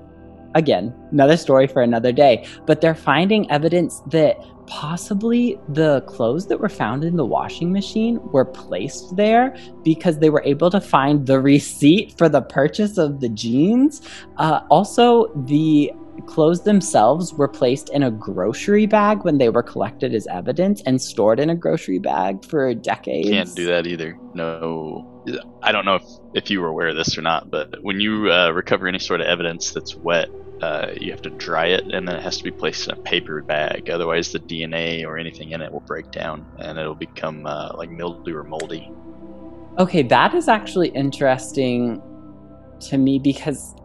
again, 0.55 0.93
another 1.11 1.37
story 1.37 1.67
for 1.67 1.81
another 1.81 2.11
day. 2.11 2.47
But 2.65 2.81
they're 2.81 2.95
finding 2.95 3.49
evidence 3.51 4.01
that 4.07 4.37
possibly 4.67 5.59
the 5.69 6.01
clothes 6.01 6.47
that 6.47 6.59
were 6.59 6.69
found 6.69 7.03
in 7.03 7.17
the 7.17 7.25
washing 7.25 7.71
machine 7.71 8.19
were 8.31 8.45
placed 8.45 9.15
there 9.15 9.55
because 9.83 10.19
they 10.19 10.29
were 10.29 10.43
able 10.45 10.69
to 10.71 10.79
find 10.79 11.27
the 11.27 11.39
receipt 11.39 12.17
for 12.17 12.29
the 12.29 12.41
purchase 12.41 12.97
of 12.97 13.19
the 13.19 13.29
jeans. 13.29 14.01
Uh, 14.37 14.61
also, 14.69 15.27
the 15.45 15.91
clothes 16.27 16.63
themselves 16.63 17.33
were 17.33 17.47
placed 17.47 17.89
in 17.89 18.03
a 18.03 18.11
grocery 18.11 18.85
bag 18.85 19.23
when 19.23 19.37
they 19.37 19.49
were 19.49 19.63
collected 19.63 20.13
as 20.13 20.27
evidence 20.27 20.81
and 20.85 21.01
stored 21.01 21.39
in 21.39 21.49
a 21.49 21.55
grocery 21.55 21.99
bag 21.99 22.45
for 22.45 22.73
decades. 22.73 23.29
Can't 23.29 23.55
do 23.55 23.65
that 23.65 23.87
either. 23.87 24.17
No. 24.33 25.12
I 25.61 25.71
don't 25.71 25.85
know 25.85 25.95
if, 25.95 26.03
if 26.33 26.49
you 26.49 26.61
were 26.61 26.67
aware 26.67 26.89
of 26.89 26.95
this 26.95 27.17
or 27.17 27.21
not, 27.21 27.49
but 27.49 27.81
when 27.81 27.99
you 27.99 28.31
uh, 28.31 28.51
recover 28.51 28.87
any 28.87 28.99
sort 28.99 29.21
of 29.21 29.27
evidence 29.27 29.71
that's 29.71 29.95
wet, 29.95 30.29
uh, 30.61 30.93
you 30.99 31.11
have 31.11 31.21
to 31.21 31.29
dry 31.29 31.67
it 31.67 31.83
and 31.93 32.07
then 32.07 32.15
it 32.15 32.23
has 32.23 32.37
to 32.37 32.43
be 32.43 32.51
placed 32.51 32.87
in 32.87 32.93
a 32.93 33.01
paper 33.01 33.41
bag. 33.41 33.89
Otherwise, 33.89 34.31
the 34.31 34.39
DNA 34.39 35.05
or 35.05 35.17
anything 35.17 35.51
in 35.51 35.61
it 35.61 35.71
will 35.71 35.81
break 35.81 36.09
down 36.11 36.45
and 36.59 36.77
it'll 36.77 36.95
become 36.95 37.45
uh, 37.45 37.71
like 37.75 37.89
mildew 37.89 38.35
or 38.35 38.43
moldy. 38.43 38.91
Okay, 39.77 40.03
that 40.03 40.33
is 40.33 40.47
actually 40.47 40.89
interesting 40.89 42.01
to 42.81 42.97
me 42.97 43.19
because 43.19 43.75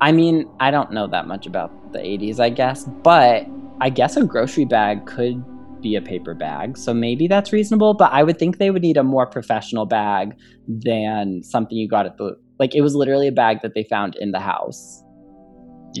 I 0.00 0.10
mean, 0.10 0.48
I 0.58 0.72
don't 0.72 0.90
know 0.90 1.06
that 1.06 1.28
much 1.28 1.46
about 1.46 1.92
the 1.92 2.00
80s, 2.00 2.40
I 2.40 2.50
guess, 2.50 2.84
but 2.84 3.46
I 3.80 3.88
guess 3.88 4.16
a 4.16 4.24
grocery 4.24 4.64
bag 4.64 5.06
could 5.06 5.44
be 5.82 5.96
a 5.96 6.02
paper 6.02 6.34
bag. 6.34 6.78
So 6.78 6.94
maybe 6.94 7.26
that's 7.26 7.52
reasonable, 7.52 7.94
but 7.94 8.12
I 8.12 8.22
would 8.22 8.38
think 8.38 8.58
they 8.58 8.70
would 8.70 8.82
need 8.82 8.96
a 8.96 9.02
more 9.02 9.26
professional 9.26 9.86
bag 9.86 10.36
than 10.66 11.42
something 11.42 11.76
you 11.76 11.88
got 11.88 12.06
at 12.06 12.16
the 12.16 12.36
like 12.58 12.74
it 12.74 12.80
was 12.80 12.94
literally 12.94 13.28
a 13.28 13.32
bag 13.32 13.58
that 13.62 13.74
they 13.74 13.84
found 13.84 14.14
in 14.16 14.30
the 14.30 14.38
house 14.38 15.02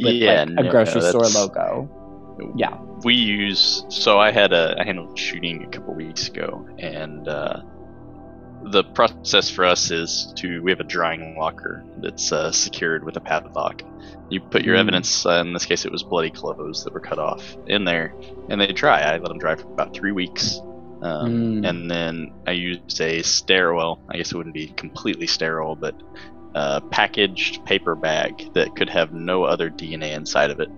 with 0.00 0.14
yeah, 0.14 0.44
like 0.44 0.66
a 0.66 0.70
grocery 0.70 1.00
store 1.02 1.26
logo. 1.34 1.98
Yeah. 2.56 2.78
We 3.04 3.14
use 3.14 3.84
so 3.88 4.18
I 4.18 4.30
had 4.30 4.52
a 4.52 4.76
I 4.78 4.84
handled 4.84 5.18
shooting 5.18 5.64
a 5.64 5.68
couple 5.68 5.94
weeks 5.94 6.28
ago 6.28 6.66
and 6.78 7.28
uh, 7.28 7.62
the 8.64 8.84
process 8.84 9.50
for 9.50 9.64
us 9.64 9.90
is 9.90 10.32
to 10.36 10.62
we 10.62 10.70
have 10.70 10.80
a 10.80 10.84
drying 10.84 11.36
locker 11.36 11.84
that's 11.98 12.32
uh, 12.32 12.52
secured 12.52 13.04
with 13.04 13.16
a 13.16 13.20
padlock. 13.20 13.82
You 14.30 14.40
put 14.40 14.64
your 14.64 14.76
mm. 14.76 14.80
evidence, 14.80 15.26
uh, 15.26 15.40
in 15.40 15.52
this 15.52 15.66
case 15.66 15.84
it 15.84 15.92
was 15.92 16.02
bloody 16.02 16.30
clothes 16.30 16.84
that 16.84 16.92
were 16.92 17.00
cut 17.00 17.18
off, 17.18 17.56
in 17.66 17.84
there, 17.84 18.14
and 18.48 18.60
they 18.60 18.68
dry. 18.68 19.00
I 19.00 19.18
let 19.18 19.28
them 19.28 19.38
dry 19.38 19.56
for 19.56 19.66
about 19.68 19.94
three 19.94 20.12
weeks, 20.12 20.58
um, 21.02 21.62
mm. 21.62 21.68
and 21.68 21.90
then 21.90 22.32
I 22.46 22.52
used 22.52 23.00
a 23.00 23.22
sterile. 23.22 24.00
I 24.08 24.16
guess 24.16 24.32
it 24.32 24.36
wouldn't 24.36 24.54
be 24.54 24.68
completely 24.68 25.26
sterile, 25.26 25.76
but 25.76 25.94
uh, 26.54 26.80
packaged 26.80 27.64
paper 27.64 27.94
bag 27.94 28.52
that 28.54 28.74
could 28.76 28.90
have 28.90 29.12
no 29.12 29.44
other 29.44 29.70
DNA 29.70 30.14
inside 30.14 30.50
of 30.50 30.60
it. 30.60 30.70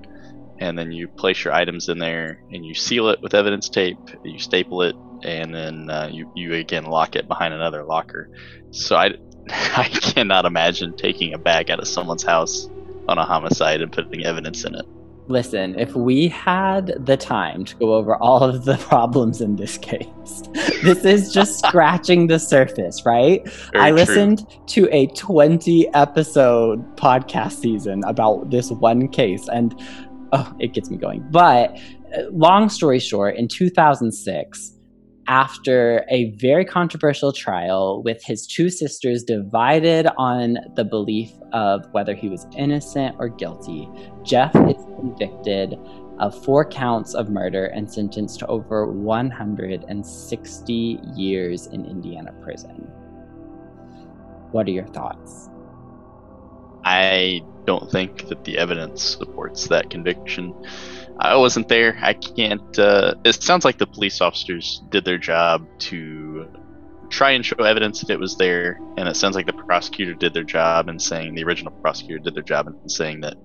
And 0.59 0.79
then 0.79 0.93
you 0.93 1.09
place 1.09 1.45
your 1.45 1.53
items 1.53 1.89
in 1.89 1.99
there 1.99 2.41
and 2.53 2.65
you 2.65 2.75
seal 2.75 3.09
it 3.09 3.21
with 3.21 3.35
evidence 3.35 3.69
tape, 3.69 3.99
you 4.23 4.39
staple 4.39 4.83
it, 4.83 4.95
and 5.23 5.55
then 5.55 5.91
uh, 5.91 6.09
you, 6.13 6.31
you 6.35 6.55
again 6.55 6.85
lock 6.85 7.17
it 7.17 7.27
behind 7.27 7.53
another 7.55 7.83
locker. 7.83 8.31
So 8.71 8.97
I, 8.97 9.15
I 9.51 9.89
cannot 9.89 10.45
imagine 10.45 10.97
taking 10.97 11.35
a 11.35 11.39
bag 11.39 11.71
out 11.71 11.81
of 11.81 11.89
someone's 11.89 12.23
house 12.23 12.69
on 13.09 13.19
a 13.19 13.25
homicide 13.25 13.83
and 13.83 13.93
putting 13.93 14.25
evidence 14.25 14.65
in 14.65 14.75
it. 14.75 14.87
Listen, 15.27 15.79
if 15.79 15.95
we 15.97 16.29
had 16.29 17.07
the 17.07 17.17
time 17.17 17.65
to 17.65 17.75
go 17.77 17.95
over 17.95 18.15
all 18.17 18.43
of 18.43 18.67
the 18.67 18.77
problems 18.89 19.41
in 19.41 19.57
this 19.57 19.79
case, 19.79 20.07
this 20.83 21.05
is 21.05 21.33
just 21.33 21.65
scratching 21.65 22.27
the 22.27 22.39
surface, 22.39 23.07
right? 23.07 23.43
Very 23.73 23.85
I 23.85 23.89
true. 23.89 23.97
listened 24.01 24.47
to 24.67 24.87
a 24.93 25.07
20 25.09 25.89
episode 25.95 26.97
podcast 26.97 27.53
season 27.53 28.05
about 28.05 28.51
this 28.51 28.71
one 28.71 29.09
case 29.09 29.49
and 29.49 29.75
oh, 30.35 30.53
it 30.59 30.75
gets 30.75 30.91
me 30.91 30.97
going. 30.97 31.25
But 31.31 31.79
uh, 32.17 32.23
long 32.31 32.69
story 32.69 32.99
short, 32.99 33.37
in 33.37 33.49
2006, 33.49 34.73
after 35.27 36.05
a 36.11 36.31
very 36.33 36.65
controversial 36.65 37.33
trial 37.33 38.03
with 38.03 38.23
his 38.23 38.47
two 38.47 38.69
sisters 38.69 39.23
divided 39.23 40.07
on 40.19 40.59
the 40.77 40.85
belief 40.85 41.31
of 41.53 41.87
whether 41.93 42.15
he 42.15 42.29
was 42.29 42.47
innocent 42.57 43.17
or 43.19 43.31
guilty, 43.31 43.89
Jeff 44.23 44.55
is 44.55 44.77
convicted 44.97 45.79
of 46.21 46.45
four 46.45 46.65
counts 46.65 47.15
of 47.15 47.31
murder 47.31 47.67
and 47.67 47.91
sentenced 47.91 48.41
to 48.41 48.47
over 48.47 48.87
160 48.87 51.01
years 51.17 51.67
in 51.69 51.87
Indiana 51.87 52.33
prison. 52.43 52.87
What 54.53 54.69
are 54.69 54.73
your 54.73 54.87
thoughts? 54.89 55.49
I 56.85 57.41
don't 57.65 57.91
think 57.91 58.29
that 58.29 58.45
the 58.45 58.59
evidence 58.59 59.03
supports 59.03 59.69
that 59.69 59.91
conviction. 59.91 60.55
I 61.19 61.37
wasn't 61.37 61.69
there. 61.69 61.97
I 62.03 62.15
can't. 62.15 62.79
Uh, 62.79 63.15
it 63.25 63.43
sounds 63.43 63.65
like 63.65 63.79
the 63.79 63.87
police 63.87 64.21
officers 64.21 64.83
did 64.91 65.05
their 65.05 65.19
job 65.19 65.67
to 65.81 66.49
try 67.09 67.31
and 67.31 67.47
show 67.47 67.57
evidence 67.57 68.03
if 68.03 68.11
it 68.11 68.19
was 68.19 68.37
there, 68.37 68.79
and 68.97 69.09
it 69.09 69.17
sounds 69.17 69.37
like 69.37 69.47
the 69.47 69.53
prosecutor 69.53 70.15
did 70.15 70.35
their 70.35 70.45
job 70.45 70.89
in 70.89 70.99
saying 70.99 71.35
the 71.35 71.45
original 71.45 71.73
prosecutor 71.73 72.19
did 72.19 72.35
their 72.35 72.43
job 72.43 72.67
in 72.67 72.89
saying 72.89 73.21
that 73.21 73.37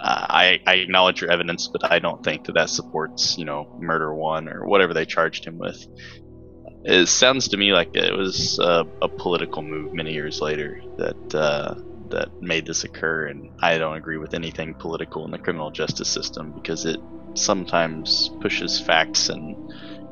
uh, 0.00 0.26
I, 0.28 0.60
I 0.66 0.74
acknowledge 0.74 1.20
your 1.20 1.30
evidence, 1.30 1.68
but 1.68 1.90
I 1.90 1.98
don't 1.98 2.22
think 2.22 2.44
that 2.46 2.52
that 2.52 2.70
supports 2.70 3.38
you 3.38 3.44
know 3.44 3.72
murder 3.78 4.14
one 4.14 4.48
or 4.48 4.66
whatever 4.66 4.92
they 4.92 5.06
charged 5.06 5.44
him 5.44 5.58
with. 5.58 5.86
It 6.84 7.06
sounds 7.06 7.48
to 7.48 7.56
me 7.56 7.72
like 7.72 7.94
it 7.94 8.16
was 8.16 8.58
a, 8.58 8.84
a 9.02 9.08
political 9.08 9.62
move 9.62 9.94
many 9.94 10.12
years 10.12 10.40
later 10.40 10.80
that 10.98 11.34
uh, 11.34 11.74
that 12.10 12.42
made 12.42 12.66
this 12.66 12.84
occur, 12.84 13.26
and 13.26 13.50
I 13.60 13.78
don't 13.78 13.96
agree 13.96 14.18
with 14.18 14.34
anything 14.34 14.74
political 14.74 15.24
in 15.24 15.30
the 15.30 15.38
criminal 15.38 15.70
justice 15.70 16.08
system 16.08 16.52
because 16.52 16.84
it 16.84 17.00
sometimes 17.34 18.30
pushes 18.40 18.80
facts 18.80 19.28
and 19.28 19.56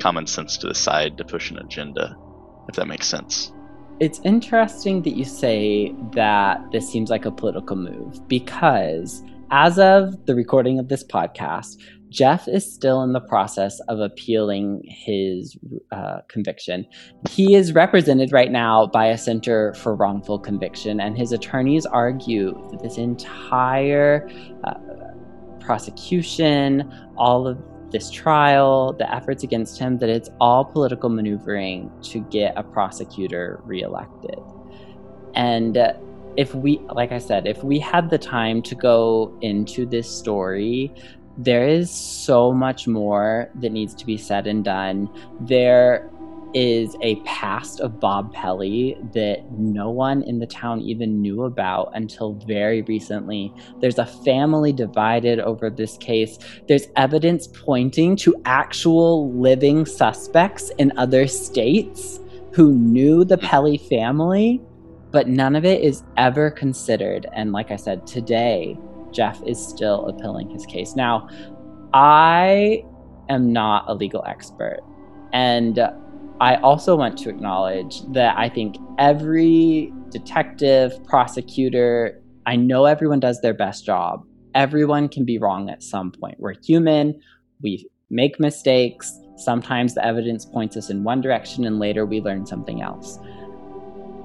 common 0.00 0.26
sense 0.26 0.58
to 0.58 0.68
the 0.68 0.74
side 0.74 1.18
to 1.18 1.24
push 1.24 1.50
an 1.50 1.58
agenda, 1.58 2.16
if 2.68 2.76
that 2.76 2.86
makes 2.86 3.06
sense. 3.06 3.52
It's 4.00 4.20
interesting 4.24 5.02
that 5.02 5.16
you 5.16 5.24
say 5.24 5.94
that 6.12 6.60
this 6.72 6.90
seems 6.90 7.10
like 7.10 7.24
a 7.24 7.30
political 7.30 7.76
move 7.76 8.26
because, 8.26 9.22
as 9.50 9.78
of 9.78 10.26
the 10.26 10.34
recording 10.34 10.78
of 10.78 10.88
this 10.88 11.04
podcast, 11.04 11.80
Jeff 12.14 12.46
is 12.46 12.72
still 12.72 13.02
in 13.02 13.12
the 13.12 13.20
process 13.20 13.80
of 13.88 13.98
appealing 13.98 14.82
his 14.86 15.58
uh, 15.90 16.18
conviction. 16.28 16.86
He 17.28 17.56
is 17.56 17.72
represented 17.72 18.30
right 18.30 18.52
now 18.52 18.86
by 18.86 19.06
a 19.06 19.18
Center 19.18 19.74
for 19.74 19.96
Wrongful 19.96 20.38
Conviction, 20.38 21.00
and 21.00 21.18
his 21.18 21.32
attorneys 21.32 21.86
argue 21.86 22.52
that 22.70 22.80
this 22.80 22.98
entire 22.98 24.30
uh, 24.62 24.74
prosecution, 25.58 26.88
all 27.16 27.48
of 27.48 27.58
this 27.90 28.10
trial, 28.12 28.92
the 28.92 29.12
efforts 29.12 29.42
against 29.42 29.78
him, 29.80 29.98
that 29.98 30.08
it's 30.08 30.30
all 30.40 30.64
political 30.64 31.08
maneuvering 31.08 31.90
to 32.02 32.20
get 32.30 32.54
a 32.56 32.62
prosecutor 32.62 33.60
reelected. 33.64 34.38
And 35.34 35.76
uh, 35.76 35.94
if 36.36 36.54
we, 36.54 36.78
like 36.90 37.10
I 37.10 37.18
said, 37.18 37.48
if 37.48 37.64
we 37.64 37.80
had 37.80 38.10
the 38.10 38.18
time 38.18 38.62
to 38.62 38.76
go 38.76 39.36
into 39.42 39.84
this 39.84 40.08
story, 40.08 40.94
there 41.36 41.66
is 41.66 41.90
so 41.90 42.52
much 42.52 42.86
more 42.86 43.50
that 43.56 43.72
needs 43.72 43.94
to 43.94 44.06
be 44.06 44.16
said 44.16 44.46
and 44.46 44.64
done. 44.64 45.08
There 45.40 46.10
is 46.54 46.96
a 47.02 47.16
past 47.24 47.80
of 47.80 47.98
Bob 47.98 48.32
Pelley 48.32 48.96
that 49.12 49.50
no 49.50 49.90
one 49.90 50.22
in 50.22 50.38
the 50.38 50.46
town 50.46 50.80
even 50.80 51.20
knew 51.20 51.42
about 51.42 51.90
until 51.94 52.34
very 52.46 52.82
recently. 52.82 53.52
There's 53.80 53.98
a 53.98 54.06
family 54.06 54.72
divided 54.72 55.40
over 55.40 55.68
this 55.68 55.96
case. 55.96 56.38
There's 56.68 56.86
evidence 56.94 57.48
pointing 57.48 58.14
to 58.18 58.36
actual 58.44 59.32
living 59.32 59.84
suspects 59.84 60.70
in 60.78 60.92
other 60.96 61.26
states 61.26 62.20
who 62.52 62.72
knew 62.72 63.24
the 63.24 63.38
Pelley 63.38 63.76
family, 63.76 64.62
but 65.10 65.26
none 65.26 65.56
of 65.56 65.64
it 65.64 65.82
is 65.82 66.04
ever 66.16 66.52
considered. 66.52 67.26
And 67.32 67.50
like 67.50 67.72
I 67.72 67.76
said, 67.76 68.06
today, 68.06 68.78
Jeff 69.14 69.42
is 69.44 69.64
still 69.64 70.06
appealing 70.06 70.50
his 70.50 70.66
case. 70.66 70.94
Now, 70.94 71.28
I 71.94 72.84
am 73.28 73.52
not 73.52 73.84
a 73.88 73.94
legal 73.94 74.24
expert. 74.26 74.80
And 75.32 75.78
I 76.40 76.56
also 76.56 76.96
want 76.96 77.16
to 77.18 77.28
acknowledge 77.28 78.02
that 78.12 78.36
I 78.36 78.48
think 78.48 78.76
every 78.98 79.92
detective, 80.10 81.02
prosecutor, 81.04 82.20
I 82.46 82.56
know 82.56 82.84
everyone 82.84 83.20
does 83.20 83.40
their 83.40 83.54
best 83.54 83.86
job. 83.86 84.24
Everyone 84.54 85.08
can 85.08 85.24
be 85.24 85.38
wrong 85.38 85.70
at 85.70 85.82
some 85.82 86.12
point. 86.12 86.38
We're 86.38 86.54
human, 86.62 87.20
we 87.62 87.88
make 88.10 88.38
mistakes. 88.38 89.18
Sometimes 89.36 89.94
the 89.94 90.04
evidence 90.04 90.44
points 90.44 90.76
us 90.76 90.90
in 90.90 91.02
one 91.02 91.20
direction, 91.20 91.64
and 91.64 91.78
later 91.78 92.06
we 92.06 92.20
learn 92.20 92.46
something 92.46 92.82
else. 92.82 93.18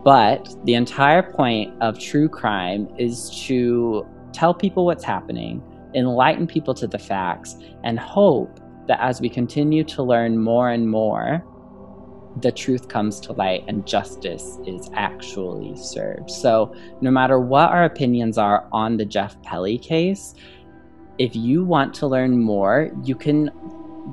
But 0.03 0.55
the 0.65 0.75
entire 0.75 1.23
point 1.23 1.73
of 1.81 1.99
true 1.99 2.29
crime 2.29 2.87
is 2.97 3.29
to 3.47 4.05
tell 4.33 4.53
people 4.53 4.85
what's 4.85 5.03
happening, 5.03 5.61
enlighten 5.95 6.47
people 6.47 6.73
to 6.75 6.87
the 6.87 6.99
facts, 6.99 7.55
and 7.83 7.99
hope 7.99 8.59
that 8.87 8.99
as 9.01 9.21
we 9.21 9.29
continue 9.29 9.83
to 9.83 10.03
learn 10.03 10.37
more 10.37 10.69
and 10.69 10.89
more, 10.89 11.43
the 12.41 12.51
truth 12.51 12.87
comes 12.87 13.19
to 13.19 13.33
light 13.33 13.63
and 13.67 13.87
justice 13.87 14.57
is 14.65 14.89
actually 14.93 15.75
served. 15.75 16.29
So, 16.29 16.73
no 17.01 17.11
matter 17.11 17.39
what 17.39 17.69
our 17.69 17.85
opinions 17.85 18.37
are 18.37 18.67
on 18.71 18.97
the 18.97 19.05
Jeff 19.05 19.41
Pelley 19.41 19.77
case, 19.77 20.35
if 21.17 21.35
you 21.35 21.65
want 21.65 21.93
to 21.95 22.07
learn 22.07 22.39
more, 22.39 22.91
you 23.03 23.15
can 23.15 23.51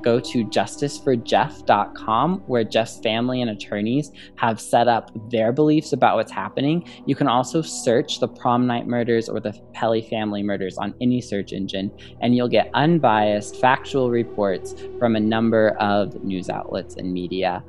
go 0.01 0.19
to 0.19 0.45
justiceforjeff.com 0.45 2.39
where 2.47 2.63
Jeff's 2.63 2.99
family 2.99 3.41
and 3.41 3.49
attorneys 3.49 4.11
have 4.35 4.61
set 4.61 4.87
up 4.87 5.11
their 5.29 5.51
beliefs 5.51 5.93
about 5.93 6.15
what's 6.15 6.31
happening. 6.31 6.87
You 7.05 7.15
can 7.15 7.27
also 7.27 7.61
search 7.61 8.19
the 8.19 8.27
prom 8.27 8.67
night 8.67 8.87
murders 8.87 9.29
or 9.29 9.39
the 9.39 9.59
Pelley 9.73 10.01
family 10.01 10.43
murders 10.43 10.77
on 10.77 10.93
any 11.01 11.21
search 11.21 11.51
engine, 11.51 11.91
and 12.21 12.35
you'll 12.35 12.47
get 12.47 12.69
unbiased, 12.73 13.55
factual 13.57 14.11
reports 14.11 14.75
from 14.99 15.15
a 15.15 15.19
number 15.19 15.69
of 15.79 16.23
news 16.23 16.49
outlets 16.49 16.95
and 16.95 17.11
media. 17.11 17.63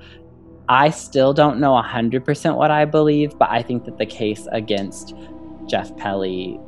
I 0.69 0.91
still 0.91 1.33
don't 1.33 1.61
know 1.61 1.73
100% 1.73 2.57
what 2.57 2.71
I 2.71 2.85
believe, 2.85 3.39
but 3.39 3.51
I 3.51 3.63
think 3.63 3.87
that 3.87 3.97
the 3.97 4.05
case 4.05 4.47
against 4.53 5.15
Jeff 5.67 5.97
Pelley 5.97 6.59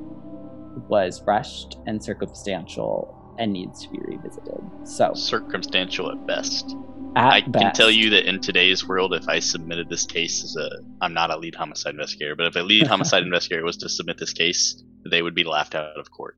was 0.89 1.23
rushed 1.27 1.77
and 1.87 2.03
circumstantial 2.03 3.20
and 3.41 3.53
needs 3.53 3.83
to 3.83 3.91
be 3.91 3.99
revisited. 4.05 4.61
So 4.85 5.15
circumstantial 5.15 6.13
at 6.13 6.27
best. 6.27 6.77
At 7.17 7.33
I 7.33 7.41
best, 7.41 7.65
can 7.65 7.73
tell 7.73 7.91
you 7.91 8.11
that 8.11 8.29
in 8.29 8.41
today's 8.41 8.87
world, 8.87 9.15
if 9.15 9.29
I 9.29 9.41
submitted 9.41 9.89
this 9.89 10.05
case 10.05 10.45
as 10.45 10.57
a, 10.57 10.69
I'm 11.01 11.15
not 11.15 11.31
a 11.31 11.37
lead 11.39 11.55
homicide 11.55 11.95
investigator, 11.95 12.37
but 12.37 12.47
if 12.47 12.55
a 12.55 12.61
lead 12.61 12.87
homicide 12.87 13.23
investigator 13.23 13.65
was 13.65 13.79
to 13.79 13.89
submit 13.89 14.19
this 14.19 14.35
case, 14.35 14.81
they 15.11 15.23
would 15.23 15.35
be 15.35 15.45
laughed 15.45 15.75
out 15.75 15.99
of 15.99 16.11
court. 16.11 16.37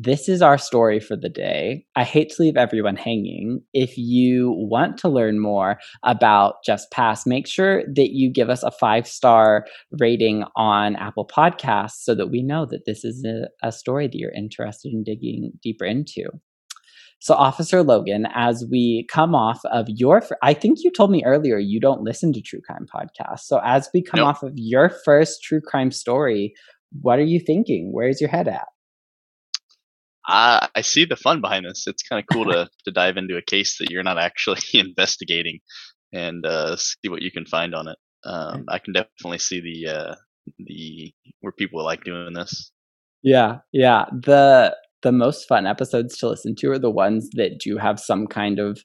This 0.00 0.28
is 0.28 0.42
our 0.42 0.58
story 0.58 1.00
for 1.00 1.16
the 1.16 1.28
day. 1.28 1.84
I 1.96 2.04
hate 2.04 2.30
to 2.30 2.42
leave 2.42 2.56
everyone 2.56 2.94
hanging. 2.94 3.62
If 3.72 3.98
you 3.98 4.52
want 4.56 4.96
to 4.98 5.08
learn 5.08 5.40
more 5.40 5.80
about 6.04 6.54
Just 6.64 6.92
Pass, 6.92 7.26
make 7.26 7.48
sure 7.48 7.82
that 7.96 8.10
you 8.12 8.32
give 8.32 8.48
us 8.48 8.62
a 8.62 8.70
five 8.70 9.08
star 9.08 9.66
rating 9.98 10.44
on 10.54 10.94
Apple 10.94 11.26
Podcasts 11.26 11.96
so 12.02 12.14
that 12.14 12.28
we 12.28 12.44
know 12.44 12.64
that 12.66 12.84
this 12.86 13.04
is 13.04 13.24
a, 13.24 13.48
a 13.66 13.72
story 13.72 14.06
that 14.06 14.14
you're 14.14 14.30
interested 14.30 14.92
in 14.92 15.02
digging 15.02 15.50
deeper 15.64 15.84
into. 15.84 16.26
So, 17.18 17.34
Officer 17.34 17.82
Logan, 17.82 18.28
as 18.32 18.64
we 18.70 19.04
come 19.10 19.34
off 19.34 19.64
of 19.64 19.86
your, 19.88 20.22
I 20.44 20.54
think 20.54 20.78
you 20.84 20.92
told 20.92 21.10
me 21.10 21.24
earlier 21.24 21.58
you 21.58 21.80
don't 21.80 22.02
listen 22.02 22.32
to 22.34 22.40
true 22.40 22.60
crime 22.64 22.86
podcasts. 22.86 23.40
So, 23.40 23.60
as 23.64 23.90
we 23.92 24.04
come 24.04 24.20
Nope. 24.20 24.28
off 24.28 24.42
of 24.44 24.52
your 24.54 24.90
first 25.04 25.42
true 25.42 25.60
crime 25.60 25.90
story, 25.90 26.54
what 27.02 27.18
are 27.18 27.24
you 27.24 27.40
thinking? 27.40 27.90
Where's 27.92 28.20
your 28.20 28.30
head 28.30 28.46
at? 28.46 28.68
I, 30.28 30.68
I 30.74 30.82
see 30.82 31.06
the 31.06 31.16
fun 31.16 31.40
behind 31.40 31.64
this. 31.64 31.86
It's 31.86 32.02
kind 32.02 32.22
of 32.22 32.26
cool 32.32 32.44
to, 32.52 32.68
to 32.84 32.90
dive 32.90 33.16
into 33.16 33.36
a 33.36 33.42
case 33.42 33.78
that 33.78 33.90
you're 33.90 34.02
not 34.02 34.18
actually 34.18 34.60
investigating 34.74 35.60
and 36.12 36.44
uh, 36.46 36.76
see 36.76 37.08
what 37.08 37.22
you 37.22 37.32
can 37.32 37.46
find 37.46 37.74
on 37.74 37.88
it. 37.88 37.96
Um, 38.24 38.66
I 38.68 38.78
can 38.78 38.92
definitely 38.92 39.38
see 39.38 39.60
the 39.60 39.92
uh, 39.92 40.14
the 40.58 41.12
where 41.40 41.52
people 41.52 41.82
like 41.84 42.04
doing 42.04 42.34
this. 42.34 42.70
Yeah, 43.22 43.58
yeah. 43.72 44.06
The 44.12 44.76
the 45.02 45.12
most 45.12 45.46
fun 45.46 45.66
episodes 45.66 46.18
to 46.18 46.28
listen 46.28 46.54
to 46.56 46.70
are 46.72 46.78
the 46.78 46.90
ones 46.90 47.30
that 47.34 47.60
do 47.60 47.78
have 47.78 48.00
some 48.00 48.26
kind 48.26 48.58
of 48.58 48.82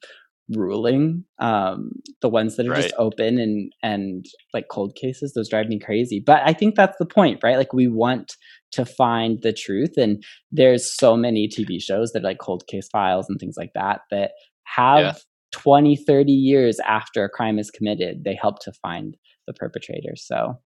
ruling. 0.49 1.23
Um, 1.39 1.91
the 2.21 2.29
ones 2.29 2.55
that 2.57 2.67
are 2.67 2.75
just 2.75 2.93
open 2.97 3.39
and 3.39 3.71
and 3.81 4.25
like 4.53 4.67
cold 4.69 4.95
cases, 4.95 5.33
those 5.33 5.49
drive 5.49 5.67
me 5.67 5.79
crazy. 5.79 6.21
But 6.25 6.41
I 6.45 6.53
think 6.53 6.75
that's 6.75 6.97
the 6.99 7.05
point, 7.05 7.39
right? 7.43 7.57
Like 7.57 7.73
we 7.73 7.87
want 7.87 8.35
to 8.73 8.85
find 8.85 9.41
the 9.41 9.53
truth. 9.53 9.97
And 9.97 10.23
there's 10.51 10.95
so 10.97 11.15
many 11.15 11.47
TV 11.47 11.81
shows 11.81 12.11
that 12.11 12.23
like 12.23 12.39
cold 12.39 12.65
case 12.67 12.87
files 12.91 13.27
and 13.29 13.39
things 13.39 13.55
like 13.57 13.71
that 13.75 14.01
that 14.11 14.31
have 14.63 14.99
yeah. 14.99 15.13
20, 15.51 15.95
30 15.95 16.31
years 16.31 16.79
after 16.79 17.23
a 17.23 17.29
crime 17.29 17.59
is 17.59 17.69
committed, 17.69 18.23
they 18.23 18.35
help 18.39 18.59
to 18.59 18.71
find 18.71 19.15
the 19.45 19.53
perpetrator. 19.53 20.15
So 20.15 20.59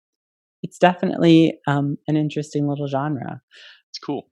it's 0.63 0.79
definitely 0.79 1.59
um, 1.67 1.97
an 2.07 2.17
interesting 2.17 2.69
little 2.69 2.87
genre. 2.87 3.41
It's 3.91 3.99
cool. 3.99 4.29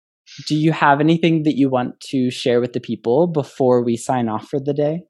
Do 0.46 0.54
you 0.54 0.72
have 0.72 1.00
anything 1.00 1.42
that 1.42 1.56
you 1.56 1.68
want 1.68 2.00
to 2.10 2.30
share 2.30 2.60
with 2.60 2.72
the 2.72 2.80
people 2.80 3.26
before 3.26 3.84
we 3.84 3.96
sign 3.96 4.28
off 4.28 4.48
for 4.48 4.58
the 4.58 4.72
day? 4.72 5.02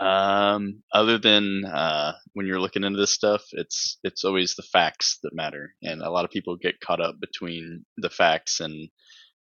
Um, 0.00 0.82
other 0.92 1.18
than 1.18 1.64
uh, 1.64 2.12
when 2.32 2.46
you're 2.46 2.60
looking 2.60 2.84
into 2.84 2.98
this 2.98 3.12
stuff, 3.12 3.42
it's 3.52 3.98
it's 4.04 4.24
always 4.24 4.54
the 4.54 4.62
facts 4.62 5.18
that 5.22 5.34
matter, 5.34 5.74
and 5.82 6.02
a 6.02 6.10
lot 6.10 6.24
of 6.24 6.30
people 6.30 6.56
get 6.56 6.80
caught 6.80 7.00
up 7.00 7.16
between 7.20 7.84
the 7.96 8.10
facts 8.10 8.60
and 8.60 8.88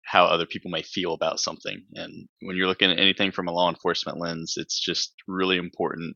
how 0.06 0.26
other 0.26 0.46
people 0.46 0.70
may 0.70 0.84
feel 0.84 1.14
about 1.14 1.40
something. 1.40 1.84
And 1.96 2.28
when 2.42 2.56
you're 2.56 2.68
looking 2.68 2.92
at 2.92 3.00
anything 3.00 3.32
from 3.32 3.48
a 3.48 3.52
law 3.52 3.70
enforcement 3.70 4.20
lens, 4.20 4.54
it's 4.56 4.80
just 4.80 5.14
really 5.28 5.58
important 5.58 6.16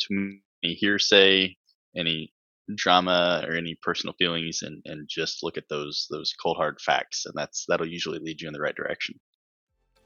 to 0.00 0.32
any 0.64 0.74
hearsay, 0.74 1.56
any 1.96 2.32
drama 2.76 3.44
or 3.46 3.54
any 3.54 3.76
personal 3.82 4.14
feelings 4.18 4.60
and, 4.62 4.82
and 4.84 5.08
just 5.08 5.42
look 5.42 5.56
at 5.56 5.68
those 5.68 6.06
those 6.10 6.32
cold 6.40 6.56
hard 6.56 6.80
facts 6.80 7.26
and 7.26 7.34
that's 7.36 7.64
that'll 7.68 7.88
usually 7.88 8.18
lead 8.20 8.40
you 8.40 8.48
in 8.48 8.54
the 8.54 8.60
right 8.60 8.76
direction. 8.76 9.14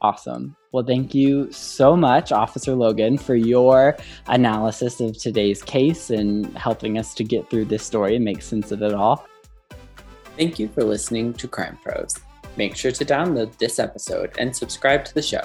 Awesome. 0.07 0.55
Well, 0.71 0.85
thank 0.85 1.17
you 1.17 1.51
so 1.51 1.97
much, 1.97 2.31
Officer 2.31 2.77
Logan, 2.77 3.19
for 3.19 3.35
your 3.35 3.97
analysis 4.29 5.01
of 5.01 5.19
today's 5.19 5.65
case 5.65 6.11
and 6.11 6.57
helping 6.57 6.97
us 6.97 7.13
to 7.15 7.25
get 7.25 7.51
through 7.51 7.65
this 7.65 7.85
story 7.85 8.15
and 8.15 8.25
make 8.25 8.41
sense 8.41 8.71
of 8.71 8.83
it 8.83 8.95
all. 8.95 9.27
Thank 10.37 10.61
you 10.61 10.69
for 10.69 10.85
listening 10.85 11.35
to 11.35 11.49
Crime 11.49 11.77
Pros. 11.83 12.15
Make 12.57 12.77
sure 12.77 12.93
to 12.93 13.05
download 13.05 13.59
this 13.59 13.81
episode 13.81 14.31
and 14.39 14.55
subscribe 14.55 15.05
to 15.07 15.13
the 15.15 15.23
show. 15.23 15.43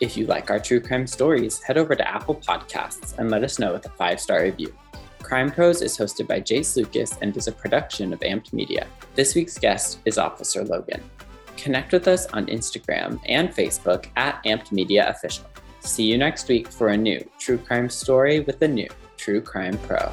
If 0.00 0.16
you 0.16 0.24
like 0.24 0.50
our 0.50 0.58
true 0.58 0.80
crime 0.80 1.06
stories, 1.06 1.60
head 1.60 1.76
over 1.76 1.94
to 1.94 2.08
Apple 2.08 2.36
Podcasts 2.36 3.18
and 3.18 3.30
let 3.30 3.44
us 3.44 3.58
know 3.58 3.74
with 3.74 3.84
a 3.84 3.90
five 3.90 4.18
star 4.18 4.44
review. 4.44 4.74
Crime 5.22 5.50
Pros 5.50 5.82
is 5.82 5.98
hosted 5.98 6.26
by 6.26 6.40
Jace 6.40 6.74
Lucas 6.78 7.18
and 7.20 7.36
is 7.36 7.48
a 7.48 7.52
production 7.52 8.14
of 8.14 8.20
Amped 8.20 8.54
Media. 8.54 8.86
This 9.14 9.34
week's 9.34 9.58
guest 9.58 9.98
is 10.06 10.16
Officer 10.16 10.64
Logan. 10.64 11.02
Connect 11.56 11.92
with 11.92 12.08
us 12.08 12.26
on 12.26 12.46
Instagram 12.46 13.20
and 13.26 13.50
Facebook 13.50 14.06
at 14.16 14.42
Amped 14.44 14.72
Media 14.72 15.08
Official. 15.08 15.44
See 15.80 16.04
you 16.04 16.18
next 16.18 16.48
week 16.48 16.68
for 16.68 16.88
a 16.88 16.96
new 16.96 17.22
true 17.38 17.58
crime 17.58 17.90
story 17.90 18.40
with 18.40 18.60
a 18.62 18.68
new 18.68 18.88
True 19.16 19.40
Crime 19.40 19.78
Pro. 19.78 20.10